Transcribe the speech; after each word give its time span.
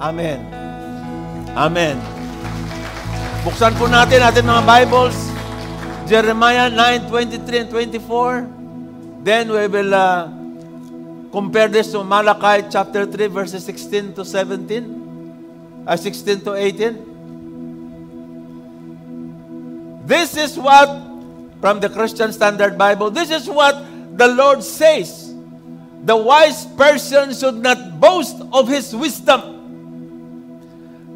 Amen. 0.00 0.42
Amen. 1.54 1.94
Buksan 3.46 3.78
po 3.78 3.86
natin 3.86 4.26
ating 4.26 4.42
mga 4.42 4.66
Bibles. 4.66 5.14
Jeremiah 6.10 6.66
9, 6.66 7.06
23 7.08 7.62
and 7.62 7.70
24. 7.70 9.22
Then 9.22 9.54
we 9.54 9.64
will 9.70 9.94
uh, 9.94 10.26
compare 11.30 11.70
this 11.70 11.94
to 11.94 12.02
Malachi 12.02 12.66
chapter 12.68 13.06
3 13.06 13.30
verses 13.30 13.62
16 13.62 14.18
to 14.18 14.26
17. 14.26 15.86
Uh, 15.86 15.94
16 15.94 16.42
to 16.42 16.58
18. 16.58 17.14
This 20.10 20.36
is 20.36 20.58
what, 20.58 20.90
from 21.62 21.78
the 21.78 21.88
Christian 21.88 22.34
Standard 22.34 22.76
Bible, 22.76 23.14
this 23.14 23.30
is 23.30 23.46
what 23.48 23.78
the 24.18 24.26
Lord 24.26 24.60
says. 24.66 25.32
The 26.04 26.16
wise 26.16 26.66
person 26.74 27.32
should 27.32 27.62
not 27.62 28.00
boast 28.02 28.42
of 28.52 28.66
his 28.66 28.90
wisdom. 28.90 29.53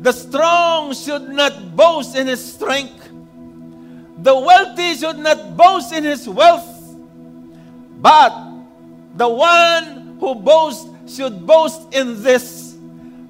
The 0.01 0.12
strong 0.12 0.95
should 0.95 1.29
not 1.29 1.75
boast 1.75 2.16
in 2.16 2.27
his 2.27 2.55
strength. 2.55 3.11
The 4.19 4.34
wealthy 4.34 4.95
should 4.95 5.19
not 5.19 5.57
boast 5.57 5.93
in 5.93 6.05
his 6.05 6.29
wealth. 6.29 6.66
But 8.01 8.33
the 9.16 9.29
one 9.29 10.16
who 10.21 10.34
boasts 10.34 10.88
should 11.16 11.47
boast 11.47 11.95
in 11.95 12.23
this, 12.23 12.77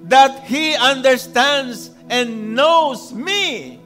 that 0.04 0.44
he 0.44 0.74
understands 0.74 1.90
and 2.10 2.54
knows 2.54 3.12
me, 3.12 3.80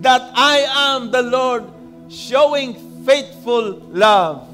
that 0.00 0.22
I 0.34 0.66
am 0.94 1.10
the 1.10 1.22
Lord, 1.22 1.64
showing 2.08 3.04
faithful 3.04 3.72
love, 3.92 4.48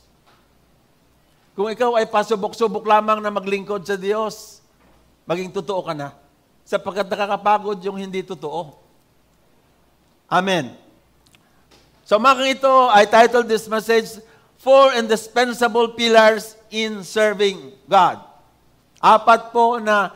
Kung 1.60 1.68
ikaw 1.68 2.00
ay 2.00 2.08
pasubok-subok 2.08 2.88
lamang 2.88 3.20
na 3.20 3.36
maglingkod 3.36 3.84
sa 3.84 4.00
Diyos, 4.00 4.64
maging 5.28 5.52
totoo 5.60 5.84
ka 5.84 5.92
na. 5.92 6.16
Sapagkat 6.64 7.12
nakakapagod 7.12 7.84
yung 7.84 8.00
hindi 8.00 8.24
totoo. 8.24 8.80
Amen. 10.32 10.72
So 12.08 12.16
mga 12.16 12.48
ito, 12.48 12.74
I 12.96 13.04
titled 13.04 13.52
this 13.52 13.68
message, 13.68 14.24
Four 14.60 14.92
Indispensable 15.00 15.96
Pillars 15.96 16.60
in 16.68 17.00
Serving 17.08 17.72
God. 17.88 18.20
Apat 19.00 19.56
po 19.56 19.80
na 19.80 20.12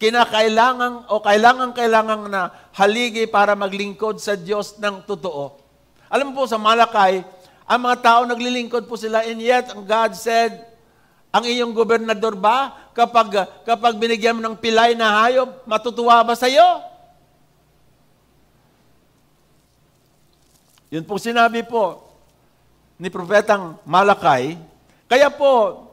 kinakailangan 0.00 1.12
o 1.12 1.20
kailangan-kailangan 1.20 2.20
na 2.32 2.48
haligi 2.72 3.28
para 3.28 3.52
maglingkod 3.52 4.16
sa 4.16 4.40
Diyos 4.40 4.80
ng 4.80 5.04
totoo. 5.04 5.60
Alam 6.08 6.32
po 6.32 6.48
sa 6.48 6.56
Malakay, 6.56 7.20
ang 7.68 7.80
mga 7.84 7.96
tao 8.00 8.20
naglilingkod 8.24 8.88
po 8.88 8.96
sila 8.96 9.20
and 9.28 9.44
yet 9.44 9.68
God 9.84 10.16
said, 10.16 10.64
ang 11.28 11.44
iyong 11.44 11.76
gobernador 11.76 12.32
ba 12.40 12.88
kapag 12.96 13.48
kapag 13.68 14.00
binigyan 14.00 14.38
mo 14.38 14.42
ng 14.48 14.56
pilay 14.56 14.96
na 14.96 15.28
hayop, 15.28 15.66
matutuwa 15.68 16.24
ba 16.24 16.32
sa 16.32 16.48
iyo? 16.48 16.64
Yun 20.88 21.04
po 21.04 21.20
sinabi 21.20 21.66
po 21.66 22.03
ni 23.04 23.12
Propetang 23.12 23.76
Malakay. 23.84 24.56
Kaya 25.04 25.28
po, 25.28 25.84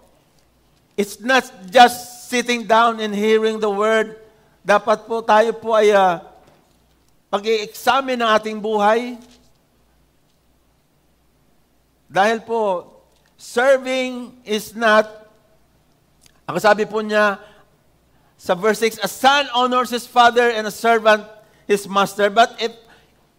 it's 0.95 1.19
not 1.19 1.44
just 1.67 2.31
sitting 2.31 2.63
down 2.63 3.03
and 3.03 3.11
hearing 3.11 3.59
the 3.59 3.67
word. 3.67 4.16
Dapat 4.63 5.03
po 5.03 5.19
tayo 5.19 5.51
po 5.51 5.75
ay 5.75 5.91
uh, 5.91 6.23
pag-i-examine 7.27 8.16
ng 8.16 8.29
ating 8.31 8.63
buhay. 8.63 9.19
Dahil 12.07 12.39
po, 12.47 12.88
serving 13.35 14.31
is 14.47 14.71
not, 14.71 15.03
ang 16.47 16.63
sabi 16.63 16.88
po 16.88 17.03
niya 17.03 17.44
sa 18.39 18.55
verse 18.55 18.79
6, 18.88 19.03
A 19.03 19.11
son 19.11 19.51
honors 19.51 19.91
his 19.91 20.07
father 20.07 20.47
and 20.47 20.63
a 20.63 20.71
servant 20.71 21.27
his 21.67 21.83
master. 21.91 22.31
But 22.31 22.55
if 22.63 22.71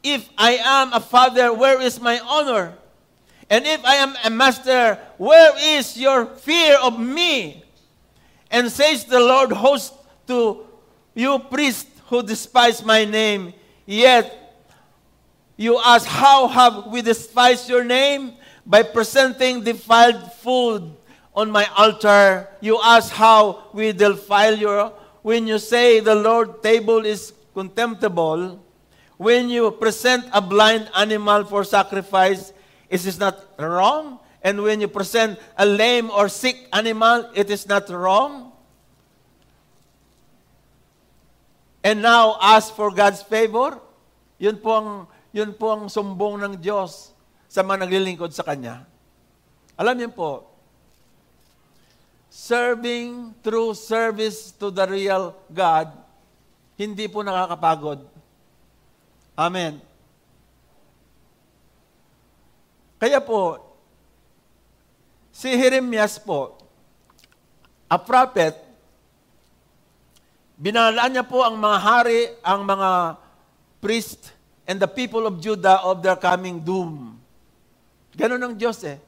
If 0.03 0.27
I 0.35 0.59
am 0.59 0.93
a 0.93 0.99
father, 0.99 1.55
where 1.55 1.79
is 1.81 2.03
my 2.03 2.19
honor? 2.27 2.75
And 3.51 3.67
if 3.67 3.85
I 3.85 3.97
am 3.97 4.15
a 4.25 4.31
master, 4.31 4.99
where 5.19 5.53
is 5.79 5.97
your 5.97 6.27
fear 6.27 6.79
of 6.79 6.99
me? 6.99 7.65
And 8.51 8.71
says 8.71 9.05
the 9.05 9.21
Lord 9.21 9.53
host 9.53 9.95
to 10.29 10.67
you 11.15 11.39
priests 11.39 12.01
who 12.07 12.23
despise 12.23 12.85
my 12.85 13.05
name, 13.05 13.53
yet 13.87 14.43
you 15.57 15.79
ask, 15.79 16.07
How 16.07 16.49
have 16.49 16.87
we 16.89 17.03
despised 17.03 17.69
your 17.69 17.85
name? 17.85 18.35
By 18.65 18.83
presenting 18.83 19.65
defiled 19.65 20.33
food 20.35 20.95
on 21.35 21.51
my 21.51 21.67
altar. 21.77 22.49
You 22.61 22.79
ask 22.83 23.13
how 23.13 23.71
we 23.73 23.93
defile 23.93 24.57
your. 24.57 24.93
When 25.23 25.47
you 25.47 25.59
say 25.59 26.01
the 26.01 26.15
Lord 26.15 26.63
table 26.63 27.07
is 27.07 27.33
contemptible, 27.55 28.59
when 29.17 29.49
you 29.49 29.71
present 29.71 30.27
a 30.33 30.41
blind 30.41 30.91
animal 30.97 31.45
for 31.45 31.63
sacrifice, 31.63 32.53
is 32.93 33.09
this 33.09 33.17
not 33.17 33.41
wrong? 33.57 34.21
And 34.45 34.61
when 34.61 34.85
you 34.85 34.87
present 34.93 35.41
a 35.57 35.65
lame 35.65 36.13
or 36.13 36.29
sick 36.29 36.69
animal, 36.69 37.33
it 37.33 37.49
is 37.49 37.65
not 37.65 37.89
wrong? 37.89 38.53
And 41.81 42.05
now 42.05 42.37
ask 42.39 42.71
for 42.77 42.93
God's 42.93 43.25
favor? 43.25 43.81
Yun 44.37 44.61
po 44.61 44.71
ang, 44.77 44.91
yun 45.33 45.57
po 45.57 45.73
ang 45.73 45.89
sumbong 45.89 46.39
ng 46.45 46.55
Diyos 46.61 47.17
sa 47.49 47.65
mga 47.65 47.89
naglilingkod 47.89 48.31
sa 48.31 48.45
Kanya. 48.45 48.85
Alam 49.81 49.97
niyo 49.99 50.11
po, 50.13 50.47
serving 52.29 53.33
through 53.41 53.73
service 53.73 54.53
to 54.53 54.69
the 54.69 54.85
real 54.85 55.33
God, 55.49 55.91
hindi 56.77 57.09
po 57.09 57.25
nakakapagod. 57.25 58.05
Amen. 59.39 59.92
Kaya 63.03 63.19
po, 63.19 63.59
si 65.35 65.51
Jeremias 65.51 66.23
po, 66.23 66.55
a 67.91 67.99
prophet, 67.99 68.55
binalaan 70.55 71.11
niya 71.11 71.27
po 71.27 71.43
ang 71.43 71.59
mga 71.59 71.79
hari, 71.83 72.31
ang 72.47 72.63
mga 72.63 73.19
priest, 73.83 74.31
and 74.71 74.79
the 74.79 74.87
people 74.87 75.27
of 75.27 75.43
Judah 75.43 75.83
of 75.83 75.99
their 75.99 76.15
coming 76.15 76.63
doom. 76.63 77.19
Ganon 78.15 78.39
ang 78.39 78.55
Diyos 78.55 78.79
eh. 78.87 79.03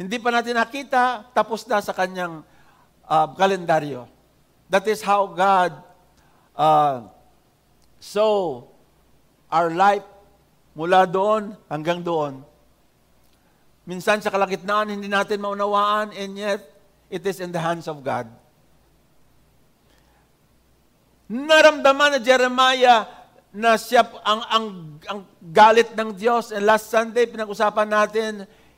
Hindi 0.00 0.16
pa 0.16 0.32
natin 0.32 0.56
nakita, 0.56 1.28
tapos 1.36 1.68
na 1.68 1.84
sa 1.84 1.92
kanyang 1.92 2.40
uh, 3.04 3.28
kalendaryo. 3.36 4.08
That 4.72 4.88
is 4.88 5.04
how 5.04 5.28
God 5.28 5.76
uh, 6.56 7.04
so 8.00 8.64
our 9.52 9.68
life 9.68 10.08
mula 10.72 11.04
doon 11.04 11.52
hanggang 11.68 12.00
doon. 12.00 12.55
Minsan 13.86 14.18
sa 14.18 14.34
kalagitnaan, 14.34 14.90
hindi 14.90 15.06
natin 15.06 15.38
maunawaan, 15.38 16.10
and 16.10 16.34
yet, 16.34 16.58
it 17.06 17.22
is 17.22 17.38
in 17.38 17.54
the 17.54 17.62
hands 17.62 17.86
of 17.86 18.02
God. 18.02 18.26
Naramdaman 21.30 22.18
na 22.18 22.20
Jeremiah 22.22 23.06
na 23.54 23.78
siya 23.78 24.02
ang, 24.26 24.42
ang, 24.50 24.66
ang 25.06 25.20
galit 25.40 25.94
ng 25.94 26.12
Diyos. 26.12 26.50
And 26.50 26.66
last 26.66 26.90
Sunday, 26.90 27.30
pinag-usapan 27.30 27.88
natin, 27.88 28.32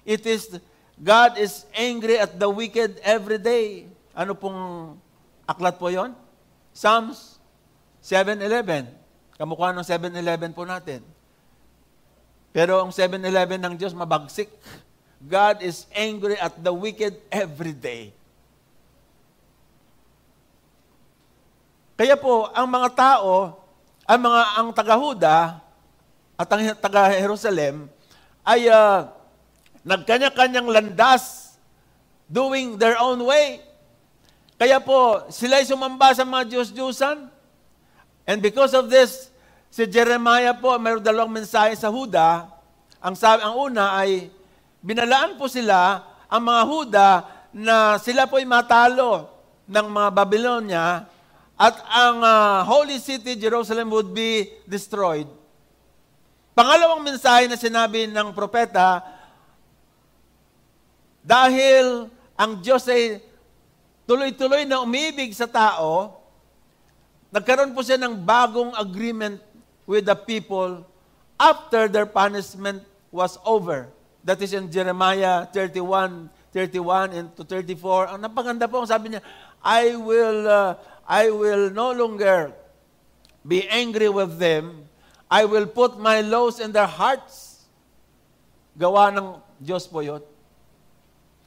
it 0.05 0.23
is, 0.29 0.61
God 1.01 1.41
is 1.41 1.65
angry 1.73 2.21
at 2.21 2.37
the 2.37 2.49
wicked 2.49 3.01
every 3.01 3.41
day. 3.41 3.89
Ano 4.13 4.37
pong 4.37 4.95
aklat 5.49 5.81
po 5.81 5.89
yon? 5.89 6.13
Psalms 6.77 7.41
7.11. 8.05 8.87
Kamukha 9.41 9.73
ng 9.73 9.83
7.11 9.83 10.57
po 10.57 10.63
natin. 10.69 11.01
Pero 12.53 12.81
ang 12.81 12.93
7.11 12.95 13.59
ng 13.61 13.75
Diyos 13.77 13.93
mabagsik. 13.93 14.49
God 15.19 15.67
is 15.67 15.91
angry 15.91 16.39
at 16.39 16.55
the 16.63 16.71
wicked 16.71 17.19
every 17.27 17.75
day. 17.75 18.15
Kaya 21.99 22.15
po, 22.15 22.47
ang 22.55 22.71
mga 22.71 22.95
tao, 22.95 23.59
ang 24.07 24.21
mga 24.23 24.41
ang 24.55 24.69
taga-Huda 24.71 25.59
at 26.39 26.47
ang 26.47 26.63
taga-Jerusalem 26.79 27.91
ay 28.47 28.71
uh, 28.71 29.11
nagkanya-kanyang 29.83 30.71
landas 30.71 31.59
doing 32.31 32.79
their 32.79 32.95
own 33.03 33.19
way. 33.27 33.59
Kaya 34.55 34.79
po, 34.79 35.27
sila 35.35 35.59
ay 35.59 35.67
sumamba 35.67 36.15
sa 36.15 36.23
mga 36.23 36.55
Diyos-Diyusan. 36.55 37.27
And 38.31 38.39
because 38.39 38.79
of 38.79 38.87
this, 38.87 39.35
si 39.67 39.83
Jeremiah 39.91 40.55
po, 40.55 40.79
mayroong 40.79 41.03
dalawang 41.03 41.35
mensahe 41.35 41.75
sa 41.75 41.91
Huda. 41.91 42.47
Ang, 43.03 43.19
sabi, 43.19 43.43
ang 43.43 43.59
una 43.59 43.99
ay, 43.99 44.31
binalaan 44.83 45.39
po 45.39 45.51
sila, 45.51 46.05
ang 46.29 46.43
mga 46.45 46.63
Huda, 46.69 47.11
na 47.53 47.97
sila 47.97 48.29
po 48.29 48.37
ay 48.37 48.47
matalo 48.47 49.27
ng 49.65 49.87
mga 49.89 50.09
Babylonia 50.13 51.09
at 51.59 51.75
ang 51.91 52.23
uh, 52.23 52.63
holy 52.63 53.03
city, 53.03 53.35
Jerusalem, 53.35 53.91
would 53.91 54.15
be 54.15 54.47
destroyed. 54.63 55.27
Pangalawang 56.55 57.03
mensahe 57.03 57.51
na 57.51 57.59
sinabi 57.59 58.07
ng 58.07 58.31
propeta, 58.31 59.03
dahil 61.23 62.07
ang 62.39 62.63
Diyos 62.63 62.87
ay 62.87 63.21
tuloy-tuloy 64.07 64.65
na 64.65 64.81
umibig 64.81 65.35
sa 65.35 65.51
tao, 65.51 66.23
nagkaroon 67.35 67.75
po 67.75 67.83
siya 67.83 67.99
ng 67.99 68.17
bagong 68.23 68.73
agreement 68.79 69.43
with 69.85 70.07
the 70.07 70.15
people 70.15 70.87
after 71.37 71.91
their 71.91 72.07
punishment 72.07 72.81
was 73.11 73.37
over. 73.43 73.91
That 74.25 74.43
is 74.43 74.53
in 74.53 74.71
Jeremiah 74.71 75.47
31, 75.47 76.31
31 76.53 77.13
and 77.15 77.27
to 77.39 77.45
34. 77.45 78.15
Ang 78.15 78.21
napaganda 78.25 78.67
po, 78.67 78.83
ang 78.83 78.91
sabi 78.91 79.15
niya, 79.15 79.23
I 79.63 79.95
will, 79.95 80.43
uh, 80.47 80.75
I 81.07 81.31
will 81.31 81.71
no 81.71 81.95
longer 81.95 82.53
be 83.47 83.65
angry 83.71 84.11
with 84.11 84.37
them. 84.37 84.89
I 85.29 85.45
will 85.45 85.69
put 85.69 86.01
my 86.01 86.25
laws 86.25 86.59
in 86.59 86.73
their 86.73 86.89
hearts. 86.89 87.65
Gawa 88.77 89.13
ng 89.13 89.29
Diyos 89.61 89.89
po 89.89 90.01
yun. 90.01 90.23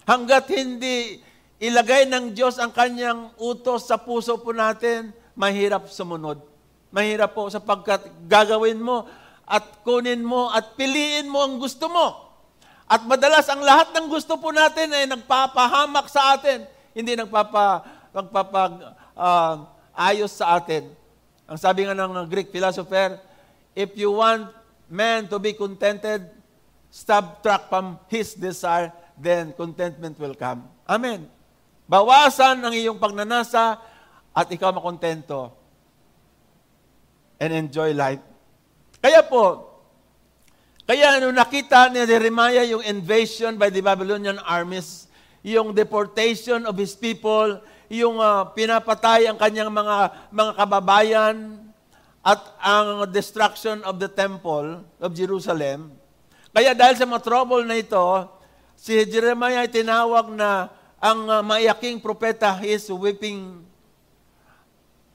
Hanggat 0.06 0.50
hindi 0.50 1.22
ilagay 1.62 2.10
ng 2.10 2.34
Diyos 2.34 2.58
ang 2.58 2.74
kanyang 2.74 3.38
utos 3.38 3.86
sa 3.86 4.02
puso 4.02 4.42
po 4.42 4.50
natin, 4.50 5.14
mahirap 5.38 5.88
sumunod. 5.88 6.42
Mahirap 6.92 7.32
po 7.38 7.48
sapagkat 7.48 8.10
gagawin 8.28 8.82
mo 8.82 9.08
at 9.48 9.86
kunin 9.86 10.26
mo 10.26 10.52
at 10.52 10.76
piliin 10.76 11.30
mo 11.30 11.46
ang 11.46 11.62
gusto 11.62 11.88
mo. 11.88 12.31
At 12.92 13.08
madalas 13.08 13.48
ang 13.48 13.64
lahat 13.64 13.96
ng 13.96 14.12
gusto 14.12 14.36
po 14.36 14.52
natin 14.52 14.92
ay 14.92 15.08
nagpapahamak 15.08 16.12
sa 16.12 16.36
atin, 16.36 16.68
hindi 16.92 17.16
nagpapa 17.16 17.88
magpapag 18.12 19.00
uh, 19.16 19.64
ayos 19.96 20.36
sa 20.36 20.60
atin. 20.60 20.92
Ang 21.48 21.56
sabi 21.56 21.88
nga 21.88 21.96
ng 21.96 22.28
Greek 22.28 22.52
philosopher, 22.52 23.16
if 23.72 23.96
you 23.96 24.12
want 24.12 24.52
man 24.92 25.24
to 25.32 25.40
be 25.40 25.56
contented, 25.56 26.28
subtract 26.92 27.72
from 27.72 27.96
his 28.12 28.36
desire, 28.36 28.92
then 29.16 29.56
contentment 29.56 30.20
will 30.20 30.36
come. 30.36 30.68
Amen. 30.84 31.32
Bawasan 31.88 32.60
ang 32.60 32.76
iyong 32.76 33.00
pagnanasa 33.00 33.80
at 34.36 34.48
ikaw 34.52 34.76
makontento 34.76 35.56
and 37.40 37.56
enjoy 37.56 37.96
life. 37.96 38.20
Kaya 39.00 39.24
po, 39.24 39.71
kaya 40.92 41.24
nung 41.24 41.40
nakita 41.40 41.88
ni 41.88 42.04
Jeremiah 42.04 42.68
yung 42.68 42.84
invasion 42.84 43.56
by 43.56 43.72
the 43.72 43.80
Babylonian 43.80 44.36
armies, 44.44 45.08
yung 45.40 45.72
deportation 45.72 46.68
of 46.68 46.76
his 46.76 47.00
people, 47.00 47.64
yung 47.88 48.20
uh, 48.20 48.52
pinapatay 48.52 49.24
ang 49.24 49.40
kanyang 49.40 49.72
mga 49.72 50.28
mga 50.36 50.52
kababayan 50.52 51.64
at 52.20 52.44
ang 52.60 53.08
destruction 53.08 53.80
of 53.88 54.04
the 54.04 54.12
temple 54.12 54.84
of 55.00 55.16
Jerusalem. 55.16 55.96
Kaya 56.52 56.76
dahil 56.76 57.00
sa 57.00 57.08
mga 57.08 57.24
trouble 57.24 57.64
na 57.64 57.80
ito, 57.80 58.28
si 58.76 59.00
Jeremiah 59.08 59.64
ay 59.64 59.72
tinawag 59.72 60.28
na 60.36 60.76
ang 61.00 61.24
uh, 61.24 61.40
maiyaking 61.40 62.04
propeta 62.04 62.60
is 62.68 62.92
weeping. 62.92 63.64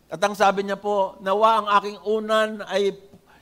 At 0.08 0.24
ang 0.24 0.32
sabi 0.32 0.64
niya 0.64 0.80
po, 0.80 1.20
nawa 1.20 1.60
ang 1.60 1.68
aking 1.68 2.00
unan 2.00 2.64
ay 2.64 2.96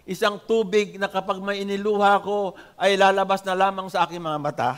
isang 0.04 0.36
tubig 0.44 1.00
na 1.00 1.08
kapag 1.08 1.40
may 1.40 1.64
iniluha 1.64 2.20
ko 2.20 2.54
ay 2.76 2.96
lalabas 2.96 3.40
na 3.42 3.56
lamang 3.56 3.88
sa 3.88 4.04
aking 4.04 4.20
mga 4.20 4.40
mata. 4.40 4.70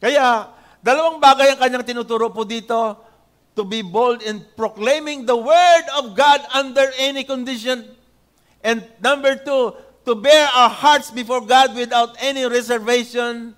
Kaya, 0.00 0.52
dalawang 0.84 1.20
bagay 1.20 1.56
ang 1.56 1.60
kanyang 1.60 1.86
tinuturo 1.86 2.28
po 2.28 2.44
dito, 2.44 2.98
to 3.52 3.68
be 3.68 3.84
bold 3.84 4.24
in 4.24 4.40
proclaiming 4.56 5.28
the 5.28 5.36
word 5.36 5.86
of 6.00 6.16
God 6.16 6.40
under 6.56 6.88
any 6.96 7.20
condition. 7.20 7.84
And 8.64 8.80
number 9.04 9.36
two, 9.36 9.76
to 10.08 10.12
bear 10.16 10.48
our 10.56 10.72
hearts 10.72 11.12
before 11.12 11.44
God 11.44 11.76
without 11.76 12.16
any 12.18 12.48
reservation 12.48 13.52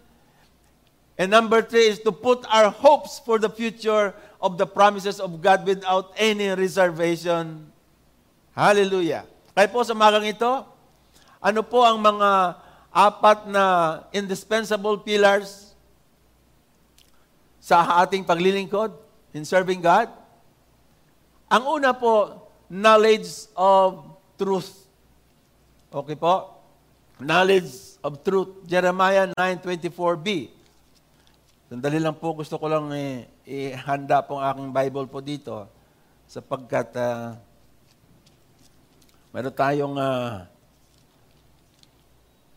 And 1.14 1.30
number 1.30 1.62
three 1.62 1.86
is 1.86 2.00
to 2.00 2.12
put 2.12 2.44
our 2.50 2.70
hopes 2.70 3.22
for 3.22 3.38
the 3.38 3.48
future 3.48 4.14
of 4.42 4.58
the 4.58 4.66
promises 4.66 5.20
of 5.20 5.40
God 5.40 5.66
without 5.66 6.12
any 6.18 6.48
reservation. 6.50 7.70
Hallelujah. 8.54 9.26
Kaya 9.54 9.70
po 9.70 9.86
sa 9.86 9.94
magang 9.94 10.26
ito, 10.26 10.66
ano 11.38 11.62
po 11.62 11.86
ang 11.86 12.02
mga 12.02 12.58
apat 12.90 13.46
na 13.46 13.64
indispensable 14.10 14.98
pillars 14.98 15.78
sa 17.62 18.02
ating 18.02 18.26
paglilingkod 18.26 18.90
in 19.31 19.46
serving 19.46 19.79
God? 19.79 20.10
Ang 21.46 21.79
una 21.79 21.94
po, 21.94 22.50
knowledge 22.67 23.46
of 23.55 24.19
truth. 24.34 24.90
Okay 25.94 26.19
po? 26.19 26.58
Knowledge 27.22 28.02
of 28.02 28.26
truth. 28.26 28.67
Jeremiah 28.67 29.31
9.24b. 29.38 30.50
Sandali 31.70 32.02
lang 32.02 32.19
po, 32.19 32.34
gusto 32.34 32.58
ko 32.58 32.67
lang 32.67 32.90
eh, 32.90 33.31
ihanda 33.46 34.19
po 34.26 34.43
ang 34.43 34.50
aking 34.50 34.70
Bible 34.74 35.06
po 35.06 35.22
dito 35.22 35.70
sapagkat 36.26 36.90
uh, 36.98 37.38
meron 39.34 39.50
tayong 39.50 39.98
uh, 39.98 40.46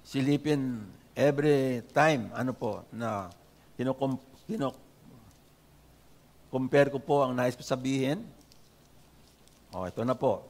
silipin 0.06 0.86
every 1.18 1.82
time, 1.90 2.30
ano 2.38 2.54
po, 2.54 2.86
na 2.94 3.34
kinukum, 3.74 4.22
kinuk, 4.46 4.78
compare 6.54 6.94
ko 6.94 7.02
po 7.02 7.26
ang 7.26 7.34
nais 7.34 7.58
sabihin. 7.58 8.22
O, 9.74 9.82
oh, 9.82 9.86
ito 9.90 10.06
na 10.06 10.14
po. 10.14 10.46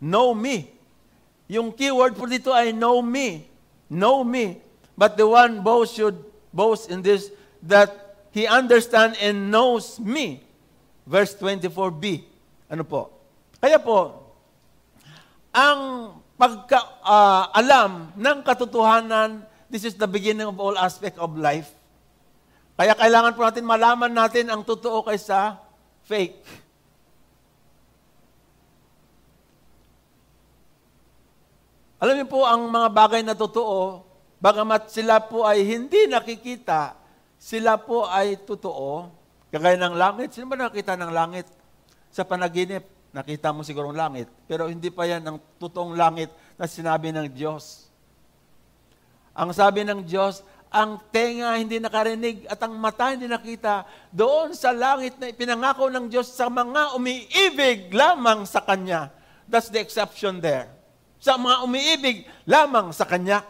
Know 0.00 0.32
me. 0.32 0.72
Yung 1.44 1.76
keyword 1.76 2.16
po 2.16 2.24
dito 2.24 2.56
ay 2.56 2.72
know 2.72 3.04
me. 3.04 3.44
Know 3.92 4.24
me. 4.24 4.56
But 4.96 5.20
the 5.20 5.28
one 5.28 5.60
boast 5.60 6.00
should 6.00 6.16
boast 6.48 6.88
in 6.88 7.04
this 7.04 7.28
that 7.60 7.92
he 8.32 8.48
understands 8.48 9.20
and 9.20 9.52
knows 9.52 10.00
me. 10.00 10.40
Verse 11.04 11.36
24b. 11.36 12.24
Ano 12.72 12.88
po? 12.88 13.19
Kaya 13.60 13.76
po, 13.76 14.32
ang 15.52 15.80
pagka-alam 16.40 17.90
uh, 18.08 18.16
ng 18.16 18.38
katotohanan, 18.40 19.44
this 19.68 19.84
is 19.84 19.94
the 19.94 20.08
beginning 20.08 20.48
of 20.48 20.56
all 20.56 20.74
aspect 20.80 21.20
of 21.20 21.36
life. 21.36 21.68
Kaya 22.80 22.96
kailangan 22.96 23.36
po 23.36 23.44
natin 23.44 23.68
malaman 23.68 24.08
natin 24.08 24.48
ang 24.48 24.64
totoo 24.64 25.04
kaysa 25.04 25.60
fake. 26.08 26.40
Alam 32.00 32.16
niyo 32.16 32.26
po, 32.32 32.48
ang 32.48 32.64
mga 32.72 32.88
bagay 32.88 33.20
na 33.20 33.36
totoo, 33.36 34.08
Bagamat 34.40 34.88
sila 34.88 35.20
po 35.20 35.44
ay 35.44 35.68
hindi 35.68 36.08
nakikita, 36.08 36.96
sila 37.36 37.76
po 37.76 38.08
ay 38.08 38.40
totoo. 38.40 39.12
Kagaya 39.52 39.76
ng 39.76 40.00
langit. 40.00 40.32
Sino 40.32 40.48
ba 40.48 40.56
nakita 40.56 40.96
ng 40.96 41.12
langit? 41.12 41.44
Sa 42.08 42.24
panaginip, 42.24 42.88
nakita 43.10 43.50
mo 43.50 43.66
siguro 43.66 43.90
ng 43.90 43.98
langit. 43.98 44.28
Pero 44.46 44.70
hindi 44.70 44.90
pa 44.90 45.06
yan 45.06 45.22
ang 45.26 45.36
totoong 45.58 45.98
langit 45.98 46.30
na 46.54 46.70
sinabi 46.70 47.10
ng 47.10 47.26
Diyos. 47.30 47.90
Ang 49.34 49.50
sabi 49.54 49.82
ng 49.82 50.02
Diyos, 50.06 50.46
ang 50.70 51.02
tenga 51.10 51.58
hindi 51.58 51.82
nakarinig 51.82 52.46
at 52.46 52.62
ang 52.62 52.78
mata 52.78 53.10
hindi 53.10 53.26
nakita 53.26 53.82
doon 54.14 54.54
sa 54.54 54.70
langit 54.70 55.18
na 55.18 55.34
ipinangako 55.34 55.90
ng 55.90 56.06
Diyos 56.06 56.30
sa 56.30 56.46
mga 56.46 56.94
umiibig 56.94 57.90
lamang 57.90 58.46
sa 58.46 58.62
Kanya. 58.62 59.10
That's 59.50 59.66
the 59.66 59.82
exception 59.82 60.38
there. 60.38 60.70
Sa 61.18 61.34
mga 61.34 61.66
umiibig 61.66 62.22
lamang 62.46 62.94
sa 62.94 63.02
Kanya. 63.02 63.42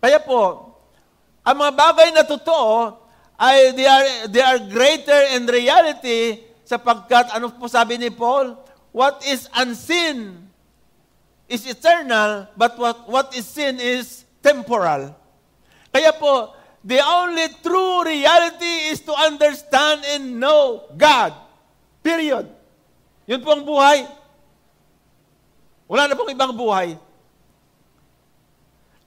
Kaya 0.00 0.16
po, 0.24 0.72
ang 1.44 1.56
mga 1.60 1.72
bagay 1.76 2.08
na 2.16 2.24
totoo 2.24 2.96
ay 3.36 3.76
they 3.76 3.84
are, 3.84 4.08
they 4.32 4.42
are 4.42 4.60
greater 4.64 5.36
in 5.36 5.44
reality 5.44 6.47
sapagkat 6.68 7.32
ano 7.32 7.48
po 7.48 7.64
sabi 7.64 7.96
ni 7.96 8.12
Paul? 8.12 8.52
What 8.92 9.24
is 9.24 9.48
unseen 9.56 10.48
is 11.48 11.64
eternal, 11.64 12.44
but 12.52 12.76
what, 12.76 13.08
what 13.08 13.32
is 13.32 13.48
seen 13.48 13.80
is 13.80 14.28
temporal. 14.44 15.16
Kaya 15.88 16.12
po, 16.12 16.52
the 16.84 17.00
only 17.00 17.48
true 17.64 18.04
reality 18.04 18.92
is 18.92 19.00
to 19.00 19.16
understand 19.16 20.04
and 20.04 20.36
know 20.36 20.84
God. 20.92 21.32
Period. 22.04 22.52
Yun 23.24 23.40
po 23.40 23.56
ang 23.56 23.64
buhay. 23.64 24.04
Wala 25.88 26.04
na 26.04 26.16
pong 26.16 26.36
ibang 26.36 26.52
buhay. 26.52 27.00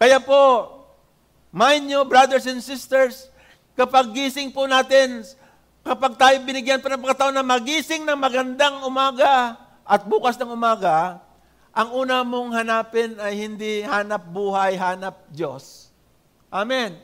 Kaya 0.02 0.18
po, 0.18 0.74
mind 1.54 1.86
nyo, 1.86 2.02
brothers 2.10 2.50
and 2.50 2.58
sisters, 2.58 3.30
kapag 3.78 4.10
gising 4.18 4.50
po 4.50 4.66
natin, 4.66 5.22
kapag 5.82 6.14
tayo 6.18 6.36
binigyan 6.46 6.80
pa 6.80 6.94
ng 6.94 7.02
pagkataon 7.02 7.36
na 7.36 7.46
magising 7.46 8.06
ng 8.06 8.18
magandang 8.18 8.86
umaga 8.86 9.58
at 9.86 10.02
bukas 10.06 10.38
ng 10.38 10.54
umaga, 10.54 11.20
ang 11.72 11.90
una 11.96 12.22
mong 12.22 12.52
hanapin 12.52 13.16
ay 13.18 13.34
hindi 13.48 13.82
hanap 13.82 14.28
buhay, 14.28 14.76
hanap 14.76 15.24
Diyos. 15.32 15.90
Amen. 16.52 17.00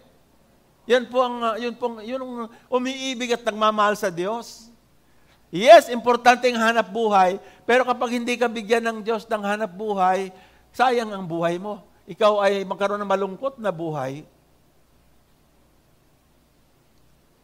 Yan 0.87 1.07
po 1.07 1.23
ang, 1.23 1.35
uh, 1.43 1.55
yun 1.59 1.75
po, 1.75 1.99
yun 1.99 2.19
ang 2.19 2.33
umiibig 2.71 3.35
at 3.35 3.43
nagmamahal 3.43 3.95
sa 3.95 4.07
Diyos. 4.07 4.71
Yes, 5.47 5.87
importante 5.87 6.47
ang 6.51 6.59
hanap 6.59 6.91
buhay, 6.91 7.39
pero 7.63 7.87
kapag 7.87 8.19
hindi 8.19 8.35
ka 8.35 8.51
bigyan 8.51 8.83
ng 8.83 8.97
Diyos 9.03 9.23
ng 9.27 9.43
hanap 9.43 9.71
buhay, 9.71 10.31
sayang 10.75 11.11
ang 11.11 11.23
buhay 11.23 11.55
mo. 11.55 11.83
Ikaw 12.07 12.33
ay 12.43 12.53
magkaroon 12.67 12.99
ng 13.03 13.07
malungkot 13.07 13.59
na 13.59 13.71
buhay. 13.71 14.27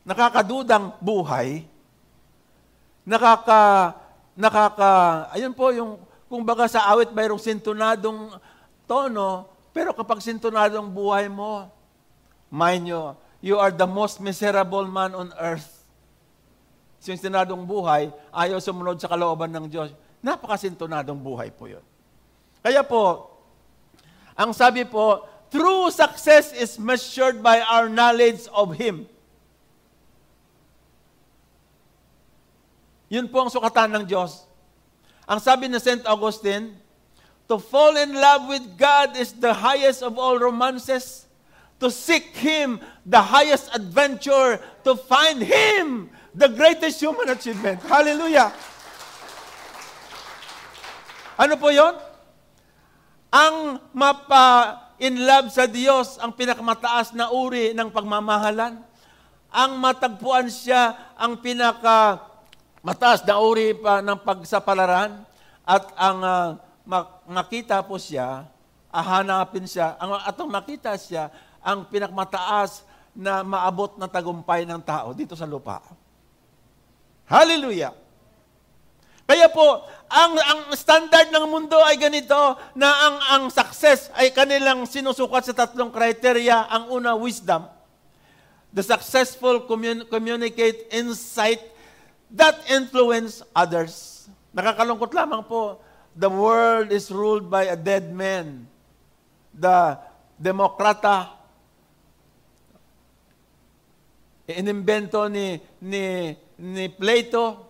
Nakakadudang 0.03 0.99
buhay. 0.99 1.63
Nakaka, 3.07 3.95
nakaka, 4.35 4.91
ayun 5.31 5.51
po 5.55 5.71
yung, 5.71 5.99
kung 6.27 6.43
baga 6.43 6.67
sa 6.67 6.87
awit 6.91 7.11
mayroong 7.11 7.39
sintonadong 7.39 8.35
tono, 8.87 9.47
pero 9.75 9.91
kapag 9.91 10.23
sintonadong 10.23 10.87
buhay 10.91 11.27
mo, 11.27 11.71
Mind 12.53 12.85
nyo, 12.85 13.17
you 13.41 13.57
are 13.57 13.73
the 13.73 13.89
most 13.89 14.21
miserable 14.21 14.85
man 14.85 15.17
on 15.17 15.33
earth. 15.41 15.81
Sintonadong 17.01 17.65
buhay, 17.65 18.13
ayaw 18.29 18.61
sumunod 18.61 19.01
sa 19.01 19.09
kalooban 19.09 19.49
ng 19.49 19.65
Diyos. 19.65 19.89
Napakasintonadong 20.21 21.17
buhay 21.17 21.49
po 21.49 21.65
yun. 21.65 21.81
Kaya 22.61 22.85
po, 22.85 23.33
ang 24.37 24.53
sabi 24.53 24.85
po, 24.85 25.25
true 25.49 25.89
success 25.89 26.53
is 26.53 26.77
measured 26.77 27.41
by 27.41 27.57
our 27.65 27.89
knowledge 27.89 28.45
of 28.53 28.77
Him. 28.77 29.09
Yun 33.11 33.27
po 33.31 33.43
ang 33.43 33.51
sukatan 33.51 33.91
ng 33.99 34.05
Diyos. 34.07 34.45
Ang 35.27 35.39
sabi 35.39 35.71
ni 35.71 35.79
St. 35.79 36.03
Augustine, 36.07 36.75
to 37.47 37.59
fall 37.59 37.95
in 37.99 38.15
love 38.15 38.47
with 38.47 38.63
God 38.79 39.19
is 39.19 39.35
the 39.35 39.51
highest 39.51 40.03
of 40.03 40.15
all 40.15 40.39
romances 40.39 41.23
to 41.83 41.91
seek 41.91 42.31
Him, 42.39 42.79
the 43.03 43.19
highest 43.19 43.67
adventure, 43.75 44.63
to 44.87 44.95
find 44.95 45.43
Him, 45.43 46.07
the 46.31 46.47
greatest 46.47 47.03
human 47.03 47.27
achievement. 47.27 47.83
Hallelujah! 47.83 48.55
Ano 51.35 51.59
po 51.59 51.67
yon? 51.75 51.99
Ang 53.35 53.83
mapa 53.91 54.79
in 54.95 55.27
love 55.27 55.51
sa 55.51 55.67
Diyos, 55.67 56.15
ang 56.23 56.31
pinakamataas 56.31 57.11
na 57.11 57.27
uri 57.33 57.75
ng 57.75 57.91
pagmamahalan. 57.91 58.79
Ang 59.51 59.71
matagpuan 59.77 60.47
siya, 60.47 60.95
ang 61.19 61.41
pinaka 61.43 62.23
mataas 62.83 63.23
na 63.23 63.39
uri 63.39 63.71
pa 63.73 64.03
ng 64.03 64.19
pagsapalaran. 64.19 65.23
At 65.63 65.87
ang 65.95 66.19
uh, 66.19 66.49
makita 67.31 67.79
po 67.87 67.95
siya, 67.95 68.43
ahanapin 68.91 69.63
siya, 69.63 69.95
ang, 69.95 70.19
at 70.19 70.35
ang 70.35 70.51
makita 70.51 70.91
siya, 70.99 71.31
ang 71.63 71.87
pinakmataas 71.87 72.83
na 73.15 73.41
maabot 73.41 73.95
na 73.95 74.11
tagumpay 74.11 74.67
ng 74.67 74.83
tao 74.83 75.15
dito 75.15 75.39
sa 75.39 75.47
lupa. 75.47 75.79
Hallelujah! 77.23 77.95
Kaya 79.23 79.47
po, 79.47 79.87
ang, 80.11 80.35
ang 80.35 80.61
standard 80.75 81.31
ng 81.31 81.47
mundo 81.47 81.79
ay 81.79 81.95
ganito 81.95 82.59
na 82.75 82.91
ang, 82.91 83.15
ang 83.31 83.43
success 83.47 84.11
ay 84.19 84.35
kanilang 84.35 84.83
sinusukat 84.83 85.47
sa 85.47 85.55
tatlong 85.55 85.89
criteria. 85.89 86.67
Ang 86.67 86.99
una, 86.99 87.15
wisdom. 87.15 87.63
The 88.75 88.83
successful 88.83 89.63
commun- 89.63 90.03
communicate 90.11 90.91
insight 90.91 91.72
that 92.33 92.59
influence 92.67 93.45
others. 93.53 94.25
Nakakalungkot 94.51 95.13
lamang 95.13 95.45
po, 95.45 95.77
the 96.17 96.29
world 96.29 96.89
is 96.89 97.13
ruled 97.13 97.47
by 97.49 97.69
a 97.69 97.77
dead 97.77 98.09
man. 98.09 98.65
The 99.53 100.01
demokrata 100.35 101.43
inimbento 104.43 105.23
ni, 105.31 105.55
ni, 105.79 106.35
ni 106.59 106.85
Plato, 106.91 107.63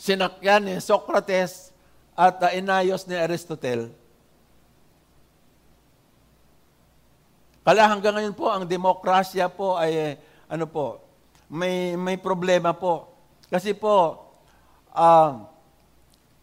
sinakyan 0.00 0.64
ni 0.64 0.74
Socrates, 0.80 1.74
at 2.14 2.38
uh, 2.40 2.50
inayos 2.54 3.04
ni 3.10 3.18
Aristotle. 3.18 3.90
Kala 7.64 7.90
hanggang 7.90 8.16
ngayon 8.16 8.36
po, 8.36 8.48
ang 8.48 8.64
demokrasya 8.64 9.50
po 9.50 9.74
ay, 9.74 10.16
ano 10.48 10.64
po, 10.68 11.03
may, 11.54 11.94
may 11.94 12.18
problema 12.18 12.74
po. 12.74 13.14
Kasi 13.46 13.78
po, 13.78 14.26
uh, 14.90 15.46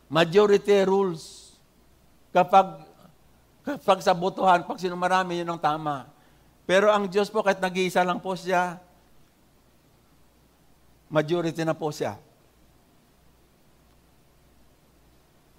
majority 0.08 0.88
rules. 0.88 1.52
Kapag, 2.32 2.88
kapag 3.68 4.00
sa 4.00 4.16
botohan, 4.16 4.64
pag 4.64 4.80
sino 4.80 4.96
marami, 4.96 5.44
yun 5.44 5.52
ang 5.52 5.60
tama. 5.60 6.08
Pero 6.64 6.88
ang 6.88 7.12
Diyos 7.12 7.28
po, 7.28 7.44
kahit 7.44 7.60
nag-iisa 7.60 8.08
lang 8.08 8.24
po 8.24 8.40
siya, 8.40 8.80
majority 11.12 11.68
na 11.68 11.76
po 11.76 11.92
siya. 11.92 12.16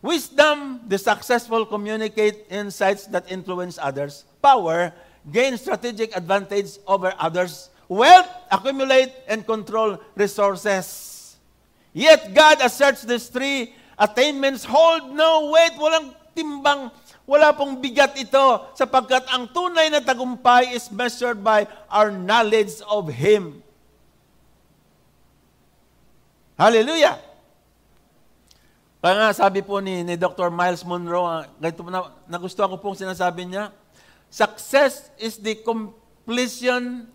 Wisdom, 0.00 0.82
the 0.88 0.96
successful 0.96 1.68
communicate 1.68 2.48
insights 2.48 3.04
that 3.12 3.28
influence 3.28 3.76
others. 3.78 4.24
Power, 4.40 4.90
gain 5.28 5.54
strategic 5.60 6.16
advantage 6.16 6.80
over 6.88 7.14
others. 7.20 7.70
Wealth, 7.92 8.48
accumulate 8.48 9.12
and 9.28 9.44
control 9.44 10.00
resources. 10.16 11.36
Yet 11.92 12.32
God 12.32 12.64
asserts 12.64 13.04
these 13.04 13.28
three 13.28 13.76
attainments 14.00 14.64
hold 14.64 15.12
no 15.12 15.52
weight, 15.52 15.76
walang 15.76 16.16
timbang 16.32 16.88
wala 17.28 17.52
pong 17.52 17.84
bigat 17.84 18.16
ito 18.16 18.64
sapagkat 18.72 19.28
ang 19.28 19.44
tunay 19.52 19.92
na 19.92 20.00
tagumpay 20.00 20.72
is 20.72 20.88
measured 20.88 21.44
by 21.44 21.68
our 21.92 22.08
knowledge 22.08 22.80
of 22.88 23.12
Him. 23.12 23.60
Hallelujah! 26.56 27.20
Kaya 29.04 29.14
nga 29.20 29.36
sabi 29.36 29.60
po 29.60 29.84
ni, 29.84 30.00
ni 30.00 30.16
Dr. 30.16 30.48
Miles 30.48 30.80
Monroe, 30.80 31.28
ah, 31.28 31.44
ganito 31.60 31.84
na, 31.92 32.08
nagustuhan 32.24 32.72
ko 32.72 32.80
pong 32.80 32.96
sinasabi 32.96 33.52
niya, 33.52 33.68
success 34.32 35.12
is 35.20 35.36
the 35.36 35.60
completion 35.60 37.11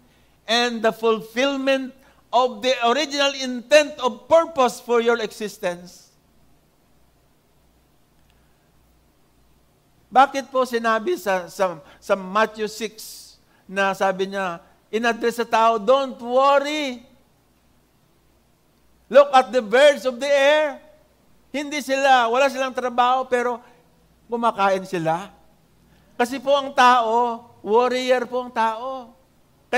and 0.48 0.80
the 0.80 0.96
fulfillment 0.96 1.92
of 2.32 2.64
the 2.64 2.74
original 2.88 3.36
intent 3.36 4.00
of 4.00 4.26
purpose 4.32 4.80
for 4.80 5.04
your 5.04 5.20
existence. 5.20 6.08
Bakit 10.08 10.48
po 10.48 10.64
sinabi 10.64 11.20
sa, 11.20 11.52
sa, 11.52 11.84
sa 12.00 12.16
Matthew 12.16 12.72
6 12.72 13.68
na 13.68 13.92
sabi 13.92 14.32
niya, 14.32 14.64
in-address 14.88 15.44
sa 15.44 15.48
tao, 15.48 15.76
don't 15.76 16.16
worry. 16.24 17.04
Look 19.12 19.28
at 19.36 19.52
the 19.52 19.60
birds 19.60 20.08
of 20.08 20.16
the 20.16 20.32
air. 20.32 20.80
Hindi 21.52 21.84
sila, 21.84 22.32
wala 22.32 22.48
silang 22.48 22.76
trabaho, 22.76 23.28
pero 23.28 23.60
kumakain 24.32 24.88
sila. 24.88 25.32
Kasi 26.16 26.40
po 26.40 26.56
ang 26.56 26.72
tao, 26.72 27.44
warrior 27.60 28.24
po 28.28 28.48
ang 28.48 28.52
tao. 28.52 29.17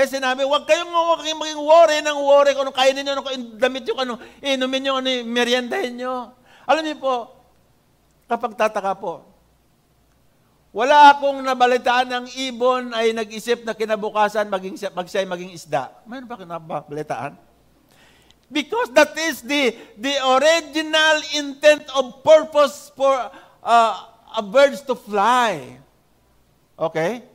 Kaya 0.00 0.16
sinabi, 0.16 0.48
huwag 0.48 0.64
kayong, 0.64 0.88
kayong 1.20 1.40
maging 1.44 1.60
worry 1.60 2.00
ng 2.00 2.18
worry 2.24 2.56
kung 2.56 2.64
ano 2.64 2.72
kainin 2.72 3.04
nyo, 3.04 3.20
ano 3.20 3.24
damit 3.60 3.84
nyo, 3.84 3.94
ano 4.00 4.14
inumin 4.40 4.80
nyo, 4.80 4.92
ano 4.96 5.08
meriendahin 5.28 5.92
nyo. 6.00 6.32
Alam 6.64 6.88
niyo 6.88 6.96
po, 6.96 7.28
kapag 8.24 8.56
tataka 8.56 8.96
po, 8.96 9.28
Wala 10.70 11.12
akong 11.12 11.42
nabalitaan 11.42 12.08
ng 12.08 12.26
ibon 12.48 12.94
ay 12.94 13.10
nag-isip 13.10 13.66
na 13.66 13.74
kinabukasan 13.74 14.46
maging, 14.46 14.78
mag 14.94 15.04
siya 15.10 15.26
maging 15.26 15.50
isda. 15.52 15.90
Mayroon 16.06 16.30
ba 16.30 16.38
nabalitaan? 16.38 17.34
Because 18.46 18.88
that 18.94 19.12
is 19.18 19.42
the, 19.42 19.74
the 19.98 20.14
original 20.38 21.16
intent 21.34 21.84
of 21.90 22.22
purpose 22.22 22.88
for 22.94 23.18
uh, 23.66 23.92
a 24.30 24.42
birds 24.46 24.80
to 24.86 24.94
fly. 24.94 25.76
Okay? 26.78 27.26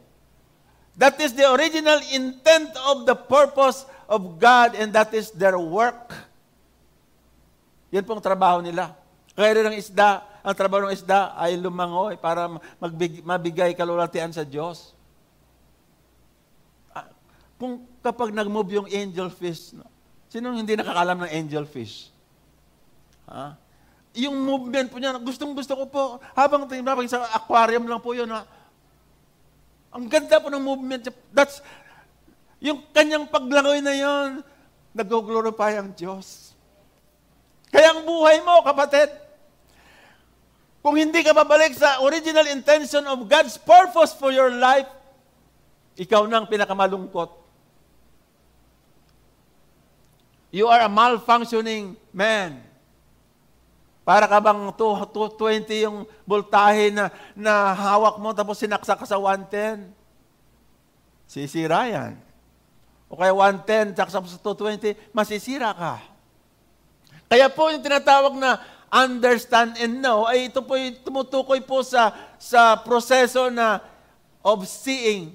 That 0.96 1.20
is 1.20 1.36
the 1.36 1.44
original 1.52 2.00
intent 2.16 2.72
of 2.88 3.04
the 3.04 3.20
purpose 3.20 3.84
of 4.08 4.40
God 4.40 4.80
and 4.80 4.96
that 4.96 5.12
is 5.12 5.28
their 5.36 5.60
work. 5.60 6.16
Yan 7.92 8.08
pong 8.08 8.24
trabaho 8.24 8.64
nila. 8.64 8.96
Kaya 9.36 9.60
rin 9.60 9.68
ang 9.68 9.76
isda, 9.76 10.24
ang 10.40 10.56
trabaho 10.56 10.88
ng 10.88 10.96
isda 10.96 11.36
ay 11.36 11.60
lumangoy 11.60 12.16
para 12.16 12.48
magbig, 12.80 13.20
mabigay 13.28 13.76
kalulatian 13.76 14.32
sa 14.32 14.48
Diyos. 14.48 14.96
Ah, 16.96 17.12
kung 17.60 17.84
kapag 18.00 18.32
nag-move 18.32 18.80
yung 18.80 18.88
angel 18.88 19.28
fish, 19.28 19.76
no? 19.76 19.84
sino 20.32 20.56
hindi 20.56 20.80
nakakalam 20.80 21.28
ng 21.28 21.32
angel 21.36 21.68
fish? 21.68 22.08
Ha? 23.28 23.60
Yung 24.16 24.40
movement 24.40 24.88
po 24.88 24.96
niya, 24.96 25.20
gustong 25.20 25.52
gusto 25.52 25.76
ko 25.76 25.84
po, 25.92 26.04
habang 26.32 26.64
tinapag 26.72 27.12
sa 27.12 27.28
aquarium 27.36 27.84
lang 27.84 28.00
po 28.00 28.16
yun, 28.16 28.32
ha? 28.32 28.48
Ang 29.96 30.12
ganda 30.12 30.44
po 30.44 30.52
ng 30.52 30.60
movement. 30.60 31.08
That's, 31.32 31.64
yung 32.60 32.84
kanyang 32.92 33.32
paglangoy 33.32 33.80
na 33.80 33.96
yon, 33.96 34.44
nag-glorify 34.92 35.80
ang 35.80 35.96
Diyos. 35.96 36.52
Kaya 37.72 37.96
ang 37.96 38.04
buhay 38.04 38.44
mo, 38.44 38.60
kapatid, 38.60 39.08
kung 40.84 41.00
hindi 41.00 41.24
ka 41.24 41.32
babalik 41.32 41.72
sa 41.80 42.04
original 42.04 42.44
intention 42.52 43.08
of 43.08 43.24
God's 43.32 43.56
purpose 43.56 44.12
for 44.12 44.36
your 44.36 44.52
life, 44.52 44.92
ikaw 45.96 46.28
nang 46.28 46.44
pinakamalungkot. 46.44 47.32
You 50.52 50.68
are 50.68 50.84
a 50.84 50.92
malfunctioning 50.92 51.96
man. 52.12 52.64
Para 54.06 54.30
ka 54.30 54.38
bang 54.38 54.70
220 54.78 55.66
yung 55.90 56.06
voltahe 56.30 56.94
na, 56.94 57.10
na 57.34 57.74
hawak 57.74 58.22
mo 58.22 58.30
tapos 58.38 58.62
sinaksak 58.62 59.02
ka 59.02 59.10
sa 59.10 59.18
110? 59.18 59.90
Sisira 61.26 61.90
yan. 61.90 62.14
O 63.10 63.18
kaya 63.18 63.34
110, 63.34 63.98
saksak 63.98 64.30
sa 64.30 64.38
220, 64.38 64.94
masisira 65.10 65.74
ka. 65.74 66.06
Kaya 67.26 67.50
po 67.50 67.74
yung 67.74 67.82
tinatawag 67.82 68.38
na 68.38 68.62
understand 68.94 69.74
and 69.82 69.98
know, 69.98 70.30
ay 70.30 70.54
ito 70.54 70.62
po 70.62 70.78
tumutukoy 71.02 71.66
po 71.66 71.82
sa, 71.82 72.14
sa 72.38 72.78
proseso 72.78 73.50
na 73.50 73.82
of 74.46 74.70
seeing. 74.70 75.34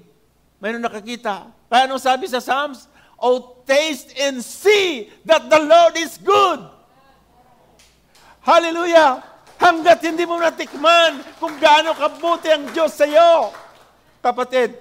Mayroon 0.63 0.79
nakakita. 0.79 1.51
Kaya 1.67 1.91
anong 1.91 1.99
sabi 1.99 2.31
sa 2.31 2.39
Psalms? 2.39 2.87
Oh, 3.19 3.59
taste 3.67 4.15
and 4.15 4.39
see 4.39 5.11
that 5.27 5.51
the 5.51 5.59
Lord 5.59 5.99
is 5.99 6.15
good. 6.17 6.80
Hallelujah! 8.41 9.21
Hanggat 9.61 10.01
hindi 10.01 10.25
mo 10.25 10.41
natikman 10.41 11.21
kung 11.37 11.61
gaano 11.61 11.93
kabuti 11.93 12.49
ang 12.49 12.65
Diyos 12.73 12.97
sa 12.97 13.05
iyo. 13.05 13.53
Kapatid, 14.17 14.73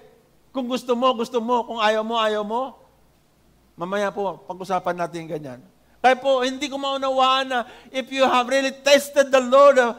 kung 0.48 0.64
gusto 0.64 0.96
mo, 0.96 1.12
gusto 1.12 1.36
mo. 1.44 1.68
Kung 1.68 1.76
ayaw 1.76 2.00
mo, 2.00 2.16
ayaw 2.16 2.40
mo. 2.40 2.80
Mamaya 3.76 4.08
po, 4.08 4.40
pag-usapan 4.48 4.96
natin 4.96 5.28
ganyan. 5.28 5.60
Kaya 6.00 6.16
po, 6.16 6.40
hindi 6.40 6.72
ko 6.72 6.80
maunawaan 6.80 7.44
na 7.52 7.58
if 7.92 8.08
you 8.08 8.24
have 8.24 8.48
really 8.48 8.72
tested 8.80 9.28
the 9.28 9.44
Lord 9.44 9.76
uh, 9.76 9.92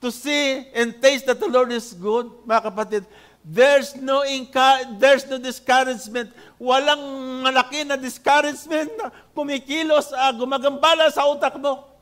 to 0.00 0.08
see 0.08 0.64
and 0.72 0.96
taste 0.96 1.28
that 1.28 1.36
the 1.36 1.48
Lord 1.52 1.68
is 1.68 1.92
good, 1.92 2.32
mga 2.48 2.72
kapatid, 2.72 3.02
there's 3.44 3.92
no 4.00 4.24
inca- 4.24 4.88
there's 4.96 5.28
no 5.28 5.36
discouragement. 5.36 6.32
Walang 6.56 7.04
malaki 7.44 7.84
na 7.84 8.00
discouragement 8.00 8.88
na 8.96 9.12
kumikilos, 9.36 10.08
uh, 10.16 10.32
gumagambala 10.32 11.12
sa 11.12 11.28
utak 11.28 11.60
mo. 11.60 11.95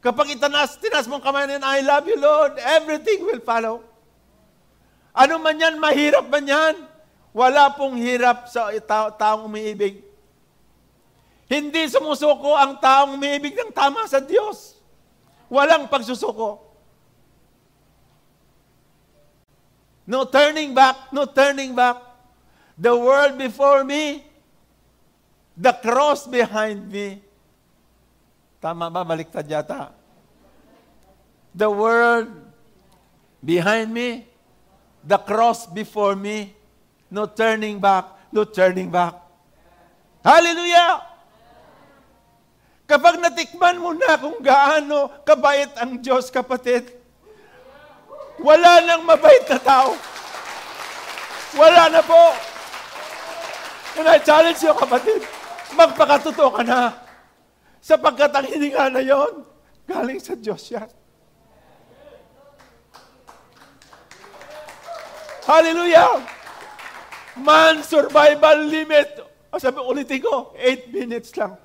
Kapag 0.00 0.32
itanas, 0.32 0.80
tinas 0.80 1.04
mong 1.04 1.20
kamay 1.20 1.44
na 1.44 1.76
I 1.76 1.84
love 1.84 2.08
you, 2.08 2.16
Lord, 2.16 2.56
everything 2.56 3.20
will 3.20 3.44
follow. 3.44 3.84
Ano 5.12 5.36
man 5.36 5.60
yan, 5.60 5.76
mahirap 5.76 6.24
man 6.32 6.48
yan. 6.48 6.74
Wala 7.36 7.68
pong 7.76 8.00
hirap 8.00 8.48
sa 8.48 8.72
ta- 8.80 9.12
taong 9.12 9.44
umiibig. 9.44 10.00
Hindi 11.50 11.84
sumusuko 11.90 12.56
ang 12.56 12.80
taong 12.80 13.20
umiibig 13.20 13.52
ng 13.52 13.70
tama 13.76 14.08
sa 14.08 14.24
Diyos. 14.24 14.80
Walang 15.52 15.90
pagsusuko. 15.90 16.62
No 20.08 20.26
turning 20.26 20.72
back, 20.72 21.12
no 21.12 21.28
turning 21.28 21.76
back. 21.76 22.00
The 22.80 22.90
world 22.96 23.36
before 23.36 23.84
me, 23.84 24.24
the 25.54 25.76
cross 25.76 26.24
behind 26.24 26.88
me. 26.88 27.20
Tama 28.60 28.92
ba? 28.92 29.00
Baliktad 29.02 29.48
yata. 29.48 29.96
The 31.56 31.66
world 31.66 32.28
behind 33.40 33.88
me, 33.90 34.28
the 35.02 35.16
cross 35.16 35.64
before 35.64 36.14
me, 36.14 36.52
no 37.10 37.26
turning 37.26 37.80
back, 37.80 38.30
no 38.30 38.44
turning 38.44 38.92
back. 38.92 39.16
Hallelujah! 40.20 41.08
Kapag 42.84 43.16
natikman 43.16 43.80
mo 43.80 43.96
na 43.96 44.20
kung 44.20 44.38
gaano 44.44 45.08
kabait 45.24 45.72
ang 45.80 45.96
Diyos, 45.98 46.28
kapatid, 46.28 46.90
wala 48.36 48.84
nang 48.84 49.08
mabait 49.08 49.46
na 49.48 49.58
tao. 49.58 49.96
Wala 51.56 51.88
na 51.88 52.02
po. 52.04 52.22
And 53.98 54.06
I 54.06 54.18
challenge 54.22 54.60
you, 54.62 54.74
kapatid, 54.76 55.24
magpakatotoo 55.74 56.50
ka 56.60 56.62
na. 56.62 57.09
Sapagkat 57.80 58.30
ang 58.36 58.46
hininga 58.46 58.92
na 58.92 59.00
yon, 59.00 59.44
galing 59.88 60.20
sa 60.20 60.36
Diyos 60.36 60.60
yan. 60.68 60.88
Hallelujah! 65.48 66.20
Man 67.40 67.80
survival 67.82 68.68
limit. 68.68 69.08
O 69.50 69.58
sabi, 69.58 69.82
ulitin 69.82 70.22
ko, 70.22 70.54
8 70.54 70.94
minutes 70.94 71.34
lang. 71.34 71.58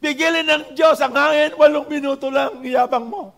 Pigilin 0.00 0.48
ng 0.48 0.64
Diyos 0.72 0.96
ang 1.04 1.12
hangin, 1.12 1.54
walong 1.60 1.86
minuto 1.86 2.32
lang, 2.32 2.58
iyabang 2.64 3.04
mo. 3.04 3.36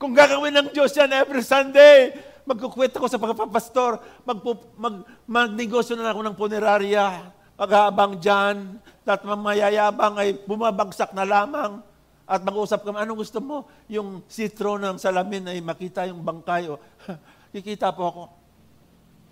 Kung 0.00 0.16
gagawin 0.16 0.56
ng 0.56 0.68
Diyos 0.72 0.96
yan 0.96 1.12
every 1.12 1.44
Sunday, 1.44 2.16
magkukwit 2.48 2.96
ako 2.96 3.06
sa 3.06 3.20
pagpapastor, 3.20 4.00
mag, 4.24 4.38
mag, 4.80 4.96
magnegosyo 5.28 5.94
na 5.94 6.10
ako 6.10 6.20
ng 6.24 6.36
punerarya, 6.36 7.35
paghabang 7.56 8.20
dyan, 8.20 8.78
at 9.06 9.22
mamayayabang 9.22 10.18
ay 10.18 10.34
bumabagsak 10.44 11.14
na 11.14 11.22
lamang. 11.22 11.78
At 12.26 12.42
mag-usap 12.42 12.82
kami, 12.82 13.06
anong 13.06 13.22
gusto 13.22 13.38
mo? 13.38 13.70
Yung 13.86 14.26
sitro 14.26 14.74
ng 14.82 14.98
salamin 14.98 15.46
ay 15.46 15.62
makita 15.62 16.10
yung 16.10 16.26
bangkay. 16.26 16.66
O, 16.66 16.76
kikita 17.54 17.94
po 17.94 18.02
ako. 18.10 18.24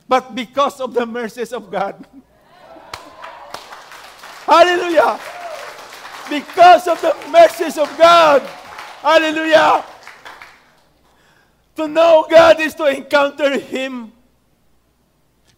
But 0.06 0.30
because 0.30 0.78
of 0.78 0.94
the 0.94 1.02
mercies 1.02 1.50
of 1.50 1.66
God, 1.66 1.98
Hallelujah! 4.46 5.18
Because 6.30 6.86
of 6.86 7.00
the 7.02 7.12
mercies 7.34 7.74
of 7.74 7.90
God, 7.98 8.46
Hallelujah! 9.02 9.82
To 11.74 11.90
know 11.90 12.30
God 12.30 12.62
is 12.62 12.78
to 12.78 12.86
encounter 12.86 13.58
Him. 13.58 14.14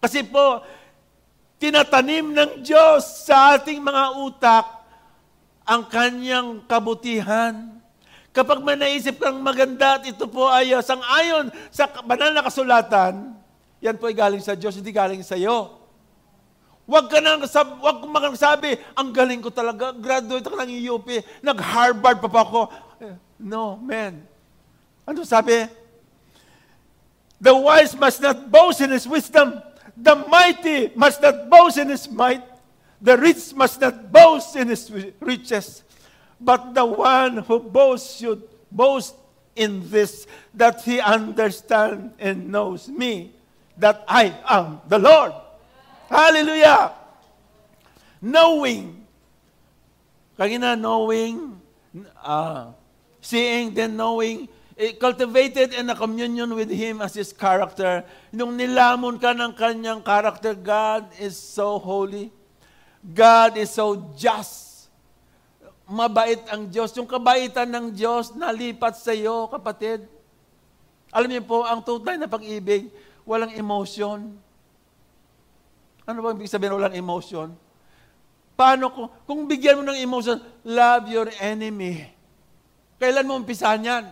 Kasi 0.01 0.25
po, 0.25 0.65
tinatanim 1.57 2.33
ng 2.33 2.51
Diyos 2.61 3.25
sa 3.25 3.57
ating 3.57 3.81
mga 3.81 4.05
utak 4.21 4.67
ang 5.67 5.83
kanyang 5.89 6.63
kabutihan. 6.69 7.77
Kapag 8.31 8.61
may 8.61 8.77
naisip 8.77 9.17
kang 9.17 9.41
maganda 9.41 9.97
at 9.97 10.05
ito 10.05 10.29
po 10.29 10.47
ay 10.47 10.77
sang-ayon 10.85 11.49
sa 11.73 11.89
banal 12.05 12.31
na 12.31 12.45
kasulatan, 12.45 13.33
yan 13.81 13.97
po 13.97 14.13
ay 14.13 14.17
galing 14.17 14.45
sa 14.45 14.53
Diyos, 14.53 14.77
hindi 14.77 14.93
galing 14.93 15.25
sa 15.25 15.41
iyo. 15.41 15.81
Huwag 16.87 17.11
ka 17.11 17.19
nang 17.19 17.43
sab- 17.51 17.83
wag 17.83 17.99
kang 17.99 18.39
sabi, 18.39 18.79
ang 18.95 19.11
galing 19.11 19.43
ko 19.43 19.51
talaga, 19.51 19.91
graduate 19.91 20.47
ako 20.47 20.55
ng 20.63 20.71
UP, 20.87 21.09
nag-Harvard 21.43 22.23
pa 22.23 22.31
pa 22.31 22.41
ako. 22.47 22.61
No, 23.41 23.75
man. 23.81 24.23
Ano 25.03 25.27
sabi? 25.27 25.67
The 27.37 27.53
wise 27.53 27.93
must 27.99 28.23
not 28.23 28.49
boast 28.49 28.81
in 28.81 28.95
his 28.95 29.05
wisdom, 29.05 29.61
The 29.97 30.15
mighty 30.15 30.93
must 30.95 31.23
not 31.23 31.49
boast 31.49 31.79
in 31.79 31.89
his 31.89 32.09
might. 32.11 32.45
The 33.01 33.17
rich 33.17 33.55
must 33.55 33.81
not 33.81 34.13
boast 34.13 34.57
in 34.57 34.69
his 34.69 34.91
riches. 35.21 35.83
But 36.41 36.75
the 36.75 36.85
one 36.85 37.39
who 37.39 37.61
boasts 37.61 38.21
should 38.21 38.43
boast 38.71 39.15
in 39.57 39.89
this, 39.89 40.27
that 40.53 40.83
he 40.83 41.01
understands 41.01 42.13
and 42.19 42.53
knows 42.53 42.89
me, 42.89 43.33
that 43.79 44.05
I 44.07 44.37
am 44.47 44.81
the 44.87 44.99
Lord. 44.99 45.33
Hallelujah! 46.09 46.93
Knowing. 48.21 49.07
Kanina, 50.39 50.79
knowing, 50.79 51.59
uh, 52.23 52.73
seeing, 53.23 53.73
then 53.73 53.97
knowing. 53.97 54.49
Eh, 54.77 54.93
cultivated 54.93 55.73
in 55.73 55.89
a 55.89 55.97
communion 55.97 56.53
with 56.53 56.69
Him 56.69 57.01
as 57.01 57.17
His 57.17 57.33
character. 57.33 58.05
Nung 58.29 58.61
nilamon 58.61 59.17
ka 59.17 59.33
ng 59.33 59.57
kanyang 59.57 60.05
character, 60.05 60.53
God 60.53 61.09
is 61.17 61.33
so 61.33 61.81
holy. 61.81 62.29
God 63.01 63.57
is 63.57 63.73
so 63.73 63.97
just. 64.13 64.93
Mabait 65.89 66.45
ang 66.53 66.69
Diyos. 66.69 66.93
Yung 66.93 67.09
kabaitan 67.09 67.73
ng 67.73 67.89
Diyos 67.97 68.37
nalipat 68.37 69.01
sa 69.01 69.17
iyo, 69.17 69.49
kapatid. 69.49 70.05
Alam 71.09 71.33
niyo 71.33 71.43
po, 71.49 71.65
ang 71.65 71.81
tunay 71.81 72.21
na 72.21 72.29
pag-ibig, 72.29 72.93
walang 73.25 73.57
emotion. 73.57 74.37
Ano 76.05 76.19
ba 76.21 76.37
ibig 76.37 76.53
sabihin 76.53 76.77
walang 76.77 76.93
emotion? 76.93 77.57
Paano 78.53 78.93
kung, 78.93 79.09
kung 79.25 79.41
bigyan 79.49 79.81
mo 79.81 79.83
ng 79.89 80.01
emotion, 80.05 80.37
love 80.69 81.09
your 81.09 81.33
enemy. 81.41 82.13
Kailan 83.01 83.25
mo 83.25 83.41
umpisahan 83.41 83.81
yan? 83.81 84.05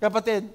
Kapatid, 0.00 0.48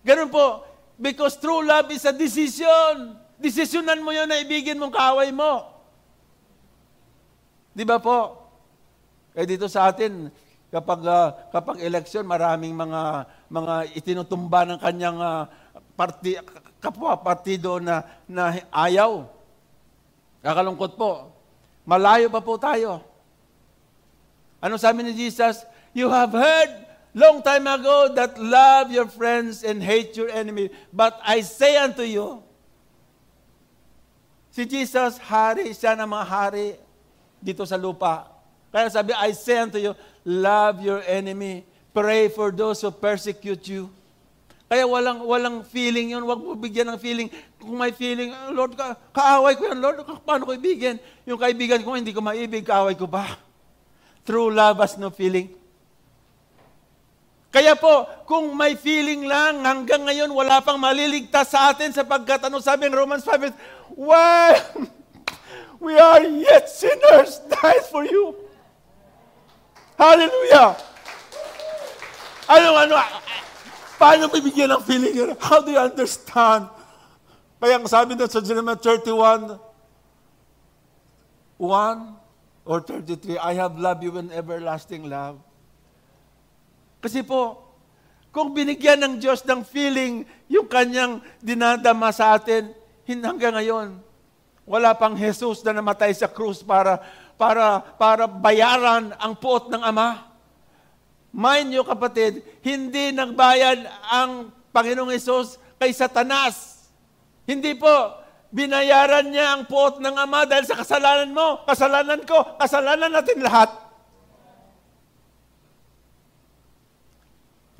ganun 0.00 0.32
po, 0.32 0.64
because 0.96 1.36
true 1.36 1.60
love 1.60 1.92
is 1.92 2.08
a 2.08 2.16
decision. 2.16 3.20
Desisyonan 3.36 4.00
mo 4.00 4.08
yun 4.12 4.24
na 4.24 4.40
ibigin 4.40 4.80
mong 4.80 4.96
kaaway 4.96 5.28
mo. 5.28 5.68
Di 7.76 7.84
ba 7.84 8.00
po? 8.00 8.40
Eh 9.36 9.44
dito 9.44 9.68
sa 9.68 9.92
atin, 9.92 10.32
kapag 10.72 11.00
uh, 11.04 11.28
kapag 11.52 11.84
election, 11.84 12.24
maraming 12.24 12.72
mga 12.72 13.28
mga 13.52 13.74
itinutumba 13.96 14.64
ng 14.64 14.78
kanyang 14.80 15.18
uh, 15.20 15.44
parti, 15.94 16.40
kapwa 16.80 17.14
partido 17.20 17.76
na, 17.78 18.02
na 18.24 18.56
ayaw. 18.72 19.28
Kakalungkot 20.40 20.96
po. 20.96 21.28
Malayo 21.84 22.32
pa 22.32 22.40
po 22.40 22.56
tayo. 22.56 23.04
Ano 24.60 24.80
sabi 24.80 25.04
ni 25.04 25.12
Jesus? 25.12 25.64
You 25.92 26.08
have 26.08 26.32
heard 26.32 26.89
long 27.14 27.42
time 27.42 27.66
ago 27.66 28.12
that 28.14 28.38
love 28.38 28.90
your 28.90 29.06
friends 29.06 29.64
and 29.64 29.82
hate 29.82 30.16
your 30.16 30.30
enemy. 30.30 30.70
But 30.92 31.18
I 31.24 31.40
say 31.42 31.76
unto 31.76 32.02
you, 32.02 32.42
si 34.50 34.66
Jesus, 34.66 35.18
hari 35.18 35.74
siya 35.74 35.98
ng 35.98 36.06
mga 36.06 36.26
hari 36.26 36.66
dito 37.42 37.66
sa 37.66 37.78
lupa. 37.78 38.28
Kaya 38.70 38.86
sabi, 38.90 39.10
I 39.14 39.34
say 39.34 39.58
unto 39.58 39.78
you, 39.78 39.94
love 40.22 40.78
your 40.82 41.02
enemy. 41.06 41.66
Pray 41.90 42.30
for 42.30 42.54
those 42.54 42.78
who 42.82 42.94
persecute 42.94 43.66
you. 43.66 43.90
Kaya 44.70 44.86
walang 44.86 45.26
walang 45.26 45.66
feeling 45.66 46.14
yun. 46.14 46.22
Huwag 46.22 46.38
mo 46.38 46.54
bigyan 46.54 46.94
ng 46.94 47.00
feeling. 47.02 47.26
Kung 47.58 47.74
may 47.74 47.90
feeling, 47.90 48.30
Lord, 48.54 48.78
ka, 48.78 48.94
kaaway 49.10 49.58
ko 49.58 49.66
yan. 49.66 49.82
Lord, 49.82 50.06
paano 50.22 50.46
ko 50.46 50.54
ibigin? 50.54 51.02
Yung 51.26 51.42
kaibigan 51.42 51.82
ko, 51.82 51.98
hindi 51.98 52.14
ko 52.14 52.22
maibig, 52.22 52.62
kaaway 52.62 52.94
ko 52.94 53.10
ba? 53.10 53.34
True 54.22 54.54
love 54.54 54.78
has 54.78 54.94
no 54.94 55.10
feeling. 55.10 55.50
Kaya 57.50 57.74
po, 57.74 58.06
kung 58.30 58.54
may 58.54 58.78
feeling 58.78 59.26
lang, 59.26 59.66
hanggang 59.66 60.06
ngayon, 60.06 60.30
wala 60.30 60.62
pang 60.62 60.78
maliligtas 60.78 61.50
sa 61.50 61.74
atin 61.74 61.90
sapagkat 61.90 62.38
ano 62.46 62.62
sabi 62.62 62.86
ng 62.86 62.94
Romans 62.94 63.26
5, 63.26 63.98
Why? 63.98 64.54
We 65.82 65.98
are 65.98 66.22
yet 66.22 66.70
sinners, 66.70 67.42
died 67.50 67.82
for 67.90 68.06
you. 68.06 68.38
Hallelujah! 69.98 70.78
Ano, 72.46 72.68
ano, 72.78 72.94
paano 73.98 74.30
bibigyan 74.30 74.70
ng 74.70 74.82
feeling 74.86 75.14
yun? 75.18 75.30
How 75.42 75.58
do 75.58 75.74
you 75.74 75.82
understand? 75.82 76.70
Kaya 77.58 77.82
ang 77.82 77.90
sabi 77.90 78.14
doon 78.14 78.30
sa 78.30 78.38
Jeremiah 78.38 78.78
31, 78.78 79.58
1 81.58 81.66
or 82.64 82.78
33, 82.78 83.42
I 83.42 83.52
have 83.58 83.74
loved 83.74 84.06
you 84.06 84.14
with 84.14 84.30
everlasting 84.30 85.10
love. 85.10 85.49
Kasi 87.00 87.24
po, 87.24 87.72
kung 88.30 88.54
binigyan 88.54 89.00
ng 89.02 89.14
Diyos 89.18 89.42
ng 89.42 89.66
feeling 89.66 90.22
yung 90.46 90.70
kanyang 90.70 91.18
dinadama 91.42 92.14
sa 92.14 92.38
atin, 92.38 92.70
hanggang 93.10 93.58
ngayon, 93.58 93.98
wala 94.62 94.94
pang 94.94 95.18
Jesus 95.18 95.66
na 95.66 95.74
namatay 95.74 96.14
sa 96.14 96.30
krus 96.30 96.62
para, 96.62 97.02
para, 97.34 97.82
para 97.98 98.30
bayaran 98.30 99.10
ang 99.18 99.34
puot 99.34 99.66
ng 99.66 99.82
Ama. 99.82 100.30
Mind 101.34 101.74
nyo 101.74 101.82
kapatid, 101.82 102.46
hindi 102.62 103.10
nagbayad 103.10 103.82
ang 104.14 104.54
Panginoong 104.70 105.10
Jesus 105.10 105.58
kay 105.74 105.90
Satanas. 105.90 106.86
Hindi 107.50 107.74
po, 107.74 107.90
binayaran 108.54 109.26
niya 109.26 109.58
ang 109.58 109.66
puot 109.66 109.98
ng 109.98 110.14
Ama 110.14 110.46
dahil 110.46 110.70
sa 110.70 110.78
kasalanan 110.78 111.34
mo, 111.34 111.66
kasalanan 111.66 112.22
ko, 112.22 112.54
kasalanan 112.54 113.10
natin 113.10 113.42
lahat. 113.42 113.89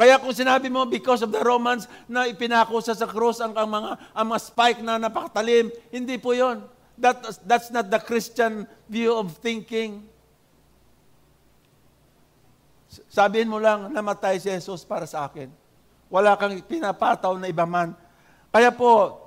Kaya 0.00 0.16
kung 0.16 0.32
sinabi 0.32 0.72
mo, 0.72 0.88
because 0.88 1.20
of 1.20 1.28
the 1.28 1.44
Romans 1.44 1.84
na 2.08 2.24
ipinakusa 2.24 2.96
sa 2.96 3.04
krus 3.04 3.36
ang, 3.36 3.52
ang, 3.52 3.68
mga, 3.68 3.90
ang 4.16 4.26
mga 4.32 4.40
spike 4.48 4.80
na 4.80 4.96
napakatalim, 4.96 5.68
hindi 5.92 6.16
po 6.16 6.32
yon. 6.32 6.64
That, 6.96 7.20
that's 7.44 7.68
not 7.68 7.92
the 7.92 8.00
Christian 8.00 8.64
view 8.88 9.12
of 9.12 9.36
thinking. 9.44 10.08
Sabihin 13.12 13.52
mo 13.52 13.60
lang, 13.60 13.92
namatay 13.92 14.40
si 14.40 14.48
Jesus 14.48 14.88
para 14.88 15.04
sa 15.04 15.28
akin. 15.28 15.52
Wala 16.08 16.32
kang 16.40 16.56
pinapataw 16.64 17.36
na 17.36 17.52
iba 17.52 17.68
man. 17.68 17.92
Kaya 18.48 18.72
po, 18.72 19.20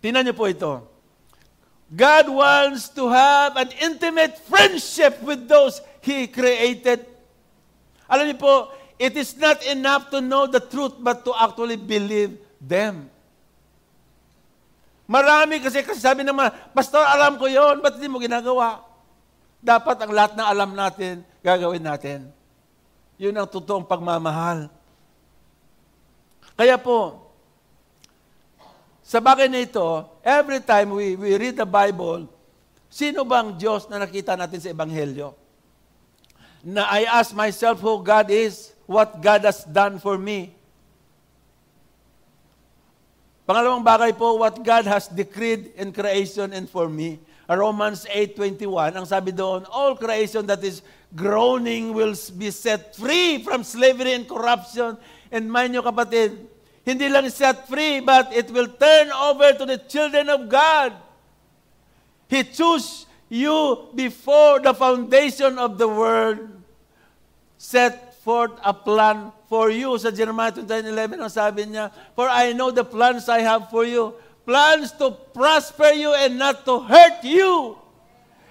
tinan 0.00 0.24
niyo 0.24 0.40
po 0.40 0.48
ito. 0.48 0.88
God 1.92 2.32
wants 2.32 2.88
to 2.96 3.12
have 3.12 3.60
an 3.60 3.76
intimate 3.76 4.40
friendship 4.40 5.20
with 5.20 5.44
those 5.52 5.84
He 6.00 6.32
created. 6.32 7.04
Alam 8.08 8.32
niyo 8.32 8.40
po, 8.40 8.79
It 9.00 9.16
is 9.16 9.32
not 9.40 9.64
enough 9.64 10.12
to 10.12 10.20
know 10.20 10.44
the 10.44 10.60
truth, 10.60 11.00
but 11.00 11.24
to 11.24 11.32
actually 11.32 11.80
believe 11.80 12.36
them. 12.60 13.08
Marami 15.08 15.56
kasi, 15.64 15.80
kasi 15.80 16.04
sabi 16.04 16.20
naman, 16.20 16.52
Pastor, 16.76 17.00
alam 17.00 17.40
ko 17.40 17.48
yon, 17.48 17.80
ba't 17.80 17.96
hindi 17.96 18.12
mo 18.12 18.20
ginagawa? 18.20 18.84
Dapat 19.64 20.04
ang 20.04 20.12
lahat 20.12 20.36
na 20.36 20.52
alam 20.52 20.76
natin, 20.76 21.24
gagawin 21.40 21.80
natin. 21.80 22.28
Yun 23.16 23.32
ang 23.40 23.48
totoong 23.48 23.88
pagmamahal. 23.88 24.68
Kaya 26.52 26.76
po, 26.76 27.32
sa 29.00 29.16
bagay 29.18 29.48
na 29.48 29.64
ito, 29.64 30.04
every 30.20 30.60
time 30.60 30.92
we, 30.92 31.16
we 31.16 31.40
read 31.40 31.56
the 31.56 31.64
Bible, 31.64 32.28
sino 32.92 33.24
bang 33.24 33.56
Diyos 33.56 33.88
na 33.88 34.04
nakita 34.04 34.36
natin 34.36 34.60
sa 34.60 34.70
Ebanghelyo? 34.70 35.32
Na 36.62 36.84
I 36.92 37.08
ask 37.08 37.32
myself 37.32 37.80
who 37.80 38.04
God 38.04 38.28
is, 38.28 38.76
what 38.90 39.22
God 39.22 39.46
has 39.46 39.62
done 39.62 40.02
for 40.02 40.18
me. 40.18 40.50
Pangalawang 43.46 43.86
bagay 43.86 44.18
po, 44.18 44.34
what 44.34 44.58
God 44.66 44.82
has 44.90 45.06
decreed 45.06 45.70
in 45.78 45.94
creation 45.94 46.50
and 46.50 46.66
for 46.66 46.90
me. 46.90 47.22
Romans 47.46 48.02
8.21, 48.10 48.98
ang 48.98 49.06
sabi 49.06 49.30
doon, 49.30 49.62
all 49.70 49.94
creation 49.94 50.42
that 50.46 50.58
is 50.66 50.82
groaning 51.14 51.94
will 51.94 52.14
be 52.34 52.50
set 52.50 52.94
free 52.98 53.38
from 53.42 53.62
slavery 53.62 54.14
and 54.14 54.26
corruption. 54.26 54.98
And 55.30 55.46
mind 55.46 55.74
nyo 55.74 55.86
kapatid, 55.86 56.34
hindi 56.82 57.06
lang 57.06 57.30
set 57.30 57.70
free, 57.70 58.02
but 58.02 58.34
it 58.34 58.50
will 58.50 58.70
turn 58.74 59.14
over 59.14 59.54
to 59.54 59.70
the 59.70 59.78
children 59.86 60.26
of 60.30 60.50
God. 60.50 60.98
He 62.26 62.42
chose 62.42 63.06
you 63.30 63.86
before 63.94 64.58
the 64.58 64.74
foundation 64.74 65.58
of 65.62 65.78
the 65.78 65.86
world. 65.86 66.42
Set 67.58 68.09
forth 68.30 68.54
a 68.62 68.70
plan 68.70 69.34
for 69.50 69.74
you. 69.74 69.98
Sa 69.98 70.14
Jeremiah 70.14 70.54
29.11, 70.54 71.18
ang 71.18 71.32
sabi 71.34 71.66
niya, 71.66 71.90
For 72.14 72.30
I 72.30 72.54
know 72.54 72.70
the 72.70 72.86
plans 72.86 73.26
I 73.26 73.42
have 73.42 73.66
for 73.74 73.82
you. 73.82 74.14
Plans 74.46 74.94
to 75.02 75.10
prosper 75.34 75.90
you 75.90 76.14
and 76.14 76.38
not 76.38 76.62
to 76.62 76.78
hurt 76.78 77.26
you. 77.26 77.74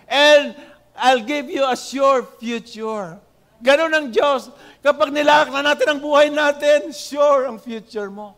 And 0.04 0.52
I'll 1.00 1.24
give 1.24 1.48
you 1.48 1.64
a 1.64 1.80
sure 1.80 2.28
future. 2.44 3.24
Ganon 3.64 3.96
ang 3.96 4.08
Diyos. 4.12 4.52
Kapag 4.84 5.16
nilakak 5.16 5.56
na 5.56 5.72
natin 5.72 5.88
ang 5.96 6.00
buhay 6.04 6.28
natin, 6.28 6.92
sure 6.92 7.48
ang 7.48 7.56
future 7.56 8.12
mo. 8.12 8.36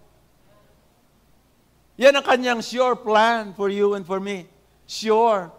Yan 1.97 2.21
ang 2.21 2.25
kanyang 2.25 2.61
sure 2.61 2.93
plan 2.93 3.57
for 3.57 3.73
you 3.73 3.97
and 3.97 4.05
for 4.05 4.21
me. 4.21 4.45
Sure. 4.85 5.49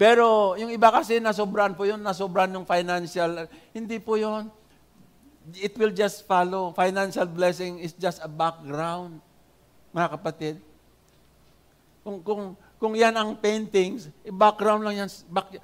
Pero 0.00 0.56
yung 0.56 0.72
iba 0.72 0.88
kasi 0.88 1.20
nasobran 1.20 1.76
po 1.76 1.84
yun, 1.84 2.00
nasobran 2.00 2.48
yung 2.56 2.64
financial. 2.64 3.44
Hindi 3.68 4.00
po 4.00 4.16
yun. 4.16 4.48
It 5.60 5.76
will 5.76 5.92
just 5.92 6.24
follow. 6.24 6.72
Financial 6.72 7.28
blessing 7.28 7.84
is 7.84 7.92
just 7.92 8.16
a 8.24 8.30
background, 8.30 9.20
mga 9.92 10.08
kapatid. 10.16 10.56
Kung, 12.00 12.24
kung, 12.24 12.56
kung 12.80 12.96
yan 12.96 13.12
ang 13.12 13.36
paintings, 13.36 14.08
eh, 14.24 14.32
background 14.32 14.88
lang 14.88 15.04
yan. 15.04 15.10
Back, 15.28 15.60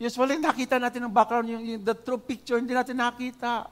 usually 0.00 0.40
nakita 0.40 0.80
natin 0.80 1.04
ang 1.04 1.12
background, 1.12 1.52
yung, 1.52 1.60
yung 1.60 1.82
the 1.84 1.92
true 1.92 2.16
picture, 2.16 2.56
hindi 2.56 2.72
natin 2.72 2.96
nakita. 2.96 3.68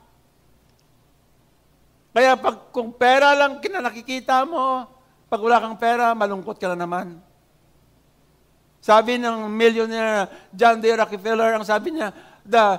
Kaya 2.12 2.36
pag 2.36 2.68
kung 2.68 2.92
pera 2.92 3.32
lang 3.32 3.64
kinanakikita 3.64 4.44
mo, 4.44 4.92
pag 5.32 5.40
wala 5.40 5.56
kang 5.56 5.80
pera, 5.80 6.12
malungkot 6.12 6.60
ka 6.60 6.76
na 6.76 6.84
naman. 6.84 7.16
Sabi 8.86 9.18
ng 9.18 9.50
millionaire 9.50 10.30
John 10.54 10.78
D. 10.78 10.94
Rockefeller, 10.94 11.58
ang 11.58 11.66
sabi 11.66 11.98
niya, 11.98 12.14
the 12.46 12.78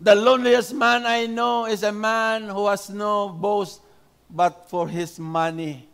The 0.00 0.16
loneliest 0.16 0.72
man 0.72 1.04
I 1.04 1.28
know 1.28 1.68
is 1.68 1.84
a 1.84 1.92
man 1.92 2.48
who 2.48 2.72
has 2.72 2.88
no 2.88 3.28
boast 3.28 3.84
but 4.32 4.64
for 4.72 4.88
his 4.88 5.20
money. 5.20 5.84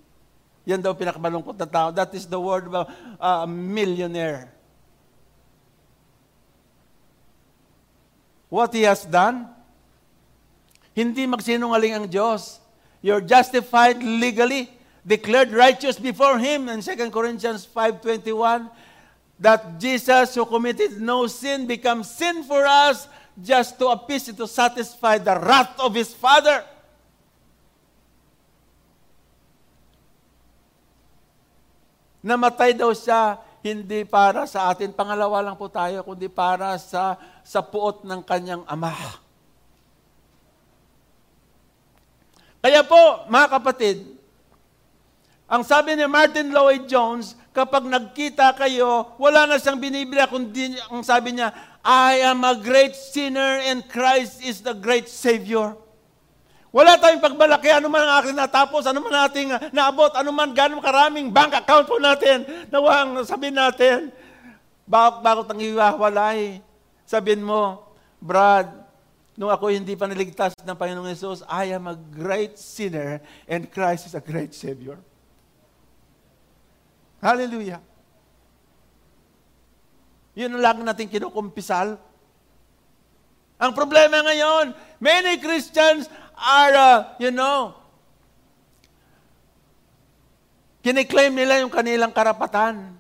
Yan 0.63 0.79
daw 0.79 0.95
pinakamalungkot 0.95 1.59
na 1.59 1.67
tao. 1.67 1.91
That 1.91 2.15
is 2.15 2.23
the 2.31 2.39
word 2.39 2.71
of 2.71 2.87
a 3.19 3.51
millionaire. 3.51 4.55
What 8.47 8.71
he 8.79 8.87
has 8.87 9.03
done? 9.03 9.51
Hindi 10.95 11.27
magsinungaling 11.27 11.99
ang 11.99 12.07
Diyos. 12.07 12.63
You're 13.03 13.27
justified 13.27 13.99
legally, 13.99 14.71
declared 15.03 15.51
righteous 15.51 15.99
before 15.99 16.39
Him. 16.39 16.71
In 16.71 16.79
2 16.79 17.11
Corinthians 17.11 17.67
5.21, 17.67 18.71
that 19.37 19.77
Jesus 19.77 20.35
who 20.35 20.45
committed 20.49 21.01
no 21.01 21.29
sin 21.29 21.69
becomes 21.69 22.09
sin 22.09 22.43
for 22.45 22.65
us 22.65 23.09
just 23.37 23.77
to 23.77 23.93
appease 23.93 24.33
to 24.33 24.47
satisfy 24.49 25.21
the 25.21 25.37
wrath 25.37 25.77
of 25.77 25.93
His 25.93 26.13
Father. 26.17 26.65
Namatay 32.27 32.75
daw 32.75 32.91
siya 32.91 33.39
hindi 33.63 34.03
para 34.03 34.49
sa 34.51 34.73
atin. 34.73 34.91
Pangalawa 34.91 35.43
lang 35.47 35.57
po 35.59 35.71
tayo, 35.71 36.03
kundi 36.03 36.27
para 36.27 36.75
sa, 36.81 37.15
sa 37.47 37.63
puot 37.63 38.03
ng 38.03 38.21
kanyang 38.27 38.67
ama. 38.67 38.91
Kaya 42.59 42.83
po, 42.83 43.31
mga 43.31 43.47
kapatid, 43.47 44.17
ang 45.47 45.63
sabi 45.63 45.95
ni 45.95 46.03
Martin 46.11 46.51
Lloyd 46.51 46.91
Jones, 46.91 47.39
kapag 47.57 47.89
nagkita 47.89 48.53
kayo, 48.53 49.17
wala 49.17 49.49
na 49.49 49.57
siyang 49.57 49.81
binibila, 49.81 50.29
kundi 50.29 50.77
ang 50.93 51.01
sabi 51.01 51.33
niya, 51.33 51.57
I 51.81 52.21
am 52.29 52.45
a 52.45 52.53
great 52.53 52.93
sinner 52.93 53.65
and 53.65 53.81
Christ 53.89 54.45
is 54.45 54.61
the 54.61 54.77
great 54.77 55.09
Savior. 55.09 55.73
Wala 56.69 57.01
tayong 57.01 57.25
pagbalaki, 57.25 57.73
ano 57.73 57.89
man 57.89 58.05
ang 58.05 58.21
aking 58.21 58.37
natapos, 58.37 58.85
ano 58.85 59.01
man 59.01 59.25
ating 59.25 59.49
naabot, 59.73 60.13
ano 60.13 60.29
man 60.29 60.53
gano'ng 60.53 60.85
karaming 60.85 61.33
bank 61.33 61.57
account 61.57 61.89
po 61.89 61.97
natin, 61.97 62.45
nawang 62.69 63.25
sabihin 63.25 63.57
natin, 63.57 64.13
bakit 64.85 65.49
ang 65.49 65.57
hiwawalay? 65.57 66.61
Sabihin 67.09 67.41
mo, 67.41 67.89
Brad, 68.21 68.69
nung 69.33 69.49
ako 69.49 69.73
hindi 69.73 69.97
pa 69.97 70.05
niligtas 70.05 70.53
ng 70.61 70.77
Panginoong 70.77 71.09
Yesus, 71.09 71.41
I 71.49 71.73
am 71.73 71.89
a 71.89 71.97
great 71.97 72.61
sinner 72.61 73.25
and 73.49 73.73
Christ 73.73 74.13
is 74.13 74.15
a 74.19 74.21
great 74.21 74.53
Savior. 74.53 75.01
Hallelujah. 77.27 77.83
Yun 80.39 80.63
lang 80.63 80.87
natin 80.87 81.11
kinukumpisal. 81.11 81.99
Ang 83.59 83.73
problema 83.75 84.23
ngayon, 84.23 84.71
many 85.03 85.43
Christians 85.43 86.07
are, 86.39 86.77
uh, 86.77 86.99
you 87.19 87.35
know, 87.35 87.75
kiniklaim 90.87 91.35
nila 91.35 91.59
yung 91.67 91.73
kanilang 91.73 92.15
karapatan. 92.15 92.95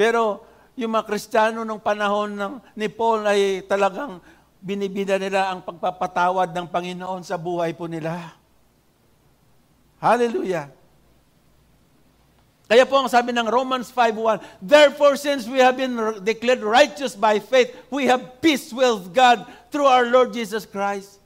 Pero 0.00 0.40
yung 0.80 0.96
mga 0.96 1.04
Kristiyano 1.04 1.60
nung 1.60 1.82
panahon 1.84 2.32
ng, 2.32 2.54
ni 2.72 2.88
Paul 2.88 3.28
ay 3.28 3.68
talagang 3.68 4.16
binibida 4.64 5.20
nila 5.20 5.52
ang 5.52 5.60
pagpapatawad 5.60 6.56
ng 6.56 6.66
Panginoon 6.72 7.20
sa 7.20 7.36
buhay 7.36 7.76
po 7.76 7.84
nila. 7.84 8.32
Hallelujah. 10.00 10.79
Kaya 12.70 12.86
po 12.86 13.02
ang 13.02 13.10
sabi 13.10 13.34
ng 13.34 13.50
Romans 13.50 13.90
5.1, 13.90 14.62
Therefore, 14.62 15.18
since 15.18 15.50
we 15.50 15.58
have 15.58 15.74
been 15.74 16.22
declared 16.22 16.62
righteous 16.62 17.18
by 17.18 17.42
faith, 17.42 17.74
we 17.90 18.06
have 18.06 18.38
peace 18.38 18.70
with 18.70 19.10
God 19.10 19.42
through 19.74 19.90
our 19.90 20.06
Lord 20.06 20.30
Jesus 20.30 20.62
Christ. 20.62 21.18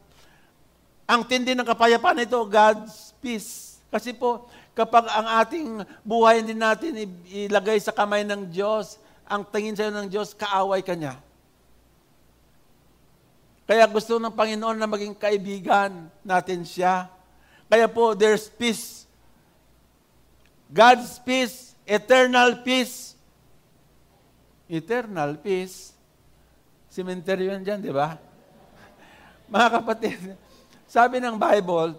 Ang 1.05 1.29
tindi 1.29 1.53
ng 1.53 1.69
kapayapaan 1.69 2.25
ito, 2.25 2.41
God's 2.49 3.13
peace. 3.21 3.77
Kasi 3.93 4.17
po, 4.17 4.49
kapag 4.73 5.05
ang 5.13 5.45
ating 5.45 5.85
buhay 6.01 6.41
hindi 6.41 6.57
natin 6.57 6.97
ilagay 7.29 7.77
sa 7.77 7.93
kamay 7.93 8.25
ng 8.25 8.49
Diyos, 8.49 8.97
ang 9.29 9.45
tingin 9.45 9.77
sa'yo 9.77 9.93
ng 9.93 10.09
Diyos, 10.09 10.33
kaaway 10.33 10.81
ka 10.81 10.97
niya. 10.97 11.21
Kaya 13.69 13.85
gusto 13.85 14.17
ng 14.17 14.33
Panginoon 14.33 14.81
na 14.81 14.89
maging 14.89 15.13
kaibigan 15.13 16.09
natin 16.25 16.65
siya. 16.65 17.13
Kaya 17.69 17.85
po, 17.85 18.17
there's 18.17 18.49
peace. 18.49 19.04
God's 20.75 21.23
peace, 21.23 21.79
eternal 21.87 22.67
peace. 22.67 23.15
Eternal 24.67 25.39
peace. 25.39 25.95
Cemetery 26.91 27.47
yun 27.47 27.63
dyan, 27.63 27.79
di 27.79 27.95
ba? 27.95 28.19
Mga 29.55 29.69
kapatid, 29.71 30.19
sabi 30.91 31.23
ng 31.23 31.39
Bible, 31.39 31.95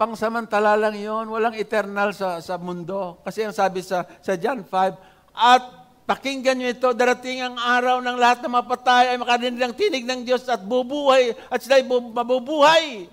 pangsamantala 0.00 0.80
lang 0.80 0.96
yon, 0.96 1.28
walang 1.28 1.52
eternal 1.60 2.16
sa, 2.16 2.40
sa 2.40 2.56
mundo. 2.56 3.20
Kasi 3.20 3.44
ang 3.44 3.52
sabi 3.52 3.84
sa, 3.84 4.08
sa 4.24 4.32
John 4.40 4.64
5, 4.64 4.72
at 5.36 5.62
pakinggan 6.08 6.56
nyo 6.56 6.72
ito, 6.72 6.88
darating 6.96 7.44
ang 7.44 7.60
araw 7.60 8.00
ng 8.00 8.16
lahat 8.16 8.40
na 8.40 8.64
mapatay 8.64 9.12
ay 9.12 9.20
makarinig 9.20 9.60
ng 9.60 9.74
tinig 9.76 10.08
ng 10.08 10.24
Diyos 10.24 10.48
at 10.48 10.64
bubuhay, 10.64 11.36
at 11.52 11.60
sila'y 11.60 11.84
mabubuhay. 11.84 13.12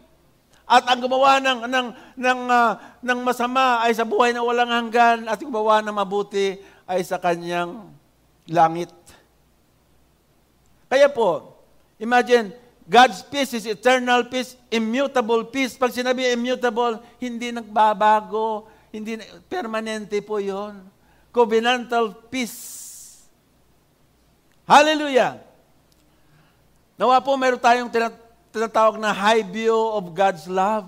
At 0.66 0.90
ang 0.90 1.06
gumawa 1.06 1.38
ng, 1.38 1.70
ng, 1.70 1.88
ng, 2.18 2.40
uh, 2.50 2.74
ng 3.06 3.20
masama 3.22 3.86
ay 3.86 3.94
sa 3.94 4.02
buhay 4.02 4.34
na 4.34 4.42
walang 4.42 4.74
hanggan, 4.74 5.30
at 5.30 5.38
gumawa 5.38 5.86
ng 5.86 5.94
mabuti 5.94 6.58
ay 6.90 7.06
sa 7.06 7.22
kanyang 7.22 7.94
langit. 8.50 8.90
Kaya 10.90 11.10
po, 11.10 11.62
imagine, 12.02 12.54
God's 12.86 13.26
peace 13.26 13.58
is 13.58 13.66
eternal 13.66 14.30
peace, 14.30 14.54
immutable 14.70 15.42
peace. 15.50 15.74
Pag 15.74 15.90
sinabi 15.90 16.30
immutable, 16.30 17.02
hindi 17.18 17.50
nagbabago, 17.50 18.70
hindi 18.94 19.18
permanente 19.50 20.22
po 20.22 20.38
'yon. 20.38 20.86
Covenantal 21.34 22.14
peace. 22.30 22.86
Hallelujah. 24.70 25.42
Nawa 26.96 27.20
po 27.26 27.34
meron 27.36 27.60
tayong 27.60 27.90
tinatawag 28.56 28.96
na 28.96 29.12
high 29.12 29.44
view 29.44 29.76
of 29.76 30.16
God's 30.16 30.48
love. 30.48 30.88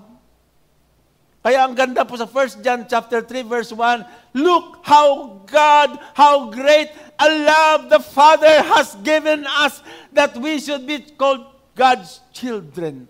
Kaya 1.44 1.68
ang 1.68 1.76
ganda 1.76 2.02
po 2.08 2.16
sa 2.16 2.24
1 2.24 2.64
John 2.64 2.88
chapter 2.88 3.20
3 3.20 3.44
verse 3.44 3.70
1, 3.70 4.32
look 4.32 4.80
how 4.80 5.40
God, 5.44 6.00
how 6.16 6.48
great 6.48 6.88
a 7.20 7.28
love 7.28 7.92
the 7.92 8.00
Father 8.00 8.64
has 8.64 8.96
given 9.04 9.44
us 9.60 9.84
that 10.16 10.32
we 10.40 10.56
should 10.56 10.88
be 10.88 11.04
called 11.14 11.44
God's 11.76 12.24
children. 12.32 13.04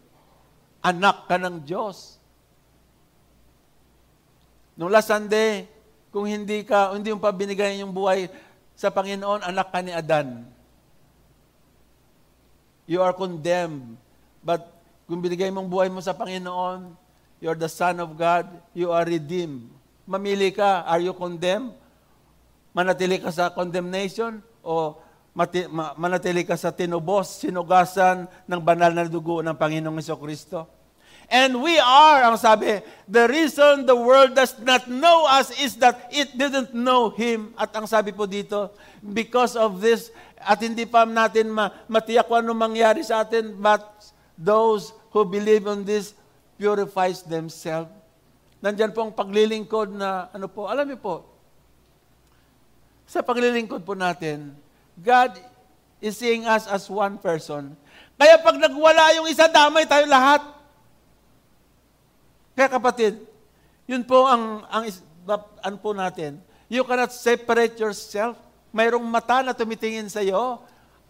Anak 0.82 1.30
ka 1.30 1.38
ng 1.38 1.62
Diyos. 1.62 2.18
Noong 4.78 4.92
last 4.92 5.10
Sunday, 5.10 5.66
kung 6.14 6.26
hindi 6.26 6.62
ka, 6.62 6.94
hindi 6.94 7.10
mo 7.10 7.18
pa 7.18 7.34
binigay 7.34 7.82
yung 7.82 7.90
buhay 7.90 8.30
sa 8.78 8.94
Panginoon, 8.94 9.42
anak 9.42 9.74
ka 9.74 9.82
ni 9.82 9.90
Adan. 9.90 10.46
You 12.86 13.02
are 13.02 13.12
condemned. 13.12 13.98
But 14.42 14.68
kung 15.08 15.24
binigay 15.24 15.48
mong 15.48 15.68
buhay 15.68 15.88
mo 15.88 15.98
sa 16.04 16.12
Panginoon, 16.12 16.92
you 17.40 17.48
are 17.48 17.58
the 17.58 17.70
Son 17.70 17.96
of 18.02 18.12
God, 18.18 18.48
you 18.74 18.90
are 18.92 19.06
redeemed. 19.06 19.70
Mamili 20.08 20.52
ka, 20.52 20.84
are 20.84 21.00
you 21.00 21.12
condemned? 21.12 21.72
Manatili 22.72 23.20
ka 23.20 23.32
sa 23.32 23.50
condemnation 23.50 24.44
o 24.60 25.00
mati, 25.32 25.64
ma, 25.70 25.94
manatili 25.96 26.42
ka 26.42 26.58
sa 26.58 26.74
tinubos, 26.74 27.40
sinugasan 27.40 28.26
ng 28.46 28.60
banal 28.60 28.90
na 28.90 29.06
dugo 29.06 29.40
ng 29.40 29.54
Panginoong 29.54 30.02
Iso 30.02 30.18
Kristo. 30.18 30.66
And 31.28 31.60
we 31.60 31.76
are, 31.76 32.24
ang 32.24 32.40
sabi, 32.40 32.80
the 33.04 33.28
reason 33.28 33.84
the 33.84 33.92
world 33.92 34.32
does 34.32 34.56
not 34.64 34.88
know 34.88 35.28
us 35.28 35.52
is 35.60 35.76
that 35.76 36.08
it 36.08 36.32
didn't 36.32 36.72
know 36.72 37.12
Him. 37.12 37.52
At 37.52 37.68
ang 37.76 37.84
sabi 37.84 38.16
po 38.16 38.24
dito, 38.24 38.72
because 39.04 39.52
of 39.52 39.84
this, 39.84 40.08
at 40.40 40.56
hindi 40.64 40.88
pa 40.88 41.04
natin 41.04 41.52
ma, 41.52 41.68
matiyak 41.84 42.24
kung 42.24 42.40
ano 42.40 42.56
mangyari 42.56 43.04
sa 43.04 43.20
atin, 43.20 43.60
but 43.60 43.84
those 44.38 44.94
who 45.10 45.26
believe 45.26 45.66
on 45.66 45.82
this 45.82 46.14
purifies 46.54 47.26
themselves. 47.26 47.90
Nandyan 48.62 48.94
po 48.94 49.06
ang 49.06 49.14
paglilingkod 49.14 49.94
na, 49.94 50.30
ano 50.30 50.46
po, 50.46 50.70
alam 50.70 50.86
niyo 50.86 50.98
po, 50.98 51.26
sa 53.06 53.22
paglilingkod 53.22 53.82
po 53.82 53.98
natin, 53.98 54.54
God 54.98 55.38
is 55.98 56.18
seeing 56.18 56.46
us 56.46 56.66
as 56.70 56.86
one 56.86 57.18
person. 57.18 57.74
Kaya 58.18 58.38
pag 58.42 58.58
nagwala 58.58 59.14
yung 59.18 59.30
isa, 59.30 59.46
damay 59.46 59.86
tayo 59.86 60.06
lahat. 60.10 60.42
Kaya 62.58 62.66
kapatid, 62.66 63.22
yun 63.86 64.02
po 64.02 64.26
ang, 64.26 64.66
ang 64.66 64.84
an 65.62 65.74
po 65.78 65.94
natin. 65.94 66.42
You 66.66 66.82
cannot 66.82 67.14
separate 67.14 67.78
yourself. 67.78 68.36
Mayroong 68.74 69.06
mata 69.06 69.40
na 69.40 69.56
tumitingin 69.56 70.10
sa 70.10 70.20
iyo 70.20 70.60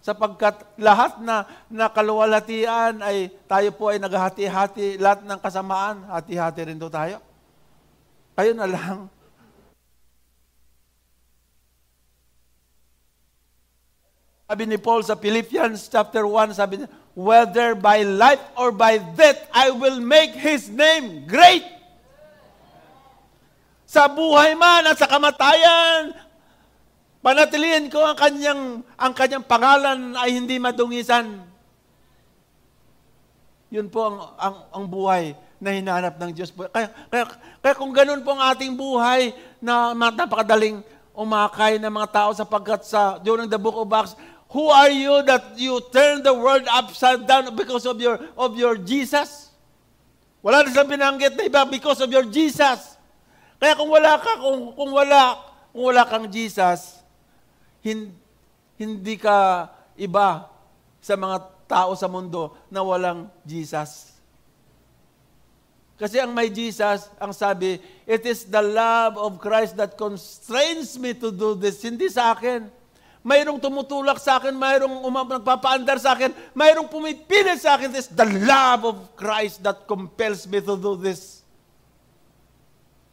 sapagkat 0.01 0.63
lahat 0.79 1.19
na, 1.21 1.45
na 1.69 1.91
kaluwalhatian 1.91 3.03
ay 3.03 3.29
tayo 3.51 3.71
po 3.75 3.91
ay 3.91 3.99
naghahati-hati, 3.99 4.97
lahat 4.97 5.27
ng 5.27 5.41
kasamaan, 5.43 6.07
hati-hati 6.09 6.61
rin 6.65 6.81
do 6.81 6.89
tayo. 6.89 7.19
Kayo 8.39 8.55
na 8.55 8.71
lang 8.71 9.11
Sabi 14.49 14.65
ni 14.65 14.81
Paul 14.81 15.05
sa 15.05 15.13
Philippians 15.13 15.93
chapter 15.93 16.25
1, 16.25 16.57
sabi 16.57 16.81
niya, 16.81 16.89
whether 17.13 17.77
by 17.77 18.01
life 18.01 18.41
or 18.57 18.73
by 18.73 18.97
death, 18.97 19.45
I 19.53 19.69
will 19.69 20.01
make 20.01 20.33
His 20.33 20.73
name 20.73 21.29
great. 21.29 21.69
Sa 23.85 24.09
buhay 24.09 24.57
man 24.57 24.89
at 24.89 24.97
sa 24.97 25.05
kamatayan, 25.05 26.17
panatilihin 27.21 27.91
ko 27.91 28.03
ang 28.05 28.17
kanyang, 28.19 28.63
ang 28.97 29.13
kanyang 29.15 29.45
pangalan 29.45 30.15
ay 30.17 30.37
hindi 30.37 30.57
madungisan. 30.57 31.45
Yun 33.69 33.89
po 33.93 34.09
ang, 34.09 34.17
ang, 34.41 34.57
ang 34.73 34.85
buhay 34.89 35.37
na 35.61 35.75
hinahanap 35.75 36.17
ng 36.17 36.31
Diyos. 36.33 36.55
Kaya, 36.55 36.89
kaya, 37.11 37.25
kaya 37.61 37.75
kung 37.77 37.93
ganun 37.93 38.25
po 38.25 38.33
ang 38.33 38.43
ating 38.55 38.73
buhay 38.79 39.35
na 39.61 39.93
napakadaling 39.93 40.81
umakay 41.13 41.83
ng 41.83 41.91
mga 41.91 42.09
tao 42.15 42.31
sapagkat 42.31 42.87
sa 42.87 43.19
during 43.19 43.51
the 43.51 43.59
book 43.59 43.75
of 43.75 43.91
Acts, 43.91 44.15
Who 44.49 44.73
are 44.73 44.89
you 44.89 45.21
that 45.29 45.61
you 45.61 45.77
turn 45.93 46.25
the 46.25 46.33
world 46.33 46.65
upside 46.73 47.29
down 47.29 47.53
because 47.53 47.85
of 47.85 48.01
your 48.01 48.17
of 48.33 48.57
your 48.57 48.81
Jesus? 48.81 49.53
Wala 50.41 50.65
na 50.65 50.73
silang 50.73 50.89
binanggit 50.89 51.37
na 51.37 51.45
iba 51.45 51.69
because 51.69 52.01
of 52.01 52.09
your 52.09 52.25
Jesus. 52.25 52.97
Kaya 53.61 53.77
kung 53.77 53.91
wala 53.91 54.17
ka, 54.17 54.41
kung, 54.41 54.73
kung 54.73 54.91
wala, 54.95 55.37
kung 55.75 55.85
wala 55.93 56.07
kang 56.07 56.31
Jesus, 56.31 56.98
hin, 57.85 58.15
hindi 58.79 59.15
ka 59.19 59.69
iba 59.99 60.51
sa 61.03 61.15
mga 61.15 61.37
tao 61.69 61.93
sa 61.99 62.09
mundo 62.09 62.55
na 62.73 62.81
walang 62.81 63.29
Jesus. 63.45 64.15
Kasi 65.99 66.23
ang 66.23 66.31
may 66.31 66.47
Jesus, 66.47 67.11
ang 67.19 67.35
sabi, 67.35 67.83
it 68.07 68.23
is 68.23 68.47
the 68.47 68.63
love 68.63 69.19
of 69.19 69.43
Christ 69.43 69.75
that 69.75 69.99
constrains 69.99 70.95
me 70.95 71.11
to 71.19 71.35
do 71.35 71.59
this. 71.59 71.83
Hindi 71.83 72.07
sa 72.07 72.39
akin 72.39 72.79
mayroong 73.29 73.61
tumutulak 73.61 74.17
sa 74.17 74.41
akin, 74.41 74.57
mayroong 74.57 75.05
umam- 75.05 75.37
nagpapaandar 75.37 76.01
sa 76.01 76.17
akin, 76.17 76.33
mayroong 76.57 76.89
pumipilit 76.89 77.61
sa 77.61 77.77
akin. 77.77 77.93
This 77.93 78.09
the 78.09 78.25
love 78.25 78.89
of 78.89 78.97
Christ 79.19 79.61
that 79.67 79.85
compels 79.85 80.49
me 80.49 80.65
to 80.65 80.75
do 80.81 80.97
this. 80.97 81.45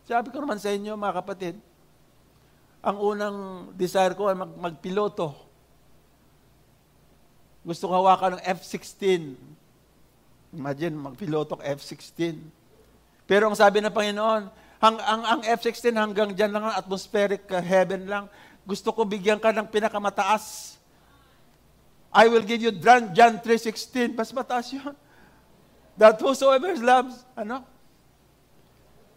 Sabi 0.05 0.29
ko 0.29 0.39
naman 0.39 0.61
sa 0.61 0.69
inyo, 0.69 0.93
mga 0.95 1.15
kapatid, 1.19 1.57
ang 2.85 2.97
unang 3.01 3.37
desire 3.73 4.13
ko 4.13 4.29
ay 4.29 4.37
mag- 4.37 4.57
magpiloto. 4.69 5.33
Gusto 7.65 7.89
ko 7.89 7.93
hawakan 7.97 8.37
ng 8.37 8.43
F-16. 8.61 9.33
Imagine, 10.53 10.93
magpiloto 10.93 11.57
F-16. 11.65 12.37
Pero 13.25 13.49
ang 13.49 13.57
sabi 13.57 13.81
ng 13.81 13.89
Panginoon, 13.89 14.43
ang, 14.77 14.95
ang, 15.01 15.21
ang 15.25 15.41
F-16 15.41 15.97
hanggang 15.97 16.29
dyan 16.37 16.53
lang, 16.53 16.69
atmospheric 16.77 17.49
uh, 17.49 17.57
heaven 17.57 18.05
lang. 18.05 18.29
Gusto 18.61 18.93
ko 18.93 19.01
bigyan 19.01 19.41
ka 19.41 19.49
ng 19.49 19.65
pinakamataas. 19.65 20.77
I 22.13 22.29
will 22.29 22.45
give 22.45 22.61
you 22.61 22.69
John 22.69 23.41
3.16. 23.41 24.13
Mas 24.13 24.29
mataas 24.29 24.69
yun. 24.69 24.93
That 25.97 26.21
whosoever 26.21 26.77
loves, 26.77 27.25
ano? 27.33 27.65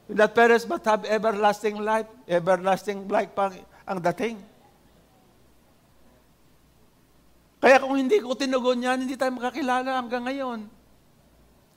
That 0.08 0.32
perish 0.32 0.64
but 0.64 0.84
have 0.88 1.04
everlasting 1.04 1.76
life. 1.80 2.08
Everlasting 2.24 3.04
life 3.08 3.32
pang 3.36 3.52
ang 3.84 4.00
dating. 4.12 4.40
Kaya 7.58 7.82
kung 7.82 7.98
hindi 7.98 8.22
ko 8.22 8.32
tinugon 8.38 8.80
yan, 8.80 9.04
hindi 9.04 9.18
tayo 9.18 9.34
makakilala 9.34 9.98
hanggang 9.98 10.24
ngayon. 10.24 10.70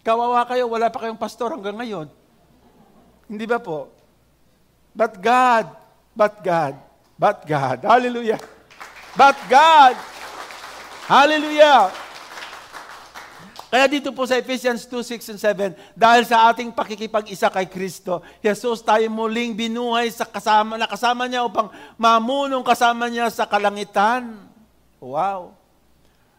Kawawa 0.05 0.45
kayo, 0.45 0.69
wala 0.69 0.87
pa 0.93 1.03
kayong 1.03 1.19
pastor 1.19 1.51
hanggang 1.51 1.75
ngayon. 1.75 2.07
Hindi 3.27 3.45
ba 3.49 3.57
po? 3.57 3.89
But 4.93 5.17
God, 5.19 5.71
but 6.13 6.39
God, 6.43 6.75
But 7.21 7.45
God. 7.45 7.85
Hallelujah. 7.85 8.41
But 9.13 9.37
God. 9.45 9.93
Hallelujah. 11.05 11.93
Kaya 13.71 13.87
dito 13.87 14.11
po 14.11 14.27
sa 14.27 14.35
Ephesians 14.35 14.83
2, 14.83 14.99
6 15.15 15.31
and 15.31 15.39
7, 15.39 15.95
dahil 15.95 16.27
sa 16.27 16.51
ating 16.51 16.75
pakikipag-isa 16.75 17.47
kay 17.47 17.71
Kristo, 17.71 18.19
Jesus 18.43 18.83
tayo 18.83 19.07
muling 19.07 19.55
binuhay 19.55 20.11
sa 20.11 20.27
kasama, 20.27 20.75
na 20.75 20.91
kasama 20.91 21.23
niya 21.23 21.47
upang 21.47 21.71
mamunong 21.95 22.67
kasama 22.67 23.07
niya 23.07 23.31
sa 23.31 23.47
kalangitan. 23.47 24.43
Wow. 24.99 25.55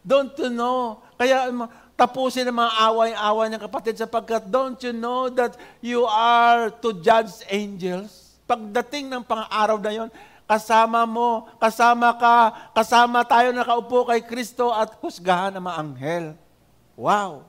Don't 0.05 0.29
you 0.37 0.53
know? 0.53 1.01
Kaya 1.17 1.49
tapusin 1.97 2.45
ang 2.45 2.61
mga 2.61 2.73
away-away 2.93 3.47
ng 3.49 3.61
kapatid 3.65 3.97
sapagkat 3.97 4.45
don't 4.53 4.77
you 4.85 4.93
know 4.93 5.25
that 5.33 5.57
you 5.81 6.05
are 6.05 6.69
to 6.69 6.93
judge 7.01 7.33
angels? 7.49 8.37
Pagdating 8.45 9.09
ng 9.09 9.25
pang-araw 9.25 9.81
na 9.81 9.89
yon, 9.89 10.09
kasama 10.45 11.09
mo, 11.09 11.49
kasama 11.57 12.13
ka, 12.13 12.69
kasama 12.77 13.25
tayo 13.25 13.49
nakaupo 13.49 14.05
kay 14.05 14.21
Kristo 14.21 14.69
at 14.69 14.93
husgahan 15.01 15.57
ng 15.57 15.65
mga 15.65 15.77
anghel. 15.81 16.25
Wow! 16.93 17.47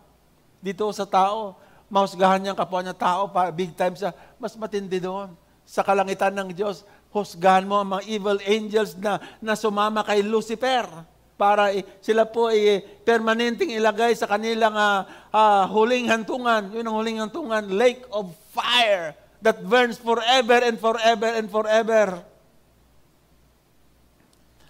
Dito 0.65 0.89
sa 0.97 1.05
tao, 1.05 1.61
mahusgahan 1.93 2.41
niya 2.41 2.57
ang 2.57 2.61
kapwa 2.61 2.81
niya 2.81 2.97
tao, 2.97 3.29
pa, 3.29 3.53
big 3.53 3.77
time 3.77 3.93
sa, 3.95 4.17
mas 4.41 4.57
matindi 4.57 4.99
doon. 4.99 5.33
Sa 5.65 5.85
kalangitan 5.85 6.33
ng 6.33 6.53
Diyos, 6.53 6.85
husgahan 7.13 7.69
mo 7.69 7.79
ang 7.81 7.97
mga 7.97 8.05
evil 8.09 8.39
angels 8.43 8.97
na, 8.97 9.21
na 9.39 9.55
sumama 9.55 10.03
kay 10.03 10.25
Lucifer 10.25 10.89
para 11.35 11.75
eh, 11.75 11.83
sila 11.99 12.27
po 12.27 12.51
ay 12.51 12.61
eh, 12.63 12.79
permanenteng 13.03 13.71
ilagay 13.71 14.15
sa 14.15 14.31
kanilang 14.31 14.75
uh, 14.75 15.03
uh, 15.35 15.65
huling 15.71 16.07
hantungan. 16.07 16.71
Yun 16.71 16.87
ang 16.87 16.97
huling 16.97 17.19
hantungan, 17.21 17.65
lake 17.75 18.07
of 18.11 18.31
fire 18.55 19.15
that 19.43 19.61
burns 19.61 20.01
forever 20.01 20.63
and 20.63 20.79
forever 20.81 21.29
and 21.35 21.47
forever. 21.51 22.23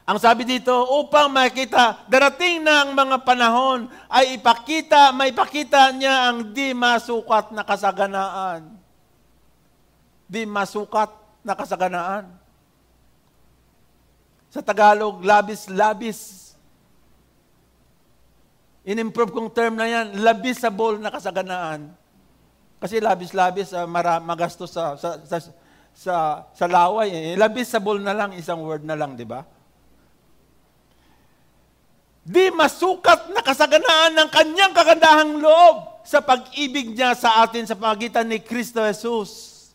Ang 0.04 0.20
sabi 0.20 0.44
dito, 0.44 0.68
upang 1.00 1.32
makita, 1.32 2.04
darating 2.04 2.60
na 2.60 2.84
ang 2.84 2.92
mga 2.92 3.24
panahon, 3.24 3.88
ay 4.12 4.36
ipakita, 4.36 5.16
may 5.16 5.32
ipakita 5.32 5.88
niya 5.96 6.28
ang 6.28 6.52
di 6.52 6.76
masukat 6.76 7.48
na 7.56 7.64
kasaganaan. 7.64 8.68
Di 10.28 10.44
masukat 10.44 11.08
na 11.40 11.56
kasaganaan. 11.56 12.28
Sa 14.52 14.60
Tagalog, 14.60 15.24
labis-labis. 15.24 16.52
In-improve 18.84 19.32
kong 19.32 19.56
term 19.56 19.80
na 19.80 19.88
yan, 19.88 20.20
labisable 20.20 21.00
na 21.00 21.08
kasaganaan. 21.08 21.88
Kasi 22.76 23.00
labis-labis, 23.00 23.72
uh, 23.72 23.88
mara, 23.88 24.20
magastos 24.20 24.68
sa, 24.68 25.00
sa, 25.00 25.16
sa, 25.24 25.36
sa, 25.96 26.14
sa 26.52 26.66
laway. 26.68 27.08
Eh. 27.08 27.40
Labisable 27.40 28.04
na 28.04 28.12
lang, 28.12 28.36
isang 28.36 28.60
word 28.60 28.84
na 28.84 28.92
lang, 28.92 29.16
di 29.16 29.24
ba? 29.24 29.48
Di 32.24 32.48
masukat 32.48 33.28
na 33.37 33.44
kasaganaan 33.44 34.16
ng 34.16 34.28
kanyang 34.32 34.72
kagandahang 34.72 35.37
loob 35.44 36.00
sa 36.08 36.24
pag-ibig 36.24 36.96
niya 36.96 37.12
sa 37.12 37.44
atin 37.44 37.68
sa 37.68 37.76
pagitan 37.76 38.24
ni 38.24 38.40
Kristo 38.40 38.80
Jesus. 38.80 39.72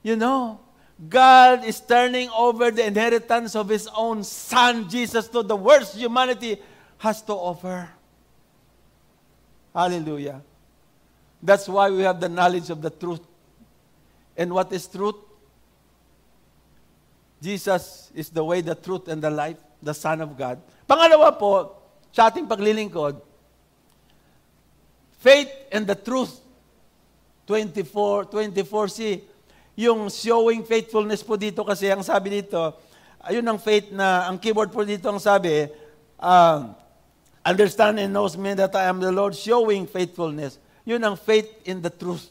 You 0.00 0.16
know, 0.16 0.56
God 0.96 1.68
is 1.68 1.78
turning 1.84 2.32
over 2.32 2.72
the 2.72 2.88
inheritance 2.88 3.52
of 3.52 3.68
His 3.68 3.84
own 3.92 4.24
Son, 4.24 4.88
Jesus, 4.88 5.28
to 5.28 5.44
the 5.44 5.56
worst 5.56 5.94
humanity 5.94 6.56
has 6.96 7.20
to 7.28 7.36
offer. 7.36 7.88
Hallelujah. 9.76 10.40
That's 11.42 11.68
why 11.68 11.90
we 11.90 12.02
have 12.02 12.18
the 12.18 12.28
knowledge 12.28 12.70
of 12.70 12.82
the 12.82 12.90
truth. 12.90 13.22
And 14.36 14.52
what 14.52 14.72
is 14.72 14.88
truth? 14.88 15.14
Jesus 17.40 18.10
is 18.14 18.30
the 18.30 18.42
way, 18.42 18.60
the 18.60 18.74
truth, 18.74 19.06
and 19.06 19.22
the 19.22 19.30
life, 19.30 19.58
the 19.82 19.94
Son 19.94 20.20
of 20.20 20.36
God. 20.36 20.58
Pangalawa 20.88 21.28
po, 21.36 21.76
sa 22.08 22.32
ating 22.32 22.48
paglilingkod, 22.48 23.20
faith 25.20 25.52
and 25.68 25.84
the 25.84 25.92
truth. 25.92 26.40
24, 27.44 28.32
24c. 28.32 29.24
Yung 29.78 30.08
showing 30.12 30.64
faithfulness 30.64 31.24
po 31.24 31.36
dito 31.36 31.64
kasi 31.64 31.88
ang 31.88 32.00
sabi 32.00 32.40
dito, 32.40 32.76
ayun 33.24 33.44
ang 33.44 33.60
faith 33.60 33.92
na, 33.92 34.28
ang 34.28 34.40
keyword 34.40 34.72
po 34.72 34.84
dito 34.84 35.06
ang 35.08 35.20
sabi, 35.20 35.68
uh, 36.20 36.72
understand 37.44 38.00
and 38.00 38.12
knows 38.12 38.36
me 38.36 38.52
that 38.52 38.72
I 38.76 38.88
am 38.88 39.00
the 39.00 39.12
Lord, 39.12 39.36
showing 39.36 39.88
faithfulness. 39.88 40.60
Yun 40.88 41.00
ang 41.04 41.16
faith 41.16 41.48
in 41.64 41.84
the 41.84 41.92
truth. 41.92 42.28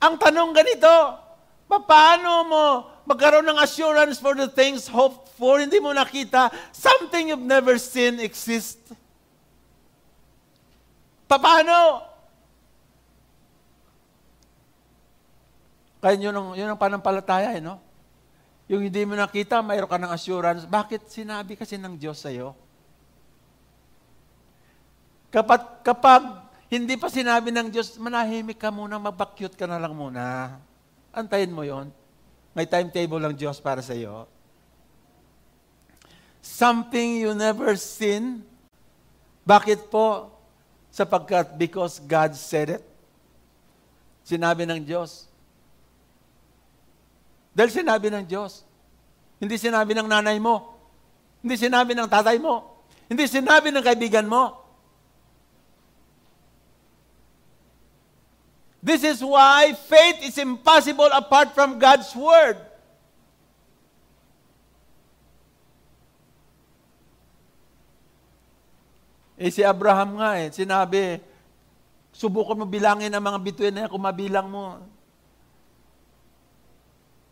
Ang 0.00 0.20
tanong 0.20 0.52
ganito, 0.52 0.94
paano 1.68 2.30
mo 2.44 2.64
magkaroon 3.06 3.46
ng 3.46 3.58
assurance 3.62 4.18
for 4.18 4.34
the 4.34 4.50
things 4.50 4.90
hoped 4.90 5.30
for, 5.38 5.62
hindi 5.62 5.78
mo 5.78 5.94
nakita, 5.94 6.50
something 6.74 7.30
you've 7.30 7.46
never 7.46 7.78
seen 7.78 8.18
exist. 8.18 8.82
Paano? 11.30 12.02
Kaya 16.02 16.18
yun 16.18 16.34
ang, 16.34 16.48
yun 16.58 16.70
ang 16.70 16.78
panampalataya, 16.78 17.54
eh, 17.54 17.62
no? 17.62 17.78
Yung 18.66 18.82
hindi 18.82 19.06
mo 19.06 19.14
nakita, 19.14 19.62
mayroon 19.62 19.90
ka 19.90 19.98
ng 19.98 20.12
assurance. 20.14 20.62
Bakit 20.66 21.06
sinabi 21.06 21.54
kasi 21.54 21.78
ng 21.78 21.94
Diyos 21.94 22.18
sa'yo? 22.18 22.54
Kapag, 25.30 25.82
kapag 25.86 26.22
hindi 26.66 26.98
pa 26.98 27.06
sinabi 27.06 27.54
ng 27.54 27.70
Diyos, 27.70 27.94
manahimik 27.98 28.58
ka 28.58 28.74
muna, 28.74 28.98
magbakyut 28.98 29.54
ka 29.54 29.70
na 29.70 29.78
lang 29.78 29.94
muna. 29.94 30.58
Antayin 31.14 31.54
mo 31.54 31.62
yon. 31.62 31.90
May 32.56 32.64
timetable 32.64 33.20
lang 33.20 33.36
Diyos 33.36 33.60
para 33.60 33.84
sa 33.84 33.92
iyo. 33.92 34.24
something 36.46 37.18
you 37.18 37.34
never 37.34 37.74
seen. 37.74 38.46
Bakit 39.42 39.90
po? 39.90 40.30
Sapagkat 40.94 41.58
because 41.58 41.98
God 41.98 42.32
said 42.38 42.80
it. 42.80 42.82
Sinabi 44.22 44.64
ng 44.64 44.80
Diyos. 44.86 45.28
Dahil 47.52 47.70
sinabi 47.74 48.08
ng 48.08 48.24
Diyos. 48.24 48.64
Hindi 49.36 49.60
sinabi 49.60 49.92
ng 49.92 50.08
nanay 50.08 50.40
mo. 50.40 50.78
Hindi 51.44 51.60
sinabi 51.60 51.92
ng 51.92 52.08
tatay 52.08 52.40
mo. 52.40 52.80
Hindi 53.06 53.28
sinabi 53.28 53.68
ng 53.70 53.84
kaibigan 53.84 54.26
mo. 54.26 54.65
This 58.86 59.02
is 59.02 59.18
why 59.18 59.74
faith 59.74 60.22
is 60.22 60.38
impossible 60.38 61.10
apart 61.10 61.50
from 61.58 61.74
God's 61.74 62.06
Word. 62.14 62.54
Eh 69.34 69.50
si 69.50 69.66
Abraham 69.66 70.22
nga 70.22 70.38
eh, 70.38 70.54
sinabi, 70.54 71.18
subukan 72.14 72.54
mo 72.54 72.62
bilangin 72.62 73.10
ang 73.10 73.26
mga 73.26 73.42
bituin 73.42 73.74
na 73.74 73.84
yan 73.84 73.90
kung 73.90 74.06
mabilang 74.06 74.46
mo. 74.46 74.78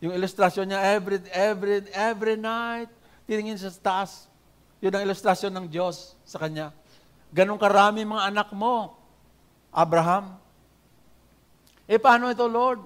Yung 0.03 0.11
ilustrasyon 0.11 0.69
niya, 0.69 0.83
every, 0.91 1.23
every, 1.31 1.87
every 1.95 2.35
night, 2.35 2.91
tiningin 3.23 3.55
sa 3.55 3.71
taas. 3.79 4.27
Yun 4.83 4.91
ang 4.91 5.07
ilustrasyon 5.07 5.55
ng 5.55 5.65
Diyos 5.71 6.19
sa 6.27 6.35
kanya. 6.35 6.75
Ganon 7.31 7.55
karami 7.55 8.03
mga 8.03 8.27
anak 8.27 8.51
mo, 8.51 8.99
Abraham. 9.71 10.44
Eh 11.85 12.01
paano 12.01 12.33
ito, 12.33 12.45
Lord? 12.49 12.81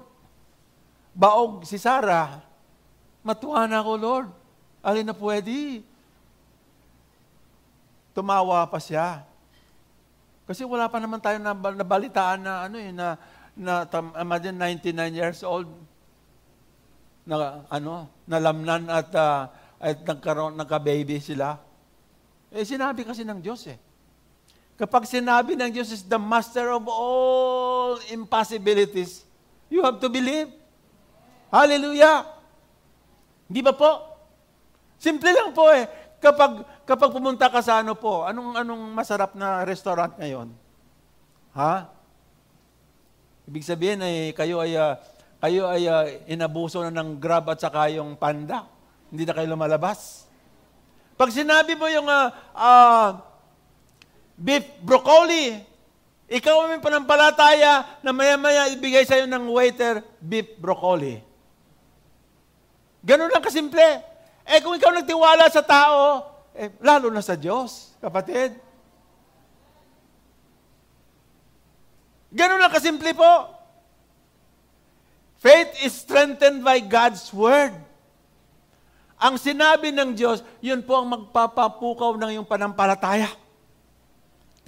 Baog 1.16 1.64
si 1.64 1.80
Sarah. 1.80 2.44
Matuwa 3.24 3.64
na 3.68 3.80
ako, 3.80 3.94
Lord. 3.96 4.30
Alin 4.84 5.08
na 5.08 5.16
pwede? 5.16 5.84
Tumawa 8.16 8.68
pa 8.68 8.80
siya. 8.80 9.24
Kasi 10.44 10.66
wala 10.66 10.92
pa 10.92 11.00
naman 11.00 11.22
tayo 11.22 11.38
na 11.40 11.54
nabalitaan 11.54 12.42
na 12.42 12.54
ano 12.66 12.78
eh, 12.82 12.90
na, 12.90 13.16
na 13.54 13.86
tam, 13.86 14.12
imagine 14.18 14.58
99 14.58 15.14
years 15.14 15.40
old 15.46 15.70
na 17.24 17.62
ano, 17.70 18.10
nalamnan 18.26 18.90
at 18.90 19.14
uh, 19.14 19.46
at 19.80 20.04
nagkaroon 20.04 20.60
nagka-baby 20.60 21.24
sila. 21.24 21.56
Eh 22.52 22.68
sinabi 22.68 23.08
kasi 23.08 23.24
ng 23.24 23.40
Diyos 23.40 23.64
eh. 23.72 23.80
Kapag 24.80 25.04
sinabi 25.04 25.60
ng 25.60 25.76
Diyos 25.76 25.92
is 25.92 26.08
the 26.08 26.16
master 26.16 26.72
of 26.72 26.88
all 26.88 28.00
impossibilities, 28.08 29.28
you 29.68 29.84
have 29.84 30.00
to 30.00 30.08
believe. 30.08 30.48
Hallelujah! 31.52 32.24
Di 33.44 33.60
ba 33.60 33.76
po? 33.76 34.08
Simple 34.96 35.36
lang 35.36 35.52
po 35.52 35.68
eh. 35.68 35.84
Kapag, 36.24 36.64
kapag 36.88 37.12
pumunta 37.12 37.52
ka 37.52 37.60
sa 37.60 37.84
ano 37.84 37.92
po, 37.92 38.24
anong, 38.24 38.56
anong 38.56 38.84
masarap 38.96 39.36
na 39.36 39.68
restaurant 39.68 40.16
ngayon? 40.16 40.48
Ha? 41.60 41.92
Ibig 43.52 43.68
sabihin 43.68 44.00
ay 44.00 44.32
kayo 44.32 44.64
ay 44.64 44.80
uh, 44.80 44.96
kayo 45.40 45.68
ay 45.68 45.84
uh, 45.88 46.06
inabuso 46.28 46.84
na 46.84 46.92
ng 46.92 47.20
Grab 47.20 47.48
at 47.52 47.60
saka 47.60 47.92
yung 47.92 48.16
Panda. 48.16 48.64
Hindi 49.12 49.28
na 49.28 49.36
kayo 49.36 49.48
lumalabas. 49.52 50.28
Pag 51.20 51.36
sinabi 51.36 51.76
mo 51.76 51.88
yung 51.92 52.08
uh, 52.08 52.32
uh, 52.56 53.10
beef 54.40 54.64
broccoli, 54.80 55.60
ikaw 56.32 56.72
may 56.72 56.80
panampalataya 56.80 58.00
na 58.00 58.16
maya-maya 58.16 58.72
ibigay 58.72 59.04
sa'yo 59.04 59.28
ng 59.28 59.52
waiter 59.52 60.00
beef 60.24 60.56
broccoli. 60.56 61.20
Ganun 63.04 63.28
lang 63.28 63.44
kasimple. 63.44 63.90
Eh 64.48 64.60
kung 64.64 64.80
ikaw 64.80 64.96
nagtiwala 64.96 65.52
sa 65.52 65.62
tao, 65.62 66.24
eh, 66.56 66.72
lalo 66.80 67.12
na 67.12 67.20
sa 67.20 67.36
Diyos, 67.36 67.94
kapatid. 68.00 68.56
Ganun 72.32 72.62
lang 72.62 72.72
kasimple 72.72 73.12
po. 73.12 73.34
Faith 75.40 75.72
is 75.84 75.96
strengthened 75.96 76.62
by 76.62 76.84
God's 76.84 77.32
Word. 77.32 77.72
Ang 79.20 79.36
sinabi 79.36 79.92
ng 79.92 80.16
Diyos, 80.16 80.44
yun 80.64 80.80
po 80.84 81.00
ang 81.00 81.08
magpapapukaw 81.12 82.16
ng 82.16 82.40
iyong 82.40 82.48
panampalataya. 82.48 83.28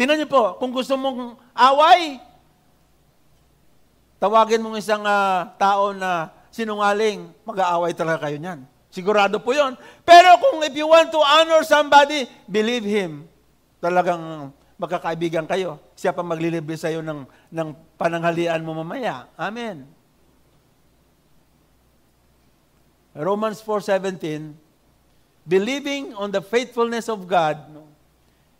Tinan 0.01 0.17
niyo 0.17 0.25
po, 0.25 0.57
kung 0.57 0.73
gusto 0.73 0.97
mong 0.97 1.37
away, 1.53 2.17
tawagin 4.17 4.57
mong 4.57 4.81
isang 4.81 5.05
uh, 5.05 5.45
tao 5.61 5.93
na 5.93 6.33
sinungaling, 6.49 7.29
mag-aaway 7.45 7.93
talaga 7.93 8.25
kayo 8.25 8.41
niyan. 8.41 8.65
Sigurado 8.89 9.37
po 9.37 9.53
yon. 9.53 9.77
Pero 10.01 10.41
kung 10.41 10.65
if 10.65 10.73
you 10.73 10.89
want 10.89 11.13
to 11.13 11.21
honor 11.21 11.61
somebody, 11.61 12.25
believe 12.49 12.81
him. 12.81 13.29
Talagang 13.77 14.49
magkakaibigan 14.81 15.45
kayo. 15.45 15.77
Siya 15.93 16.17
pa 16.17 16.25
maglilibre 16.25 16.73
sa 16.81 16.89
iyo 16.89 17.05
ng, 17.05 17.21
ng 17.53 17.69
pananghalian 18.01 18.65
mo 18.65 18.73
mamaya. 18.73 19.29
Amen. 19.37 19.85
Romans 23.13 23.61
4.17, 23.61 24.49
believing 25.45 26.17
on 26.17 26.33
the 26.33 26.41
faithfulness 26.41 27.05
of 27.05 27.29
God, 27.29 27.69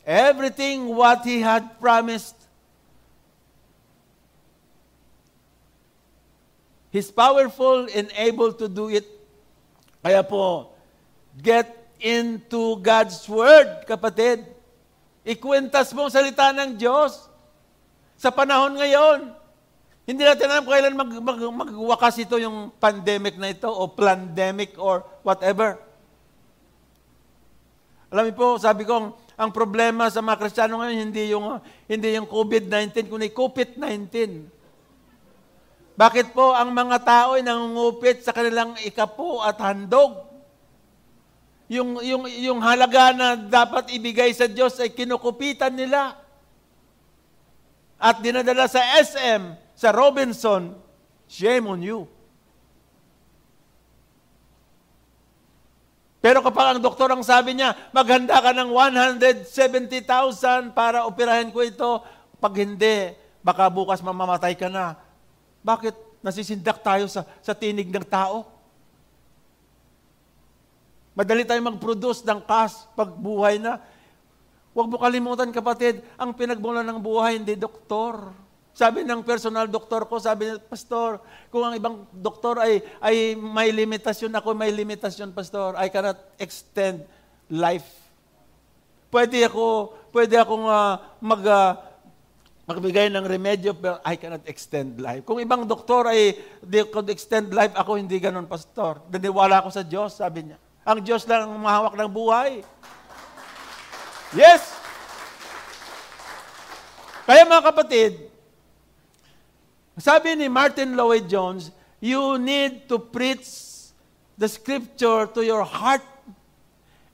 everything 0.06 0.93
what 0.95 1.24
He 1.24 1.41
had 1.41 1.80
promised, 1.80 2.36
He's 6.91 7.10
powerful 7.10 7.88
and 7.88 8.12
able 8.18 8.52
to 8.52 8.68
do 8.68 8.89
it 8.91 9.22
kaya 10.02 10.26
po, 10.26 10.74
get 11.38 11.70
into 12.02 12.82
God's 12.82 13.22
Word, 13.30 13.86
kapatid. 13.86 14.41
Ikwentas 15.22 15.93
mo 15.93 16.10
ang 16.10 16.14
salita 16.14 16.49
ng 16.49 16.74
Diyos 16.74 17.30
sa 18.18 18.34
panahon 18.34 18.74
ngayon. 18.74 19.38
Hindi 20.10 20.26
natin 20.26 20.49
alam 20.49 20.66
kailan 20.66 20.97
mag, 20.97 21.12
mag, 21.22 21.39
magwakas 21.54 22.18
ito 22.26 22.41
yung 22.41 22.74
pandemic 22.82 23.38
na 23.38 23.54
ito 23.54 23.70
o 23.70 23.86
pandemic 23.86 24.74
or 24.82 25.06
whatever. 25.22 25.78
Alam 28.10 28.28
niyo 28.28 28.36
po, 28.36 28.47
sabi 28.58 28.82
ko, 28.82 29.20
ang 29.42 29.50
problema 29.50 30.06
sa 30.14 30.22
mga 30.22 30.38
Kristiyano 30.38 30.78
ngayon 30.78 31.10
hindi 31.10 31.34
yung 31.34 31.58
hindi 31.89 32.14
yung 32.14 32.30
COVID-19 32.30 33.10
kundi 33.10 33.34
COVID-19. 33.34 34.14
Bakit 35.98 36.38
po 36.38 36.54
ang 36.54 36.70
mga 36.70 36.98
tao 37.02 37.30
ay 37.34 37.42
nangungupit 37.42 38.22
sa 38.22 38.38
kanilang 38.38 38.78
ikapo 38.86 39.42
at 39.42 39.58
handog? 39.58 40.30
Yung, 41.72 42.04
yung, 42.04 42.28
yung 42.28 42.60
halaga 42.62 43.16
na 43.16 43.28
dapat 43.39 43.89
ibigay 43.96 44.30
sa 44.36 44.46
Diyos 44.46 44.78
ay 44.78 44.94
kinukupitan 44.94 45.74
nila. 45.74 46.20
At 48.02 48.20
dinadala 48.20 48.66
sa 48.66 48.82
SM, 48.98 49.56
sa 49.78 49.94
Robinson, 49.94 50.74
shame 51.30 51.70
on 51.70 51.80
you. 51.80 52.10
Pero 56.22 56.45
kapag 56.45 56.78
ang 56.78 56.82
doktor 56.86 57.09
ang 57.09 57.26
sabi 57.26 57.57
niya, 57.57 57.74
maghanda 57.89 58.38
ka 58.38 58.53
ng 58.53 58.69
170,000 58.69 60.69
para 60.69 61.09
operahin 61.09 61.49
ko 61.49 61.65
ito, 61.65 62.05
pag 62.38 62.53
hindi, 62.61 63.17
baka 63.41 63.65
bukas 63.74 64.05
mamamatay 64.05 64.53
ka 64.53 64.69
na 64.69 65.01
bakit 65.65 65.97
nasisindak 66.22 66.82
tayo 66.82 67.05
sa, 67.09 67.26
sa 67.41 67.53
tinig 67.53 67.89
ng 67.89 68.05
tao? 68.05 68.45
Madali 71.13 71.45
tayo 71.45 71.61
mag-produce 71.61 72.26
ng 72.26 72.41
cash 72.45 72.89
pag 72.97 73.13
buhay 73.13 73.61
na. 73.61 73.78
Huwag 74.74 74.89
mo 74.89 74.97
kalimutan 74.97 75.53
kapatid, 75.53 76.01
ang 76.17 76.34
pinagmulan 76.34 76.86
ng 76.86 76.99
buhay 77.01 77.38
hindi 77.38 77.53
doktor. 77.53 78.34
Sabi 78.82 79.05
ng 79.05 79.21
personal 79.21 79.69
doktor 79.69 80.09
ko, 80.09 80.17
sabi 80.17 80.57
ng 80.57 80.65
pastor, 80.65 81.21
kung 81.53 81.61
ang 81.61 81.77
ibang 81.77 82.01
doktor 82.09 82.57
ay, 82.57 82.82
ay 82.97 83.38
may 83.38 83.69
limitasyon, 83.69 84.34
ako 84.34 84.57
may 84.57 84.73
limitasyon, 84.73 85.38
pastor, 85.38 85.77
I 85.77 85.86
cannot 85.93 86.17
extend 86.41 87.05
life. 87.45 87.86
Pwede 89.13 89.45
ako, 89.45 89.93
pwede 90.09 90.34
akong 90.34 90.65
uh, 90.65 90.97
mag, 91.21 91.45
uh, 91.45 91.77
magbigay 92.65 93.13
ng 93.13 93.21
remedyo, 93.21 93.77
pero 93.77 94.01
I 94.01 94.17
cannot 94.17 94.49
extend 94.49 94.97
life. 94.97 95.29
Kung 95.29 95.38
ibang 95.38 95.69
doktor 95.69 96.09
ay 96.09 96.34
they 96.65 96.82
could 96.89 97.05
extend 97.13 97.53
life, 97.53 97.77
ako 97.77 98.01
hindi 98.01 98.17
ganun, 98.17 98.49
pastor. 98.49 98.97
Daniwala 99.13 99.61
ako 99.61 99.69
sa 99.69 99.86
Diyos, 99.86 100.17
sabi 100.17 100.49
niya. 100.49 100.57
Ang 100.89 101.05
Diyos 101.05 101.21
lang 101.29 101.53
ang 101.53 101.61
mahawak 101.61 101.93
ng 101.93 102.09
buhay. 102.09 102.65
Yes! 104.34 104.73
Kaya 107.29 107.45
mga 107.45 107.61
kapatid, 107.61 108.30
sabi 110.00 110.39
ni 110.39 110.48
Martin 110.48 110.96
Lloyd 110.96 111.28
Jones, 111.28 111.74
you 112.00 112.39
need 112.39 112.88
to 112.88 112.96
preach 112.96 113.48
the 114.39 114.48
scripture 114.48 115.28
to 115.28 115.44
your 115.44 115.68
heart 115.68 116.04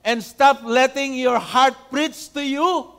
and 0.05 0.21
stop 0.21 0.61
letting 0.63 1.17
your 1.17 1.41
heart 1.41 1.75
preach 1.89 2.29
to 2.31 2.39
you. 2.39 2.93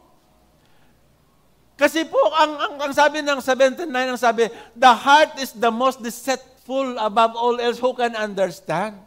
Kasi 1.79 2.03
po, 2.03 2.19
ang, 2.35 2.59
ang, 2.59 2.75
ang 2.91 2.93
sabi 2.93 3.23
ng 3.23 3.39
79, 3.39 3.87
ang 3.87 4.19
sabi, 4.19 4.51
the 4.75 4.91
heart 4.91 5.39
is 5.39 5.55
the 5.55 5.71
most 5.71 6.03
deceitful 6.03 6.99
above 6.99 7.39
all 7.39 7.55
else 7.63 7.79
who 7.79 7.95
can 7.95 8.19
understand. 8.19 8.99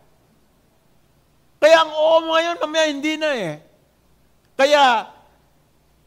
Kaya 1.61 1.77
ang 1.83 1.91
oo 1.91 2.17
mo 2.25 2.29
ngayon, 2.33 2.55
mamaya 2.57 2.85
hindi 2.89 3.13
na 3.19 3.29
eh. 3.35 3.53
Kaya, 4.55 5.11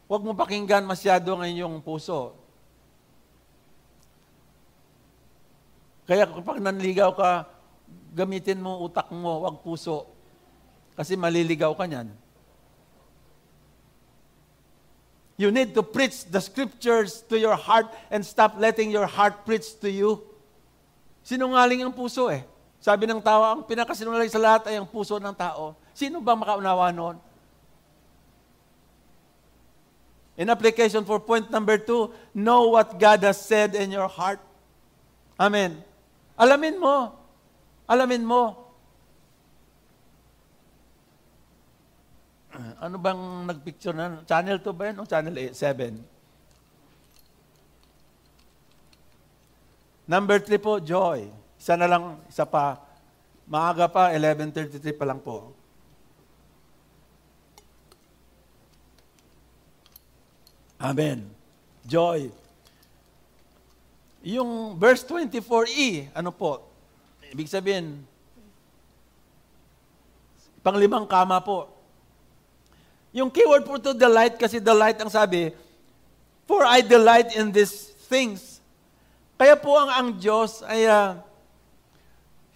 huwag 0.09 0.25
mo 0.25 0.33
pakinggan 0.35 0.83
masyado 0.83 1.37
ang 1.37 1.45
inyong 1.47 1.79
puso. 1.85 2.33
Kaya 6.05 6.29
kapag 6.29 6.61
nanligaw 6.61 7.11
ka, 7.17 7.49
gamitin 8.13 8.61
mo 8.61 8.85
utak 8.85 9.09
mo, 9.09 9.43
wag 9.43 9.59
puso. 9.65 10.05
Kasi 10.95 11.17
maliligaw 11.17 11.73
ka 11.75 11.89
niyan. 11.89 12.07
You 15.35 15.51
need 15.51 15.75
to 15.75 15.83
preach 15.83 16.23
the 16.31 16.39
scriptures 16.39 17.19
to 17.27 17.35
your 17.35 17.59
heart 17.59 17.91
and 18.07 18.23
stop 18.23 18.55
letting 18.55 18.87
your 18.87 19.03
heart 19.03 19.43
preach 19.43 19.75
to 19.83 19.91
you. 19.91 20.23
Sinungaling 21.27 21.83
ang 21.83 21.91
puso 21.91 22.31
eh. 22.31 22.47
Sabi 22.79 23.03
ng 23.03 23.19
tao, 23.19 23.43
ang 23.43 23.65
pinakasinungaling 23.67 24.31
sa 24.31 24.39
lahat 24.39 24.71
ay 24.71 24.79
ang 24.79 24.87
puso 24.87 25.19
ng 25.19 25.35
tao. 25.35 25.75
Sino 25.91 26.23
ba 26.23 26.39
makaunawa 26.39 26.93
noon? 26.95 27.19
In 30.39 30.47
application 30.51 31.03
for 31.03 31.19
point 31.19 31.47
number 31.51 31.79
two, 31.79 32.11
know 32.31 32.71
what 32.75 32.95
God 32.95 33.23
has 33.23 33.39
said 33.39 33.75
in 33.75 33.91
your 33.91 34.07
heart. 34.07 34.39
Amen. 35.35 35.83
Alamin 36.35 36.75
mo. 36.75 37.15
Alamin 37.87 38.23
mo. 38.27 38.43
Ano 42.79 42.95
bang 42.99 43.19
nagpicture 43.47 43.95
na? 43.95 44.23
Channel 44.23 44.59
2 44.63 44.71
ba 44.71 44.83
yun 44.91 44.99
o 44.99 45.07
channel 45.07 45.35
7? 45.35 45.95
Number 50.07 50.37
3 50.39 50.61
po, 50.61 50.79
joy. 50.79 51.27
Isa 51.57 51.73
na 51.75 51.89
lang, 51.89 52.21
isa 52.29 52.45
pa. 52.45 52.77
Maaga 53.49 53.89
pa, 53.89 54.13
11.33 54.13 54.93
pa 54.93 55.05
lang 55.05 55.19
po. 55.19 55.51
Amen. 60.77 61.25
Joy. 61.85 62.29
Yung 64.25 64.73
verse 64.81 65.05
24e, 65.05 66.09
ano 66.17 66.33
po? 66.33 66.65
Ibig 67.29 67.45
sabihin, 67.45 68.01
panglimang 70.65 71.05
kama 71.05 71.37
po. 71.45 71.69
Yung 73.13 73.29
keyword 73.29 73.69
po 73.69 73.77
to 73.77 73.93
delight, 73.93 74.33
kasi 74.41 74.57
delight 74.57 74.97
ang 74.97 75.13
sabi, 75.13 75.53
For 76.49 76.65
I 76.65 76.81
delight 76.81 77.37
in 77.37 77.53
these 77.53 77.93
things. 78.09 78.57
Kaya 79.37 79.53
po 79.53 79.77
ang, 79.77 79.93
ang 79.93 80.09
Diyos 80.17 80.65
ay, 80.65 80.89
uh, 80.89 81.21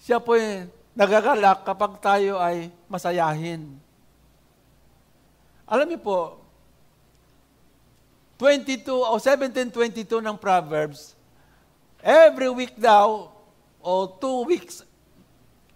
siya 0.01 0.17
po 0.17 0.34
ay 0.34 0.65
nagagalak 0.97 1.70
kapag 1.70 2.01
tayo 2.01 2.41
ay 2.41 2.74
masayahin. 2.89 3.78
Alam 5.70 5.86
niyo 5.86 6.01
po, 6.01 6.41
22 8.41 8.89
o 8.89 9.20
17:22 9.20 10.24
ng 10.24 10.38
Proverbs, 10.39 11.18
every 12.03 12.49
week 12.51 12.75
daw 12.79 13.31
o 13.79 13.91
two 14.19 14.47
weeks, 14.47 14.83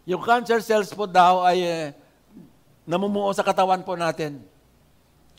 yung 0.04 0.20
cancer 0.20 0.60
cells 0.60 0.92
po 0.92 1.08
daw 1.08 1.48
ay 1.48 1.60
eh, 1.64 1.84
namumuo 2.84 3.32
sa 3.32 3.44
katawan 3.44 3.80
po 3.84 3.96
natin. 3.96 4.44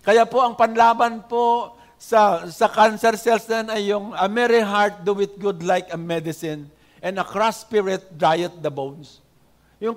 Kaya 0.04 0.24
po 0.24 0.40
ang 0.40 0.56
panlaban 0.56 1.24
po 1.24 1.76
sa, 1.96 2.44
sa 2.48 2.68
cancer 2.68 3.16
cells 3.16 3.48
na 3.48 3.76
ay 3.76 3.92
yung 3.92 4.12
a 4.16 4.28
merry 4.28 4.60
heart 4.60 5.00
do 5.04 5.16
it 5.20 5.36
good 5.40 5.64
like 5.64 5.88
a 5.92 6.00
medicine 6.00 6.68
and 7.00 7.16
a 7.20 7.24
cross 7.24 7.64
spirit 7.64 8.04
diet 8.16 8.52
the 8.60 8.72
bones. 8.72 9.20
Yung, 9.80 9.96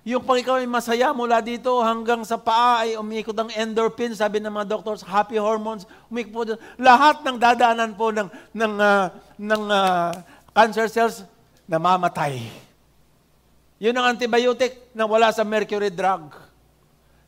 yung 0.00 0.24
pag 0.24 0.40
ikaw 0.40 0.56
ay 0.56 0.64
masaya 0.64 1.12
mula 1.12 1.44
dito 1.44 1.76
hanggang 1.84 2.24
sa 2.24 2.40
paa 2.40 2.88
ay 2.88 2.96
umikot 2.96 3.36
ang 3.36 3.52
endorphin, 3.52 4.16
sabi 4.16 4.40
ng 4.40 4.48
mga 4.48 4.72
doctors, 4.72 5.04
happy 5.04 5.36
hormones, 5.36 5.84
umikot 6.08 6.32
po. 6.32 6.40
Lahat 6.80 7.20
ng 7.20 7.36
dadaanan 7.36 7.92
po 7.92 8.08
ng, 8.08 8.28
ng, 8.56 8.74
uh, 8.80 9.12
ng 9.36 9.62
uh, 9.68 10.10
cancer 10.56 10.88
cells, 10.88 11.20
namamatay. 11.68 12.40
Yun 13.80 13.96
ang 13.96 14.16
antibiotic 14.16 14.92
na 14.96 15.04
wala 15.04 15.28
sa 15.32 15.44
mercury 15.44 15.92
drug. 15.92 16.32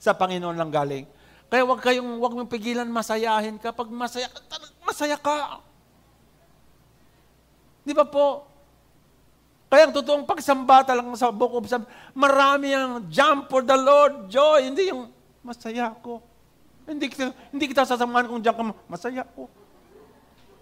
Sa 0.01 0.17
Panginoon 0.17 0.57
lang 0.57 0.73
galing. 0.73 1.05
Kaya 1.53 1.69
wag 1.69 1.81
kayong, 1.85 2.21
wag 2.21 2.33
mong 2.33 2.49
pigilan 2.49 2.89
masayahin 2.89 3.61
ka. 3.61 3.73
Pag 3.77 3.93
masaya 3.93 4.29
ka, 4.33 4.41
masaya 4.85 5.17
ka. 5.21 5.61
Di 7.85 7.93
ba 7.93 8.09
po? 8.09 8.52
Kaya 9.73 9.89
ang 9.89 9.97
totoong 9.97 10.29
pagsamba 10.29 10.85
talagang 10.85 11.17
sa 11.17 11.33
book 11.33 11.57
of 11.57 11.65
Psalms, 11.65 11.89
marami 12.13 12.77
ang 12.77 13.09
jump 13.09 13.49
for 13.49 13.65
the 13.65 13.73
Lord, 13.73 14.29
joy. 14.29 14.69
Hindi 14.69 14.93
yung 14.93 15.09
masaya 15.41 15.97
ko. 15.97 16.21
Hindi 16.85 17.09
kita, 17.09 17.33
hindi 17.49 17.73
kita 17.73 17.89
sasamahan 17.89 18.29
kung 18.29 18.45
diyan 18.45 18.53
ka, 18.53 18.63
masaya 18.85 19.25
ko. 19.25 19.49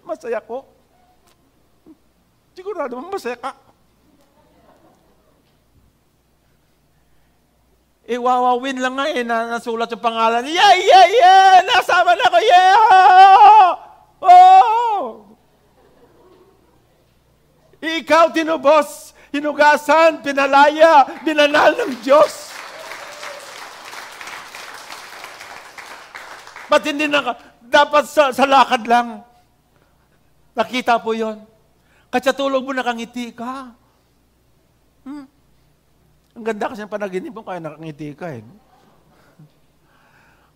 Masaya 0.07 0.39
ko. 0.39 0.63
Sigurado, 2.55 3.03
masaya 3.03 3.35
ka. 3.35 3.51
Eh, 8.07 8.15
wawawin 8.15 8.79
lang 8.79 8.95
nga 8.95 9.11
eh, 9.11 9.27
na, 9.27 9.59
nasulat 9.59 9.91
yung 9.91 9.99
pangalan. 9.99 10.47
Yeah, 10.47 10.71
yeah, 10.79 11.07
yeah! 11.19 11.51
Nasama 11.67 12.15
na 12.15 12.31
ko, 12.31 12.39
yeah! 12.39 12.75
Oh! 14.23 15.30
Ikaw 17.81 18.29
tinubos, 18.29 19.17
hinugasan, 19.33 20.21
pinalaya, 20.21 21.09
binanal 21.25 21.73
ng 21.73 21.97
Diyos. 22.05 22.53
Ba't 26.69 26.85
hindi 26.85 27.09
na, 27.09 27.35
dapat 27.65 28.05
sa, 28.07 28.29
sa 28.31 28.45
lakad 28.45 28.85
lang. 28.85 29.25
Nakita 30.53 31.01
po 31.01 31.11
yon. 31.17 31.41
Kasi 32.11 32.29
tulog 32.37 32.63
mo 32.63 32.71
nakangiti 32.71 33.33
ka. 33.33 33.71
Hmm? 35.03 35.25
Ang 36.37 36.43
ganda 36.45 36.71
kasi 36.71 36.85
ng 36.85 36.91
panaginip 36.91 37.33
mo, 37.33 37.43
kaya 37.43 37.59
nakangiti 37.59 38.15
ka 38.15 38.31
eh. 38.35 38.43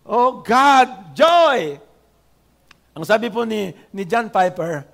Oh 0.06 0.40
God, 0.40 1.18
joy! 1.18 1.82
Ang 2.96 3.04
sabi 3.04 3.28
po 3.28 3.44
ni, 3.44 3.74
ni 3.92 4.06
John 4.08 4.32
Piper, 4.32 4.86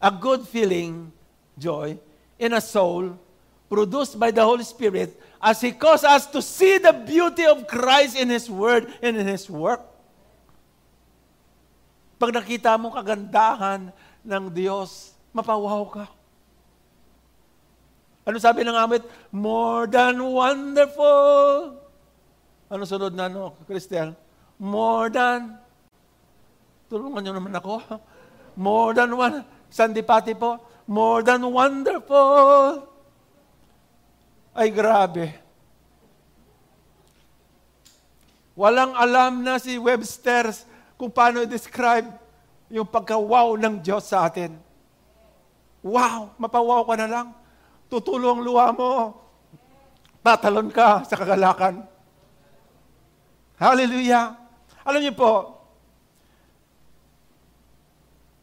a 0.00 0.10
good 0.10 0.42
feeling, 0.48 1.12
joy, 1.58 1.98
in 2.38 2.52
a 2.52 2.60
soul, 2.60 3.14
produced 3.70 4.18
by 4.18 4.30
the 4.30 4.42
Holy 4.42 4.66
Spirit, 4.66 5.14
as 5.40 5.60
He 5.60 5.72
causes 5.72 6.06
us 6.06 6.24
to 6.30 6.42
see 6.42 6.78
the 6.78 6.92
beauty 6.92 7.46
of 7.46 7.66
Christ 7.66 8.18
in 8.18 8.28
His 8.28 8.50
Word 8.50 8.90
and 9.02 9.16
in 9.16 9.26
His 9.26 9.48
work. 9.50 9.82
Pag 12.18 12.30
nakita 12.30 12.78
mo 12.78 12.94
kagandahan 12.94 13.90
ng 14.22 14.44
Diyos, 14.54 15.14
mapawaw 15.34 15.82
ka. 15.90 16.06
Ano 18.24 18.40
sabi 18.40 18.64
ng 18.64 18.72
awit? 18.72 19.04
More 19.28 19.84
than 19.84 20.16
wonderful. 20.16 21.76
Ano 22.72 22.82
sunod 22.88 23.12
na, 23.12 23.28
no, 23.28 23.52
Christian? 23.68 24.16
More 24.56 25.12
than, 25.12 25.60
tulungan 26.88 27.20
nyo 27.20 27.32
naman 27.36 27.54
ako. 27.58 27.74
More 28.64 28.94
than 28.96 29.12
one, 29.12 29.42
Sandipati 29.74 30.38
po, 30.38 30.62
more 30.84 31.24
than 31.24 31.44
wonderful. 31.48 32.84
Ay, 34.54 34.70
grabe. 34.70 35.34
Walang 38.54 38.94
alam 38.94 39.42
na 39.42 39.58
si 39.58 39.74
Webster 39.80 40.54
kung 40.94 41.10
paano 41.10 41.42
i-describe 41.42 42.06
yung 42.70 42.86
pagka-wow 42.86 43.58
ng 43.58 43.82
Diyos 43.82 44.06
sa 44.06 44.30
atin. 44.30 44.54
Wow! 45.82 46.38
Mapawaw 46.38 46.86
ka 46.86 46.94
na 46.94 47.08
lang 47.10 47.28
tutulong 47.94 48.42
luha 48.42 48.74
mo. 48.74 49.14
Tatalon 50.24 50.72
ka 50.72 51.04
sa 51.06 51.14
kagalakan. 51.14 51.84
Hallelujah. 53.60 54.34
Alam 54.82 55.00
niyo 55.04 55.14
po, 55.14 55.32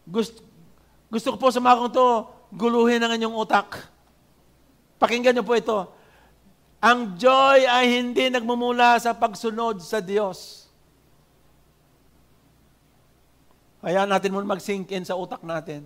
gusto, 0.07 0.39
gusto 1.11 1.35
ko 1.35 1.37
po 1.37 1.47
sa 1.51 1.59
mga 1.59 1.75
kong 1.75 1.91
to, 1.91 2.07
guluhin 2.55 3.03
ang 3.03 3.11
inyong 3.11 3.35
utak. 3.35 3.83
Pakinggan 4.95 5.35
niyo 5.35 5.43
po 5.43 5.59
ito. 5.59 5.91
Ang 6.79 7.19
joy 7.19 7.67
ay 7.67 7.99
hindi 7.99 8.31
nagmumula 8.31 8.95
sa 8.95 9.11
pagsunod 9.11 9.83
sa 9.83 9.99
Diyos. 9.99 10.65
Kaya 13.83 14.07
natin 14.07 14.31
muna 14.31 14.55
mag-sink 14.55 14.87
in 14.95 15.03
sa 15.03 15.19
utak 15.19 15.43
natin. 15.43 15.83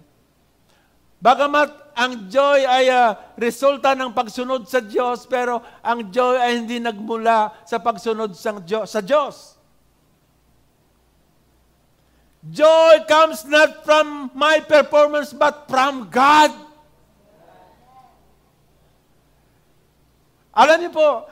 Bagamat 1.24 1.96
ang 1.96 2.28
joy 2.28 2.68
ay 2.68 2.92
uh, 2.92 3.16
resulta 3.40 3.96
ng 3.96 4.12
pagsunod 4.14 4.68
sa 4.68 4.84
Diyos, 4.84 5.24
pero 5.26 5.64
ang 5.80 6.06
joy 6.12 6.38
ay 6.38 6.60
hindi 6.60 6.78
nagmula 6.78 7.66
sa 7.66 7.80
pagsunod 7.82 8.36
sa 8.36 8.60
Diyos. 8.62 8.92
Sa 8.92 9.02
Diyos. 9.02 9.55
Joy 12.46 13.10
comes 13.10 13.42
not 13.50 13.82
from 13.82 14.30
my 14.38 14.62
performance, 14.62 15.34
but 15.34 15.66
from 15.66 16.14
God. 16.14 16.54
Alam 20.54 20.78
niyo 20.78 20.92
po, 20.94 21.26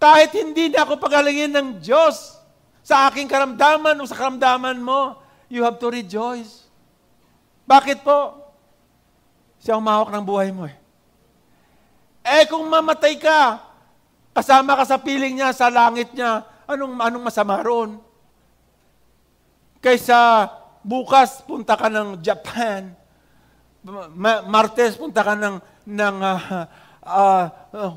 kahit 0.00 0.32
hindi 0.32 0.72
na 0.72 0.88
ako 0.88 0.96
pagalingin 0.96 1.52
ng 1.52 1.68
Diyos, 1.84 2.40
sa 2.84 3.08
aking 3.08 3.28
karamdaman 3.28 3.96
o 3.96 4.04
sa 4.04 4.16
karamdaman 4.16 4.76
mo, 4.76 5.16
you 5.48 5.64
have 5.64 5.80
to 5.80 5.88
rejoice. 5.88 6.68
Bakit 7.64 8.04
po? 8.04 8.36
Siya 9.64 9.80
umahawak 9.80 10.12
ng 10.12 10.24
buhay 10.24 10.52
mo 10.52 10.68
eh. 10.68 10.76
Eh 12.24 12.44
kung 12.44 12.68
mamatay 12.68 13.16
ka, 13.16 13.64
kasama 14.36 14.76
ka 14.76 14.84
sa 14.84 15.00
piling 15.00 15.40
niya, 15.40 15.56
sa 15.56 15.72
langit 15.72 16.12
niya, 16.12 16.44
anong, 16.68 17.00
anong 17.00 17.24
masama 17.24 17.64
roon? 17.64 18.03
Kaysa 19.84 20.48
bukas 20.80 21.44
punta 21.44 21.76
ka 21.76 21.92
ng 21.92 22.16
Japan, 22.24 22.96
Martes 24.48 24.96
punta 24.96 25.20
ka 25.20 25.36
ng, 25.36 25.60
ng 25.84 26.16
uh, 26.24 26.64
uh, 27.04 27.46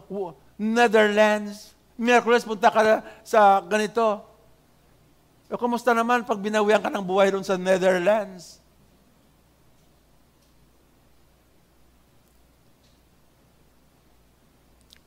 uh, 0.04 0.32
Netherlands, 0.60 1.72
Miyerkules 1.96 2.44
punta 2.44 2.68
ka 2.68 3.00
sa 3.24 3.64
ganito. 3.64 4.20
O 5.48 5.56
kumusta 5.56 5.96
naman 5.96 6.28
pag 6.28 6.44
binawian 6.44 6.84
ka 6.84 6.92
ng 6.92 7.08
buhay 7.08 7.32
ron 7.32 7.48
sa 7.48 7.56
Netherlands? 7.56 8.60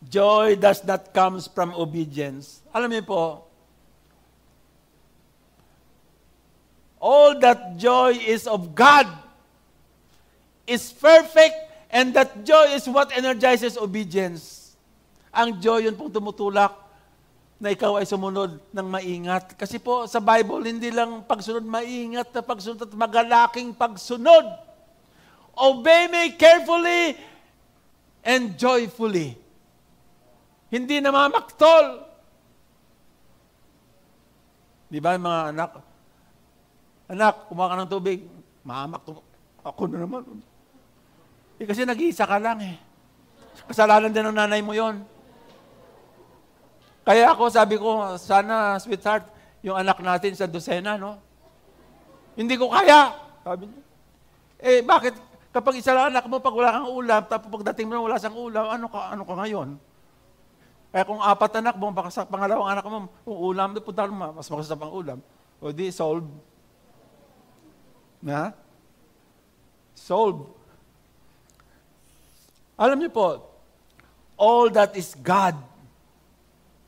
Joy 0.00 0.56
does 0.56 0.80
not 0.88 1.12
comes 1.12 1.44
from 1.44 1.76
obedience. 1.76 2.64
Alam 2.72 2.88
niyo 2.88 3.04
po, 3.04 3.49
all 7.00 7.40
that 7.40 7.80
joy 7.80 8.12
is 8.12 8.44
of 8.44 8.76
God 8.76 9.08
is 10.68 10.92
perfect 10.92 11.56
and 11.88 12.12
that 12.14 12.44
joy 12.44 12.76
is 12.76 12.86
what 12.86 13.10
energizes 13.16 13.80
obedience. 13.80 14.76
Ang 15.32 15.58
joy 15.58 15.88
yun 15.88 15.96
pong 15.96 16.12
tumutulak 16.12 16.76
na 17.58 17.72
ikaw 17.72 17.98
ay 17.98 18.06
sumunod 18.06 18.60
ng 18.70 18.86
maingat. 18.86 19.56
Kasi 19.56 19.80
po 19.80 20.04
sa 20.06 20.20
Bible, 20.20 20.62
hindi 20.64 20.92
lang 20.92 21.24
pagsunod 21.24 21.64
maingat 21.64 22.30
na 22.30 22.44
pagsunod 22.44 22.84
at 22.84 22.92
magalaking 22.94 23.72
pagsunod. 23.74 24.46
Obey 25.56 26.08
me 26.08 26.36
carefully 26.36 27.16
and 28.22 28.56
joyfully. 28.56 29.36
Hindi 30.70 31.02
na 31.02 31.10
mamaktol. 31.10 32.06
Di 34.86 34.98
ba 35.02 35.18
mga 35.18 35.42
anak? 35.52 35.89
Anak, 37.10 37.50
kumaka 37.50 37.74
ng 37.74 37.90
tubig. 37.90 38.22
Mamak, 38.62 39.02
ako 39.66 39.90
na 39.90 40.06
naman. 40.06 40.22
Eh, 41.58 41.66
kasi 41.66 41.82
nag-iisa 41.82 42.22
ka 42.22 42.38
lang 42.38 42.62
eh. 42.62 42.78
Kasalanan 43.66 44.14
din 44.14 44.22
ng 44.30 44.36
nanay 44.38 44.62
mo 44.62 44.70
yon. 44.70 45.02
Kaya 47.02 47.34
ako 47.34 47.50
sabi 47.50 47.74
ko, 47.74 48.14
sana 48.14 48.78
sweetheart, 48.78 49.26
yung 49.60 49.74
anak 49.74 49.98
natin 49.98 50.38
sa 50.38 50.46
dosena, 50.46 50.94
no? 50.94 51.18
Hindi 52.38 52.54
ko 52.54 52.70
kaya. 52.70 53.10
Sabi 53.42 53.66
niya. 53.66 53.82
Eh, 54.62 54.80
bakit? 54.86 55.18
Kapag 55.50 55.82
isa 55.82 55.90
lang 55.90 56.14
anak 56.14 56.30
mo, 56.30 56.38
pag 56.38 56.54
wala 56.54 56.78
kang 56.78 56.94
ulam, 56.94 57.22
tapos 57.26 57.50
pagdating 57.50 57.90
mo 57.90 58.06
wala 58.06 58.22
sang 58.22 58.38
ulam, 58.38 58.70
ano 58.70 58.86
ka, 58.86 59.18
ano 59.18 59.22
ka 59.26 59.34
ngayon? 59.34 59.68
Kaya 60.94 61.02
kung 61.02 61.18
apat 61.18 61.52
anak 61.58 61.74
mo, 61.74 61.90
baka 61.90 62.08
sa 62.14 62.22
pangalawang 62.22 62.70
anak 62.70 62.86
mo, 62.86 63.10
kung 63.26 63.38
ulam, 63.50 63.74
punta 63.82 64.06
mo, 64.06 64.30
mas 64.38 64.46
makasap 64.46 64.78
ang 64.78 64.92
ulam. 64.94 65.18
O 65.58 65.74
di, 65.74 65.90
solve. 65.90 66.30
Na? 68.22 68.52
Solve. 69.96 70.48
Alam 72.80 73.00
niyo 73.00 73.12
po, 73.12 73.44
all 74.40 74.72
that 74.72 74.96
is 74.96 75.12
God 75.12 75.52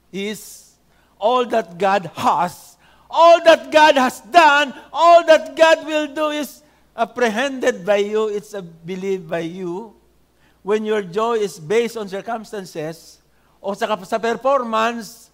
is 0.08 0.72
all 1.20 1.44
that 1.52 1.76
God 1.76 2.08
has, 2.16 2.80
all 3.12 3.44
that 3.44 3.68
God 3.68 3.94
has 4.00 4.24
done, 4.32 4.72
all 4.88 5.20
that 5.28 5.52
God 5.52 5.84
will 5.84 6.08
do 6.08 6.32
is 6.32 6.64
apprehended 6.96 7.84
by 7.84 8.00
you, 8.00 8.28
it's 8.28 8.56
believed 8.84 9.28
by 9.28 9.44
you. 9.44 9.94
When 10.64 10.84
your 10.88 11.02
joy 11.02 11.44
is 11.44 11.60
based 11.60 11.96
on 11.96 12.08
circumstances 12.08 13.20
o 13.60 13.74
sa, 13.74 13.86
sa 14.02 14.18
performance, 14.18 15.30